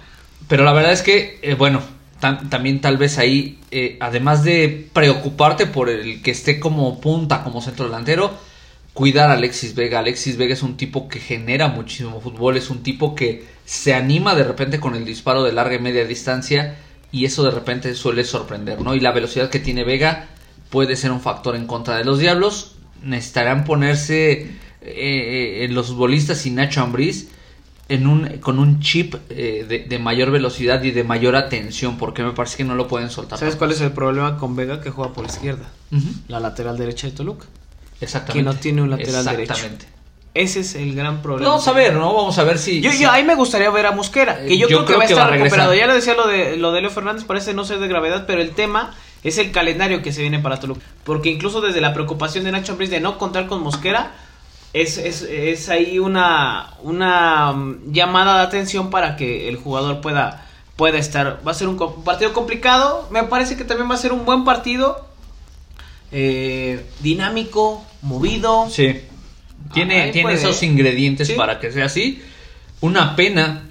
Pero 0.49 0.65
la 0.65 0.73
verdad 0.73 0.91
es 0.91 1.01
que, 1.03 1.39
eh, 1.41 1.53
bueno, 1.53 1.81
tam- 2.19 2.49
también 2.49 2.81
tal 2.81 2.97
vez 2.97 3.17
ahí, 3.17 3.59
eh, 3.71 3.95
además 4.01 4.43
de 4.43 4.87
preocuparte 4.91 5.65
por 5.67 5.89
el 5.89 6.21
que 6.21 6.31
esté 6.31 6.59
como 6.59 6.99
punta, 6.99 7.43
como 7.43 7.61
centro 7.61 7.85
delantero, 7.85 8.33
cuidar 8.93 9.29
a 9.29 9.33
Alexis 9.33 9.75
Vega. 9.75 9.99
Alexis 9.99 10.35
Vega 10.35 10.53
es 10.53 10.63
un 10.63 10.75
tipo 10.75 11.07
que 11.07 11.19
genera 11.19 11.67
muchísimo 11.69 12.19
fútbol, 12.19 12.57
es 12.57 12.69
un 12.69 12.83
tipo 12.83 13.15
que 13.15 13.45
se 13.63 13.93
anima 13.93 14.35
de 14.35 14.43
repente 14.43 14.79
con 14.81 14.95
el 14.95 15.05
disparo 15.05 15.43
de 15.43 15.53
larga 15.53 15.75
y 15.75 15.79
media 15.79 16.03
distancia 16.05 16.75
y 17.11 17.25
eso 17.25 17.43
de 17.43 17.51
repente 17.51 17.93
suele 17.95 18.23
sorprender, 18.23 18.81
¿no? 18.81 18.95
Y 18.95 18.99
la 18.99 19.11
velocidad 19.11 19.49
que 19.49 19.59
tiene 19.59 19.83
Vega 19.83 20.27
puede 20.69 20.95
ser 20.95 21.11
un 21.11 21.21
factor 21.21 21.55
en 21.55 21.67
contra 21.67 21.95
de 21.97 22.03
los 22.03 22.19
Diablos. 22.19 22.75
Necesitarán 23.03 23.63
ponerse 23.63 24.47
eh, 24.81 25.63
eh, 25.63 25.67
los 25.69 25.87
futbolistas 25.87 26.45
y 26.45 26.51
Nacho 26.51 26.81
Ambriz 26.81 27.29
en 27.89 28.07
un, 28.07 28.27
con 28.39 28.59
un 28.59 28.79
chip 28.79 29.15
eh, 29.29 29.65
de, 29.67 29.79
de 29.79 29.99
mayor 29.99 30.31
velocidad 30.31 30.81
y 30.83 30.91
de 30.91 31.03
mayor 31.03 31.35
atención, 31.35 31.97
porque 31.97 32.23
me 32.23 32.31
parece 32.31 32.57
que 32.57 32.63
no 32.63 32.75
lo 32.75 32.87
pueden 32.87 33.09
soltar. 33.09 33.37
¿Sabes 33.39 33.55
cuál 33.55 33.71
es 33.71 33.81
el 33.81 33.91
problema 33.91 34.37
con 34.37 34.55
Vega 34.55 34.79
que 34.79 34.91
juega 34.91 35.11
por 35.11 35.25
la 35.25 35.31
izquierda? 35.31 35.65
La 36.27 36.39
lateral 36.39 36.77
derecha 36.77 37.07
de 37.07 37.13
Toluca. 37.13 37.45
Exactamente. 37.99 38.39
Que 38.39 38.43
no 38.43 38.53
tiene 38.59 38.81
un 38.83 38.89
lateral 38.91 39.25
derecho. 39.25 39.53
Exactamente. 39.53 39.87
Ese 40.35 40.59
es 40.59 40.75
el 40.75 40.93
gran 40.95 41.21
problema. 41.23 41.49
Vamos 41.49 41.67
a 41.67 41.71
ver, 41.73 41.93
¿no? 41.95 42.13
Vamos 42.13 42.37
a 42.37 42.43
ver 42.43 42.59
si. 42.59 42.79
Yo, 42.81 42.91
yo 42.93 43.09
ahí 43.11 43.23
me 43.23 43.33
gustaría 43.35 43.69
ver 43.71 43.87
a 43.87 43.91
Mosquera, 43.91 44.45
que 44.45 44.57
yo, 44.57 44.67
Eh, 44.67 44.69
yo 44.71 44.85
creo, 44.85 44.85
que 44.85 44.93
va 44.95 45.01
a 45.01 45.05
estar 45.05 45.17
va 45.17 45.23
a 45.23 45.31
regresar. 45.31 45.57
recuperado. 45.59 45.73
Ya 45.73 45.87
le 45.87 45.93
decía 45.95 46.13
lo 46.13 46.27
de 46.27 46.55
lo 46.57 46.71
de 46.71 46.81
Leo 46.81 46.91
Fernández, 46.91 47.23
parece 47.25 47.53
no 47.55 47.65
ser 47.65 47.79
de 47.79 47.87
gravedad, 47.87 48.25
pero 48.27 48.39
el 48.39 48.51
tema 48.51 48.93
es 49.23 49.39
el 49.39 49.51
calendario 49.51 50.03
que 50.03 50.13
se 50.13 50.21
viene 50.21 50.37
para 50.39 50.59
Toluca. 50.59 50.81
Porque 51.03 51.29
incluso 51.29 51.59
desde 51.61 51.81
la 51.81 51.93
preocupación 51.95 52.43
de 52.45 52.51
Nacho 52.51 52.73
Ambriz 52.73 52.91
de 52.91 53.01
no 53.01 53.17
contar 53.17 53.47
con 53.47 53.61
Mosquera, 53.63 54.11
es, 54.73 54.97
es, 54.97 55.21
es 55.23 55.69
ahí 55.69 55.99
una, 55.99 56.73
una 56.83 57.51
mm, 57.53 57.91
llamada 57.91 58.37
de 58.39 58.43
atención 58.43 58.89
para 58.89 59.15
que 59.15 59.49
el 59.49 59.55
jugador 59.57 60.01
pueda, 60.01 60.45
pueda 60.75 60.97
estar. 60.97 61.39
Va 61.47 61.51
a 61.51 61.55
ser 61.55 61.67
un 61.67 61.77
partido 62.03 62.33
complicado, 62.33 63.07
me 63.11 63.23
parece 63.23 63.57
que 63.57 63.63
también 63.63 63.89
va 63.89 63.95
a 63.95 63.97
ser 63.97 64.13
un 64.13 64.25
buen 64.25 64.43
partido. 64.45 65.07
eh, 66.11 66.83
dinámico, 67.01 67.83
movido. 68.01 68.67
Sí. 68.69 68.99
Tiene, 69.73 70.11
tiene 70.11 70.23
puede. 70.31 70.37
esos 70.37 70.63
ingredientes 70.63 71.27
Sí. 71.27 71.33
para 71.33 71.59
que 71.59 71.71
sea 71.71 71.85
así. 71.85 72.23
Una 72.81 73.15
pena 73.15 73.63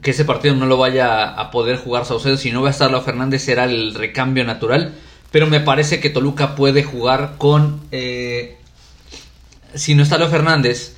que 0.00 0.10
ese 0.12 0.24
partido 0.24 0.54
no 0.56 0.66
lo 0.66 0.76
vaya 0.78 1.28
a 1.28 1.50
poder 1.50 1.76
jugar 1.76 2.04
Saucedo. 2.06 2.36
Si 2.36 2.50
no 2.50 2.62
va 2.62 2.68
a 2.68 2.70
estar 2.72 2.90
Leo 2.90 3.02
Fernández, 3.02 3.42
será 3.44 3.64
el 3.64 3.94
recambio 3.94 4.42
natural. 4.44 4.94
Pero 5.30 5.46
me 5.46 5.60
parece 5.60 6.00
que 6.00 6.10
Toluca 6.10 6.54
puede 6.56 6.82
jugar 6.82 7.34
con. 7.38 7.80
eh, 7.92 8.56
si 9.74 9.94
no 9.94 10.02
está 10.02 10.18
Leo 10.18 10.28
Fernández, 10.28 10.96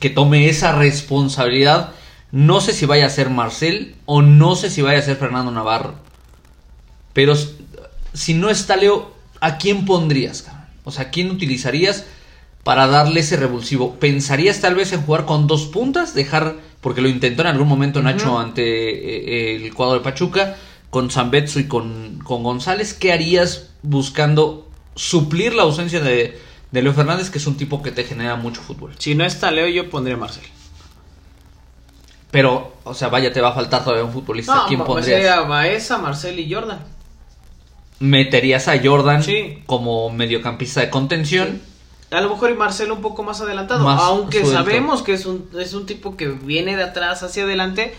que 0.00 0.10
tome 0.10 0.48
esa 0.48 0.72
responsabilidad. 0.72 1.92
No 2.30 2.60
sé 2.60 2.72
si 2.72 2.86
vaya 2.86 3.06
a 3.06 3.10
ser 3.10 3.30
Marcel 3.30 3.94
o 4.06 4.22
no 4.22 4.56
sé 4.56 4.70
si 4.70 4.82
vaya 4.82 4.98
a 4.98 5.02
ser 5.02 5.16
Fernando 5.16 5.52
Navarro. 5.52 5.94
Pero 7.12 7.34
si 8.12 8.34
no 8.34 8.50
está 8.50 8.76
Leo, 8.76 9.14
¿a 9.40 9.56
quién 9.58 9.84
pondrías? 9.84 10.46
O 10.84 10.90
sea, 10.90 11.04
¿a 11.04 11.10
quién 11.10 11.30
utilizarías 11.30 12.04
para 12.64 12.86
darle 12.86 13.20
ese 13.20 13.36
revulsivo? 13.36 13.94
¿Pensarías 13.96 14.60
tal 14.60 14.74
vez 14.74 14.92
en 14.92 15.02
jugar 15.02 15.26
con 15.26 15.46
dos 15.46 15.66
puntas? 15.66 16.14
Dejar, 16.14 16.56
porque 16.80 17.00
lo 17.00 17.08
intentó 17.08 17.42
en 17.42 17.48
algún 17.48 17.68
momento 17.68 18.02
Nacho 18.02 18.38
ante 18.38 18.62
eh, 18.62 19.56
el 19.56 19.72
cuadro 19.72 19.94
de 19.94 20.00
Pachuca, 20.00 20.56
con 20.90 21.10
Zambetso 21.10 21.60
y 21.60 21.68
con, 21.68 22.18
con 22.24 22.42
González. 22.42 22.94
¿Qué 22.94 23.12
harías 23.12 23.70
buscando 23.82 24.68
suplir 24.96 25.54
la 25.54 25.62
ausencia 25.62 26.00
de, 26.00 26.38
de 26.74 26.82
Leo 26.82 26.92
Fernández, 26.92 27.30
que 27.30 27.38
es 27.38 27.46
un 27.46 27.56
tipo 27.56 27.82
que 27.82 27.92
te 27.92 28.04
genera 28.04 28.36
mucho 28.36 28.60
fútbol? 28.60 28.92
Si 28.98 29.14
no 29.14 29.24
está 29.24 29.50
Leo, 29.50 29.68
yo 29.68 29.88
pondría 29.88 30.16
a 30.16 30.18
Marcel. 30.18 30.44
Pero, 32.30 32.74
o 32.84 32.94
sea, 32.94 33.08
vaya, 33.08 33.32
te 33.32 33.40
va 33.40 33.50
a 33.50 33.52
faltar 33.52 33.84
todavía 33.84 34.04
un 34.04 34.12
futbolista. 34.12 34.54
No, 34.54 34.66
¿Quién 34.66 34.80
pues 34.80 34.88
pondrías? 34.88 35.16
sería 35.20 35.40
Baeza, 35.42 35.98
Marcel 35.98 36.38
y 36.40 36.52
Jordan. 36.52 36.80
¿Meterías 38.00 38.66
a 38.68 38.74
Jordan 38.82 39.22
Sí. 39.22 39.62
como 39.66 40.10
mediocampista 40.10 40.80
de 40.80 40.90
contención? 40.90 41.62
A 42.10 42.20
lo 42.20 42.30
mejor 42.30 42.50
y 42.50 42.54
Marcelo 42.54 42.94
un 42.94 43.02
poco 43.02 43.22
más 43.22 43.40
adelantado. 43.40 43.84
Más 43.84 44.00
aunque 44.02 44.40
suelto. 44.40 44.58
sabemos 44.58 45.02
que 45.02 45.12
es 45.14 45.26
un, 45.26 45.48
es 45.58 45.74
un 45.74 45.86
tipo 45.86 46.16
que 46.16 46.28
viene 46.28 46.76
de 46.76 46.82
atrás 46.82 47.22
hacia 47.22 47.44
adelante. 47.44 47.94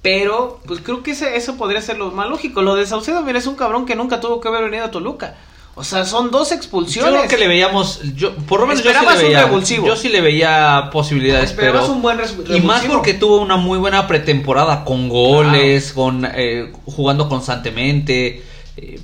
Pero, 0.00 0.60
pues 0.66 0.80
creo 0.80 1.02
que 1.04 1.12
ese- 1.12 1.36
eso 1.36 1.56
podría 1.56 1.80
ser 1.80 1.96
lo 1.98 2.10
más 2.10 2.28
lógico. 2.28 2.62
Lo 2.62 2.74
de 2.74 2.86
Saucedo, 2.86 3.22
mira, 3.22 3.38
es 3.38 3.46
un 3.46 3.54
cabrón 3.56 3.86
que 3.86 3.94
nunca 3.94 4.20
tuvo 4.20 4.40
que 4.40 4.48
haber 4.48 4.64
venido 4.64 4.84
a 4.84 4.90
Toluca. 4.90 5.36
O 5.74 5.84
sea, 5.84 6.04
son 6.04 6.30
dos 6.30 6.50
Yo 6.50 6.54
expulsiones. 6.56 7.12
creo 7.14 7.28
que 7.28 7.38
le 7.38 7.48
veíamos, 7.48 8.00
yo, 8.14 8.34
por 8.36 8.60
lo 8.60 8.66
menos 8.66 8.84
yo 8.84 8.90
sí, 8.92 8.96
le 9.06 9.10
un 9.10 9.18
veía, 9.22 9.44
revulsivo. 9.44 9.86
yo 9.86 9.96
sí 9.96 10.08
le 10.10 10.20
veía 10.20 10.90
posibilidades, 10.92 11.50
Esperabas 11.50 11.82
pero 11.84 11.94
un 11.94 12.02
buen 12.02 12.18
res- 12.18 12.32
y 12.32 12.60
más 12.60 12.82
revulsivo. 12.82 12.92
porque 12.94 13.14
tuvo 13.14 13.38
una 13.40 13.56
muy 13.56 13.78
buena 13.78 14.06
pretemporada 14.06 14.84
con 14.84 15.08
goles, 15.08 15.92
con 15.94 16.26
eh, 16.34 16.70
jugando 16.84 17.28
constantemente. 17.28 18.42
eh, 18.76 19.00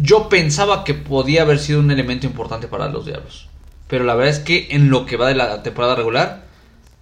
yo 0.00 0.28
pensaba 0.28 0.84
que 0.84 0.92
podía 0.92 1.42
haber 1.42 1.58
sido 1.58 1.80
un 1.80 1.90
elemento 1.90 2.26
importante 2.26 2.68
para 2.68 2.88
los 2.90 3.06
diablos. 3.06 3.48
pero 3.86 4.04
la 4.04 4.14
verdad 4.14 4.34
es 4.34 4.40
que 4.40 4.68
en 4.72 4.90
lo 4.90 5.06
que 5.06 5.16
va 5.16 5.28
de 5.28 5.34
la 5.34 5.62
temporada 5.62 5.94
regular 5.94 6.44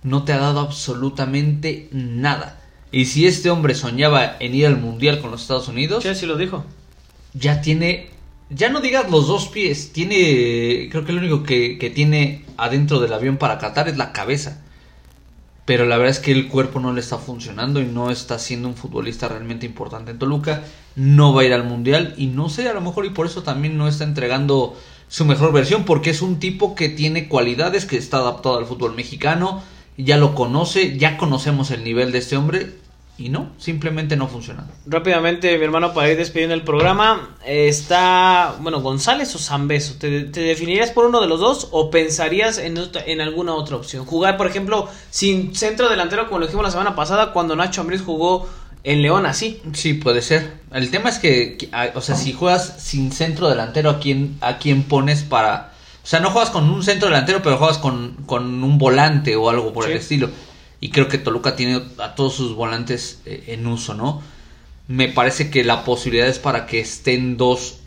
no 0.04 0.22
te 0.22 0.32
ha 0.32 0.38
dado 0.38 0.60
absolutamente 0.60 1.88
nada. 1.90 2.60
Y 2.92 3.06
si 3.06 3.26
este 3.26 3.50
hombre 3.50 3.74
soñaba 3.74 4.36
en 4.38 4.54
ir 4.54 4.66
al 4.68 4.76
Mundial 4.76 5.20
con 5.20 5.32
los 5.32 5.42
Estados 5.42 5.66
Unidos, 5.66 6.04
Sí, 6.14 6.26
lo 6.26 6.36
dijo. 6.36 6.64
ya 7.34 7.60
tiene, 7.60 8.10
ya 8.50 8.68
no 8.68 8.80
digas 8.80 9.10
los 9.10 9.26
dos 9.26 9.48
pies, 9.48 9.92
tiene, 9.92 10.88
creo 10.90 11.04
que 11.04 11.12
lo 11.12 11.20
único 11.20 11.42
que, 11.42 11.78
que 11.78 11.90
tiene 11.90 12.44
adentro 12.56 13.00
del 13.00 13.12
avión 13.12 13.36
para 13.38 13.58
Qatar 13.58 13.88
es 13.88 13.96
la 13.96 14.12
cabeza. 14.12 14.62
Pero 15.64 15.84
la 15.84 15.96
verdad 15.96 16.12
es 16.12 16.20
que 16.20 16.30
el 16.30 16.46
cuerpo 16.46 16.78
no 16.78 16.92
le 16.92 17.00
está 17.00 17.18
funcionando 17.18 17.80
y 17.80 17.86
no 17.86 18.12
está 18.12 18.38
siendo 18.38 18.68
un 18.68 18.76
futbolista 18.76 19.26
realmente 19.26 19.66
importante 19.66 20.12
en 20.12 20.18
Toluca. 20.18 20.62
No 20.94 21.34
va 21.34 21.42
a 21.42 21.44
ir 21.44 21.52
al 21.52 21.64
Mundial 21.64 22.14
y 22.16 22.28
no 22.28 22.48
sé, 22.48 22.68
a 22.68 22.72
lo 22.72 22.80
mejor 22.80 23.04
y 23.04 23.10
por 23.10 23.26
eso 23.26 23.42
también 23.42 23.76
no 23.76 23.88
está 23.88 24.04
entregando 24.04 24.76
su 25.08 25.24
mejor 25.24 25.52
versión 25.52 25.84
porque 25.84 26.10
es 26.10 26.22
un 26.22 26.38
tipo 26.38 26.76
que 26.76 26.88
tiene 26.88 27.26
cualidades, 27.26 27.84
que 27.84 27.96
está 27.96 28.18
adaptado 28.18 28.58
al 28.58 28.66
fútbol 28.66 28.94
mexicano, 28.94 29.60
ya 29.96 30.18
lo 30.18 30.36
conoce, 30.36 30.96
ya 30.96 31.16
conocemos 31.16 31.72
el 31.72 31.82
nivel 31.82 32.12
de 32.12 32.18
este 32.18 32.36
hombre 32.36 32.85
y 33.18 33.30
no, 33.30 33.50
simplemente 33.58 34.16
no 34.16 34.28
funciona. 34.28 34.66
Rápidamente, 34.86 35.56
mi 35.58 35.64
hermano, 35.64 35.94
para 35.94 36.10
ir 36.10 36.18
despidiendo 36.18 36.54
el 36.54 36.62
programa, 36.62 37.36
eh, 37.46 37.68
está, 37.68 38.56
bueno, 38.60 38.80
González 38.82 39.34
o 39.34 39.38
Zambeso. 39.38 39.94
¿Te, 39.98 40.24
te 40.24 40.40
definirías 40.40 40.90
por 40.90 41.06
uno 41.06 41.20
de 41.20 41.26
los 41.26 41.40
dos 41.40 41.68
o 41.70 41.90
pensarías 41.90 42.58
en, 42.58 42.76
otra- 42.78 43.02
en 43.06 43.20
alguna 43.20 43.54
otra 43.54 43.76
opción? 43.76 44.04
Jugar, 44.04 44.36
por 44.36 44.46
ejemplo, 44.46 44.88
sin 45.10 45.54
centro 45.56 45.88
delantero, 45.88 46.26
como 46.26 46.40
lo 46.40 46.46
dijimos 46.46 46.64
la 46.64 46.70
semana 46.70 46.94
pasada, 46.94 47.32
cuando 47.32 47.56
Nacho 47.56 47.80
Ambriz 47.80 48.02
jugó 48.02 48.48
en 48.84 49.02
León 49.02 49.26
así. 49.26 49.60
Sí, 49.72 49.94
puede 49.94 50.20
ser. 50.22 50.52
El 50.72 50.90
tema 50.90 51.08
es 51.08 51.18
que, 51.18 51.56
que, 51.56 51.68
ah, 51.72 51.88
o 51.94 52.00
sea, 52.00 52.14
si 52.16 52.32
juegas 52.32 52.74
sin 52.78 53.10
centro 53.12 53.48
delantero, 53.48 53.90
¿a 53.90 53.98
quién, 53.98 54.36
a 54.40 54.58
quién 54.58 54.82
pones 54.82 55.22
para...? 55.22 55.72
O 56.04 56.08
sea, 56.08 56.20
no 56.20 56.30
juegas 56.30 56.50
con 56.50 56.70
un 56.70 56.84
centro 56.84 57.08
delantero, 57.08 57.42
pero 57.42 57.56
juegas 57.56 57.78
con, 57.78 58.12
con 58.26 58.62
un 58.62 58.78
volante 58.78 59.34
o 59.34 59.50
algo 59.50 59.72
por 59.72 59.90
el 59.90 59.96
estilo. 59.96 60.28
Y 60.80 60.90
creo 60.90 61.08
que 61.08 61.18
Toluca 61.18 61.56
tiene 61.56 61.82
a 61.98 62.14
todos 62.14 62.34
sus 62.34 62.54
volantes 62.54 63.20
eh, 63.24 63.44
en 63.48 63.66
uso, 63.66 63.94
¿no? 63.94 64.22
Me 64.88 65.08
parece 65.08 65.50
que 65.50 65.64
la 65.64 65.84
posibilidad 65.84 66.28
es 66.28 66.38
para 66.38 66.66
que 66.66 66.80
estén 66.80 67.36
dos 67.36 67.78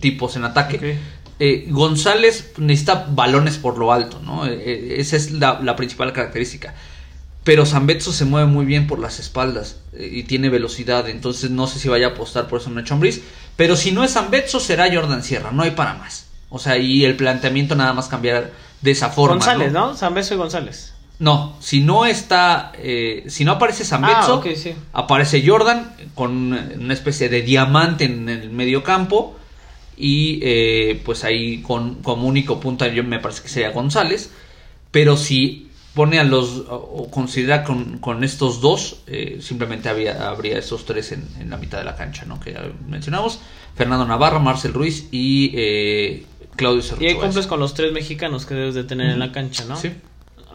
tipos 0.00 0.36
en 0.36 0.44
ataque. 0.44 0.98
Eh, 1.40 1.66
González 1.68 2.52
necesita 2.58 3.06
balones 3.10 3.58
por 3.58 3.78
lo 3.78 3.92
alto, 3.92 4.20
¿no? 4.22 4.46
Eh, 4.46 5.00
esa 5.00 5.16
es 5.16 5.32
la, 5.32 5.60
la 5.60 5.74
principal 5.74 6.12
característica. 6.12 6.74
Pero 7.44 7.66
Zambetso 7.66 8.10
se 8.12 8.24
mueve 8.24 8.46
muy 8.46 8.64
bien 8.64 8.86
por 8.86 8.98
las 8.98 9.20
espaldas 9.20 9.76
eh, 9.92 10.08
y 10.10 10.22
tiene 10.22 10.48
velocidad, 10.48 11.08
entonces 11.10 11.50
no 11.50 11.66
sé 11.66 11.78
si 11.78 11.88
vaya 11.88 12.06
a 12.06 12.10
apostar 12.10 12.48
por 12.48 12.60
eso 12.60 12.70
en 12.70 12.76
Nacho 12.76 12.94
Ambriz. 12.94 13.20
Pero 13.56 13.76
si 13.76 13.92
no 13.92 14.02
es 14.02 14.12
Zambetso, 14.12 14.60
será 14.60 14.92
Jordan 14.92 15.22
Sierra, 15.22 15.50
no 15.52 15.62
hay 15.62 15.72
para 15.72 15.94
más. 15.94 16.26
O 16.48 16.58
sea, 16.58 16.78
y 16.78 17.04
el 17.04 17.16
planteamiento 17.16 17.74
nada 17.74 17.92
más 17.92 18.08
cambiar 18.08 18.52
de 18.80 18.90
esa 18.90 19.10
forma. 19.10 19.36
González, 19.36 19.72
¿no? 19.72 19.88
¿no? 19.88 19.96
Zambeso 19.96 20.34
y 20.34 20.36
González. 20.38 20.93
No, 21.20 21.56
si 21.60 21.80
no 21.80 22.06
está, 22.06 22.72
eh, 22.76 23.24
si 23.28 23.44
no 23.44 23.52
aparece 23.52 23.84
Zambetso, 23.84 24.42
Ah, 24.44 24.48
sí. 24.56 24.74
aparece 24.92 25.46
Jordan 25.46 25.94
con 26.14 26.52
una 26.52 26.92
especie 26.92 27.28
de 27.28 27.42
diamante 27.42 28.04
en 28.04 28.28
el 28.28 28.50
medio 28.50 28.82
campo 28.82 29.36
y 29.96 30.40
eh, 30.42 31.00
pues 31.04 31.22
ahí 31.22 31.62
con 31.62 31.96
como 32.02 32.26
único 32.26 32.58
punta 32.58 32.88
yo 32.88 33.04
me 33.04 33.20
parece 33.20 33.42
que 33.42 33.48
sería 33.48 33.70
González, 33.70 34.30
pero 34.90 35.16
si 35.16 35.68
pone 35.94 36.18
a 36.18 36.24
los 36.24 36.64
o 36.68 37.08
considera 37.12 37.62
con, 37.62 37.98
con 37.98 38.24
estos 38.24 38.60
dos, 38.60 39.02
eh, 39.06 39.38
simplemente 39.40 39.88
había, 39.88 40.28
habría 40.28 40.58
esos 40.58 40.84
tres 40.84 41.12
en, 41.12 41.24
en 41.38 41.48
la 41.50 41.56
mitad 41.56 41.78
de 41.78 41.84
la 41.84 41.94
cancha, 41.94 42.24
¿no? 42.24 42.40
Que 42.40 42.52
ya 42.54 42.64
mencionamos, 42.88 43.38
Fernando 43.76 44.04
Navarro, 44.04 44.40
Marcel 44.40 44.72
Ruiz 44.72 45.06
y 45.12 45.52
eh, 45.54 46.26
Claudio 46.56 46.80
Y 46.80 46.82
ahí 46.82 46.88
Cerrucho. 47.12 47.20
cumples 47.20 47.46
con 47.46 47.60
los 47.60 47.74
tres 47.74 47.92
mexicanos 47.92 48.44
que 48.46 48.54
debes 48.54 48.74
de 48.74 48.82
tener 48.82 49.10
en 49.10 49.20
la 49.20 49.30
cancha, 49.30 49.64
¿no? 49.66 49.76
Sí. 49.76 49.92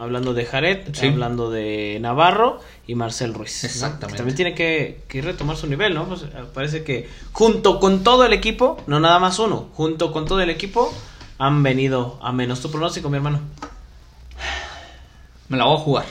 Hablando 0.00 0.32
de 0.32 0.46
Jared, 0.46 0.94
Sí. 0.94 1.08
hablando 1.08 1.50
de 1.50 1.98
Navarro 2.00 2.58
y 2.86 2.94
Marcel 2.94 3.34
Ruiz. 3.34 3.64
Exactamente. 3.64 4.16
También 4.16 4.34
tiene 4.34 4.54
que, 4.54 5.04
que 5.08 5.20
retomar 5.20 5.56
su 5.58 5.66
nivel, 5.66 5.94
¿no? 5.94 6.06
Pues, 6.08 6.22
eh, 6.22 6.28
parece 6.54 6.82
que 6.84 7.06
junto 7.32 7.78
con 7.78 8.02
todo 8.02 8.24
el 8.24 8.32
equipo, 8.32 8.82
no 8.86 8.98
nada 8.98 9.18
más 9.18 9.38
uno, 9.38 9.68
junto 9.74 10.10
con 10.10 10.24
todo 10.26 10.40
el 10.40 10.48
equipo, 10.48 10.90
han 11.38 11.62
venido 11.62 12.18
a 12.22 12.32
menos. 12.32 12.60
Tu 12.60 12.70
pronóstico, 12.70 13.10
mi 13.10 13.16
hermano. 13.16 13.40
Me 15.48 15.58
la 15.58 15.64
voy 15.64 15.76
a 15.76 15.80
jugar. 15.80 16.06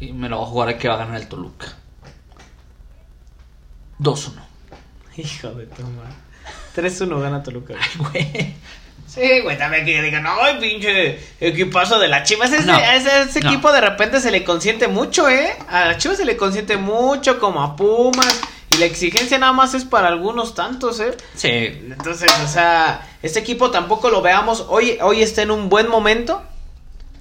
Y 0.00 0.12
me 0.12 0.28
la 0.30 0.36
voy 0.36 0.46
a 0.46 0.48
jugar 0.48 0.68
a 0.70 0.78
que 0.78 0.88
va 0.88 0.94
a 0.94 0.98
ganar 0.98 1.20
el 1.20 1.28
Toluca. 1.28 1.66
2-1. 3.98 4.32
Hijo 5.16 5.48
de 5.50 5.66
madre. 5.66 6.14
3-1 6.74 7.20
gana 7.20 7.42
Toluca. 7.42 7.74
Güey. 7.98 8.54
Sí, 9.06 9.40
güey, 9.42 9.56
también 9.56 9.84
que 9.84 10.02
digan, 10.02 10.24
ay, 10.26 10.58
pinche 10.60 11.18
equipazo 11.40 11.98
de 12.00 12.08
las 12.08 12.28
Chivas. 12.28 12.52
Ese, 12.52 12.66
No, 12.66 12.76
ese, 12.76 13.22
ese 13.22 13.40
no. 13.40 13.50
equipo 13.50 13.70
de 13.70 13.80
repente 13.80 14.20
se 14.20 14.32
le 14.32 14.42
consiente 14.42 14.88
mucho, 14.88 15.28
¿eh? 15.28 15.54
A 15.68 15.84
las 15.84 15.98
Chivas 15.98 16.16
se 16.16 16.24
le 16.24 16.36
consiente 16.36 16.76
mucho, 16.76 17.38
como 17.38 17.62
a 17.62 17.76
Pumas. 17.76 18.40
Y 18.70 18.78
la 18.78 18.86
exigencia 18.86 19.38
nada 19.38 19.52
más 19.52 19.74
es 19.74 19.84
para 19.84 20.08
algunos 20.08 20.54
tantos, 20.54 20.98
¿eh? 20.98 21.12
Sí. 21.36 21.48
Entonces, 21.48 22.32
o 22.44 22.48
sea, 22.48 23.06
este 23.22 23.38
equipo 23.38 23.70
tampoco 23.70 24.10
lo 24.10 24.20
veamos. 24.20 24.66
Hoy, 24.68 24.98
hoy 25.00 25.22
está 25.22 25.42
en 25.42 25.52
un 25.52 25.68
buen 25.68 25.88
momento, 25.88 26.42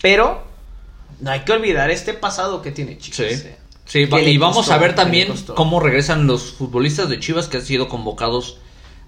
pero 0.02 0.44
no 1.20 1.30
hay 1.30 1.42
que 1.42 1.52
olvidar 1.52 1.92
este 1.92 2.14
pasado 2.14 2.64
que 2.64 2.72
tiene 2.72 2.98
Chivas. 2.98 3.18
Sí. 3.18 3.48
¿eh? 3.48 3.58
Sí, 3.86 4.00
y 4.00 4.38
vamos 4.38 4.58
costó, 4.58 4.74
a 4.74 4.78
ver 4.78 4.96
también 4.96 5.32
cómo 5.56 5.80
regresan 5.80 6.26
los 6.26 6.54
futbolistas 6.54 7.10
de 7.10 7.20
Chivas 7.20 7.48
que 7.48 7.58
han 7.58 7.66
sido 7.66 7.90
convocados 7.90 8.58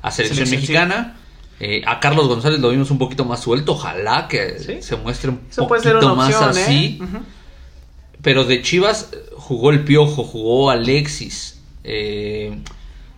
a 0.01 0.11
selección, 0.11 0.45
Selección, 0.45 0.61
mexicana. 0.61 1.17
Eh, 1.59 1.81
a 1.85 1.99
Carlos 1.99 2.27
González 2.27 2.59
lo 2.59 2.69
vimos 2.69 2.91
un 2.91 2.97
poquito 2.97 3.23
más 3.25 3.39
suelto. 3.41 3.73
Ojalá 3.73 4.27
que 4.27 4.59
Sí. 4.59 4.81
se 4.81 4.95
muestre 4.97 5.29
un 5.31 5.41
Eso 5.49 5.67
poquito 5.67 6.15
más 6.15 6.33
así. 6.35 6.99
¿eh? 7.01 7.19
Pero 8.21 8.43
de 8.43 8.61
Chivas 8.61 9.09
eh, 9.13 9.17
jugó 9.37 9.71
el 9.71 9.83
Piojo, 9.83 10.23
jugó 10.23 10.69
Alexis. 10.69 11.61
Eh, 11.83 12.57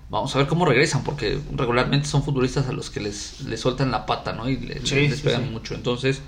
vamos 0.10 0.36
a 0.36 0.40
ver 0.40 0.48
cómo 0.48 0.66
regresan, 0.66 1.04
porque 1.04 1.40
regularmente 1.56 2.08
son 2.08 2.24
futbolistas 2.24 2.68
a 2.68 2.74
los 2.74 2.90
que 2.90 3.00
les, 3.00 3.42
les 3.42 3.60
sueltan 3.60 3.90
la 3.92 4.06
pata, 4.06 4.34
¿no? 4.34 4.48
Y 4.50 4.58
le- 4.58 4.86
Sí, 4.86 5.08
les 5.08 5.22
pegan 5.22 5.46
sí. 5.46 5.50
mucho. 5.50 5.74
Entonces, 5.74 6.22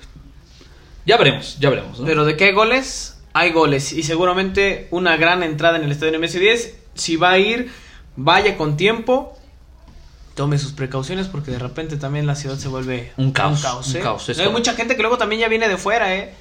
ya 1.05 1.17
veremos, 1.17 1.57
ya 1.59 1.69
veremos. 1.69 1.99
¿no? 1.99 2.05
Pero 2.05 2.25
de 2.25 2.35
qué 2.37 2.51
goles, 2.53 3.19
hay 3.33 3.51
goles. 3.51 3.93
Y 3.93 4.03
seguramente 4.03 4.87
una 4.91 5.17
gran 5.17 5.43
entrada 5.43 5.77
en 5.77 5.83
el 5.83 5.91
estadio 5.91 6.13
MS10. 6.19 6.73
Si 6.95 7.15
va 7.17 7.31
a 7.31 7.39
ir, 7.39 7.69
vaya 8.15 8.57
con 8.57 8.77
tiempo. 8.77 9.35
Tome 10.39 10.57
sus 10.57 10.71
precauciones 10.71 11.27
porque 11.27 11.51
de 11.51 11.59
repente 11.59 11.97
también 11.97 12.25
la 12.25 12.33
ciudad 12.33 12.55
se 12.55 12.69
vuelve 12.69 13.11
Un 13.17 13.33
caos, 13.33 13.61
un 13.61 13.97
¿eh? 13.97 13.99
caos, 13.99 14.29
hay 14.29 14.47
mucha 14.47 14.71
gente 14.71 14.95
que 14.95 15.01
luego 15.01 15.17
también 15.17 15.41
ya 15.41 15.49
viene 15.49 15.67
de 15.67 15.75
fuera, 15.75 16.15
¿eh? 16.15 16.33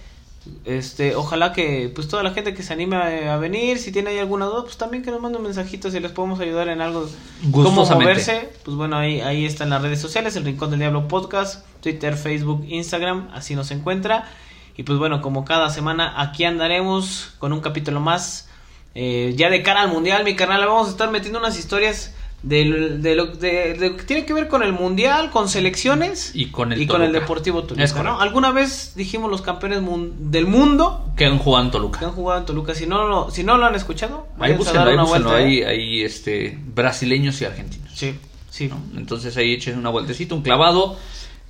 Este, 0.64 1.16
ojalá 1.16 1.52
que 1.52 1.90
pues 1.92 2.06
toda 2.06 2.22
la 2.22 2.30
gente 2.30 2.54
que 2.54 2.62
se 2.62 2.72
anime 2.72 2.94
a, 2.94 3.34
a 3.34 3.38
venir, 3.38 3.76
si 3.80 3.90
tiene 3.90 4.10
ahí 4.10 4.18
alguna 4.18 4.44
duda, 4.46 4.62
pues 4.62 4.76
también 4.76 5.02
que 5.02 5.10
nos 5.10 5.20
manden 5.20 5.42
mensajitos 5.42 5.92
si 5.92 5.98
les 5.98 6.12
podemos 6.12 6.38
ayudar 6.38 6.68
en 6.68 6.80
algo 6.80 7.10
cómo 7.50 7.84
moverse. 7.84 8.48
Pues 8.64 8.76
bueno, 8.76 8.96
ahí 8.98 9.20
ahí 9.20 9.44
están 9.44 9.70
las 9.70 9.82
redes 9.82 10.00
sociales, 10.00 10.36
el 10.36 10.44
Rincón 10.44 10.70
del 10.70 10.78
Diablo 10.78 11.08
Podcast, 11.08 11.66
Twitter, 11.82 12.16
Facebook, 12.16 12.64
Instagram, 12.68 13.28
así 13.34 13.56
nos 13.56 13.72
encuentra. 13.72 14.30
Y 14.76 14.84
pues 14.84 15.00
bueno, 15.00 15.22
como 15.22 15.44
cada 15.44 15.70
semana 15.70 16.22
aquí 16.22 16.44
andaremos 16.44 17.32
con 17.40 17.52
un 17.52 17.60
capítulo 17.60 17.98
más. 17.98 18.48
Eh, 18.94 19.34
ya 19.36 19.50
de 19.50 19.64
cara 19.64 19.82
al 19.82 19.88
mundial, 19.88 20.22
mi 20.22 20.36
canal, 20.36 20.64
vamos 20.64 20.86
a 20.86 20.90
estar 20.92 21.10
metiendo 21.10 21.40
unas 21.40 21.58
historias 21.58 22.14
del- 22.42 23.02
de, 23.02 23.14
lo, 23.16 23.26
de- 23.26 23.74
de 23.74 23.90
lo 23.90 23.96
que 23.96 24.04
tiene 24.04 24.24
que 24.24 24.32
ver 24.32 24.46
con 24.48 24.62
el 24.62 24.72
mundial, 24.72 25.30
con 25.30 25.48
selecciones 25.48 26.30
Y 26.34 26.46
con 26.46 26.72
el 26.72 26.80
y 26.82 26.86
con 26.86 27.02
el. 27.02 27.12
Deportivo 27.12 27.64
Toluca. 27.64 28.02
¿no? 28.02 28.20
Alguna 28.20 28.52
vez 28.52 28.92
dijimos 28.94 29.30
los 29.30 29.42
campeones 29.42 29.82
mun- 29.82 30.30
del 30.30 30.46
mundo 30.46 31.10
Que 31.16 31.24
han 31.26 31.38
jugado 31.38 31.64
en 31.64 31.70
que 31.70 31.72
Toluca. 31.76 32.06
han 32.06 32.12
jugado 32.12 32.40
en 32.40 32.46
Toluca. 32.46 32.74
Si 32.74 32.86
no 32.86 33.06
lo, 33.08 33.30
si 33.30 33.42
no 33.42 33.56
lo 33.58 33.66
han 33.66 33.74
escuchado, 33.74 34.28
Ahí 34.38 34.52
búsquenlo, 34.54 34.82
ahí 34.88 34.94
una 34.94 35.02
búsquenlo, 35.02 35.28
vuelta, 35.30 35.46
ahí, 35.46 35.58
¿eh? 35.58 35.66
ahí, 35.66 36.02
este, 36.02 36.58
brasileños 36.74 37.40
y 37.42 37.44
argentinos. 37.44 37.90
Sí, 37.94 38.14
sí. 38.50 38.68
¿no? 38.68 38.80
Entonces 38.96 39.36
ahí 39.36 39.54
echen 39.54 39.76
una 39.78 39.90
vueltecita, 39.90 40.34
un 40.34 40.42
clavado. 40.42 40.96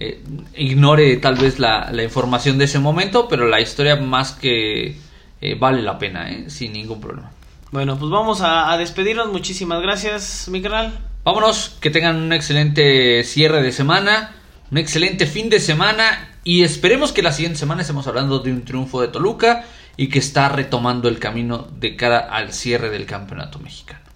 eh, 0.00 0.22
ignore 0.56 1.16
tal 1.18 1.34
vez 1.34 1.58
la, 1.58 1.90
la 1.92 2.02
información 2.04 2.56
de 2.56 2.64
ese 2.66 2.78
momento, 2.78 3.26
pero 3.28 3.46
la 3.46 3.60
historia 3.60 3.96
más 3.96 4.32
que 4.32 4.96
eh, 5.40 5.54
vale 5.58 5.82
la 5.82 5.98
pena, 5.98 6.30
¿eh? 6.30 6.48
sin 6.50 6.72
ningún 6.72 7.00
problema. 7.00 7.30
Bueno, 7.70 7.98
pues 7.98 8.10
vamos 8.10 8.40
a, 8.40 8.76
despedirnos. 8.78 9.28
Muchísimas 9.30 9.82
gracias, 9.82 10.48
mi 10.50 10.62
canal. 10.62 10.98
Vámonos, 11.24 11.76
que 11.80 11.90
tengan 11.90 12.16
un 12.16 12.32
excelente 12.32 13.22
cierre 13.24 13.62
de 13.62 13.72
semana, 13.72 14.34
un 14.70 14.78
excelente 14.78 15.26
fin 15.26 15.50
de 15.50 15.60
semana 15.60 16.30
y 16.44 16.62
esperemos 16.62 17.12
que 17.12 17.22
la 17.22 17.32
siguiente 17.32 17.58
semana 17.58 17.82
estemos 17.82 18.06
hablando 18.06 18.38
de 18.38 18.52
un 18.52 18.64
triunfo 18.64 19.02
de 19.02 19.08
Toluca 19.08 19.66
y 19.98 20.08
que 20.08 20.18
está 20.18 20.48
retomando 20.48 21.08
el 21.08 21.18
camino 21.18 21.68
de 21.72 21.96
cara 21.96 22.20
al 22.20 22.54
cierre 22.54 22.88
del 22.88 23.04
campeonato 23.04 23.58
mexicano. 23.58 24.07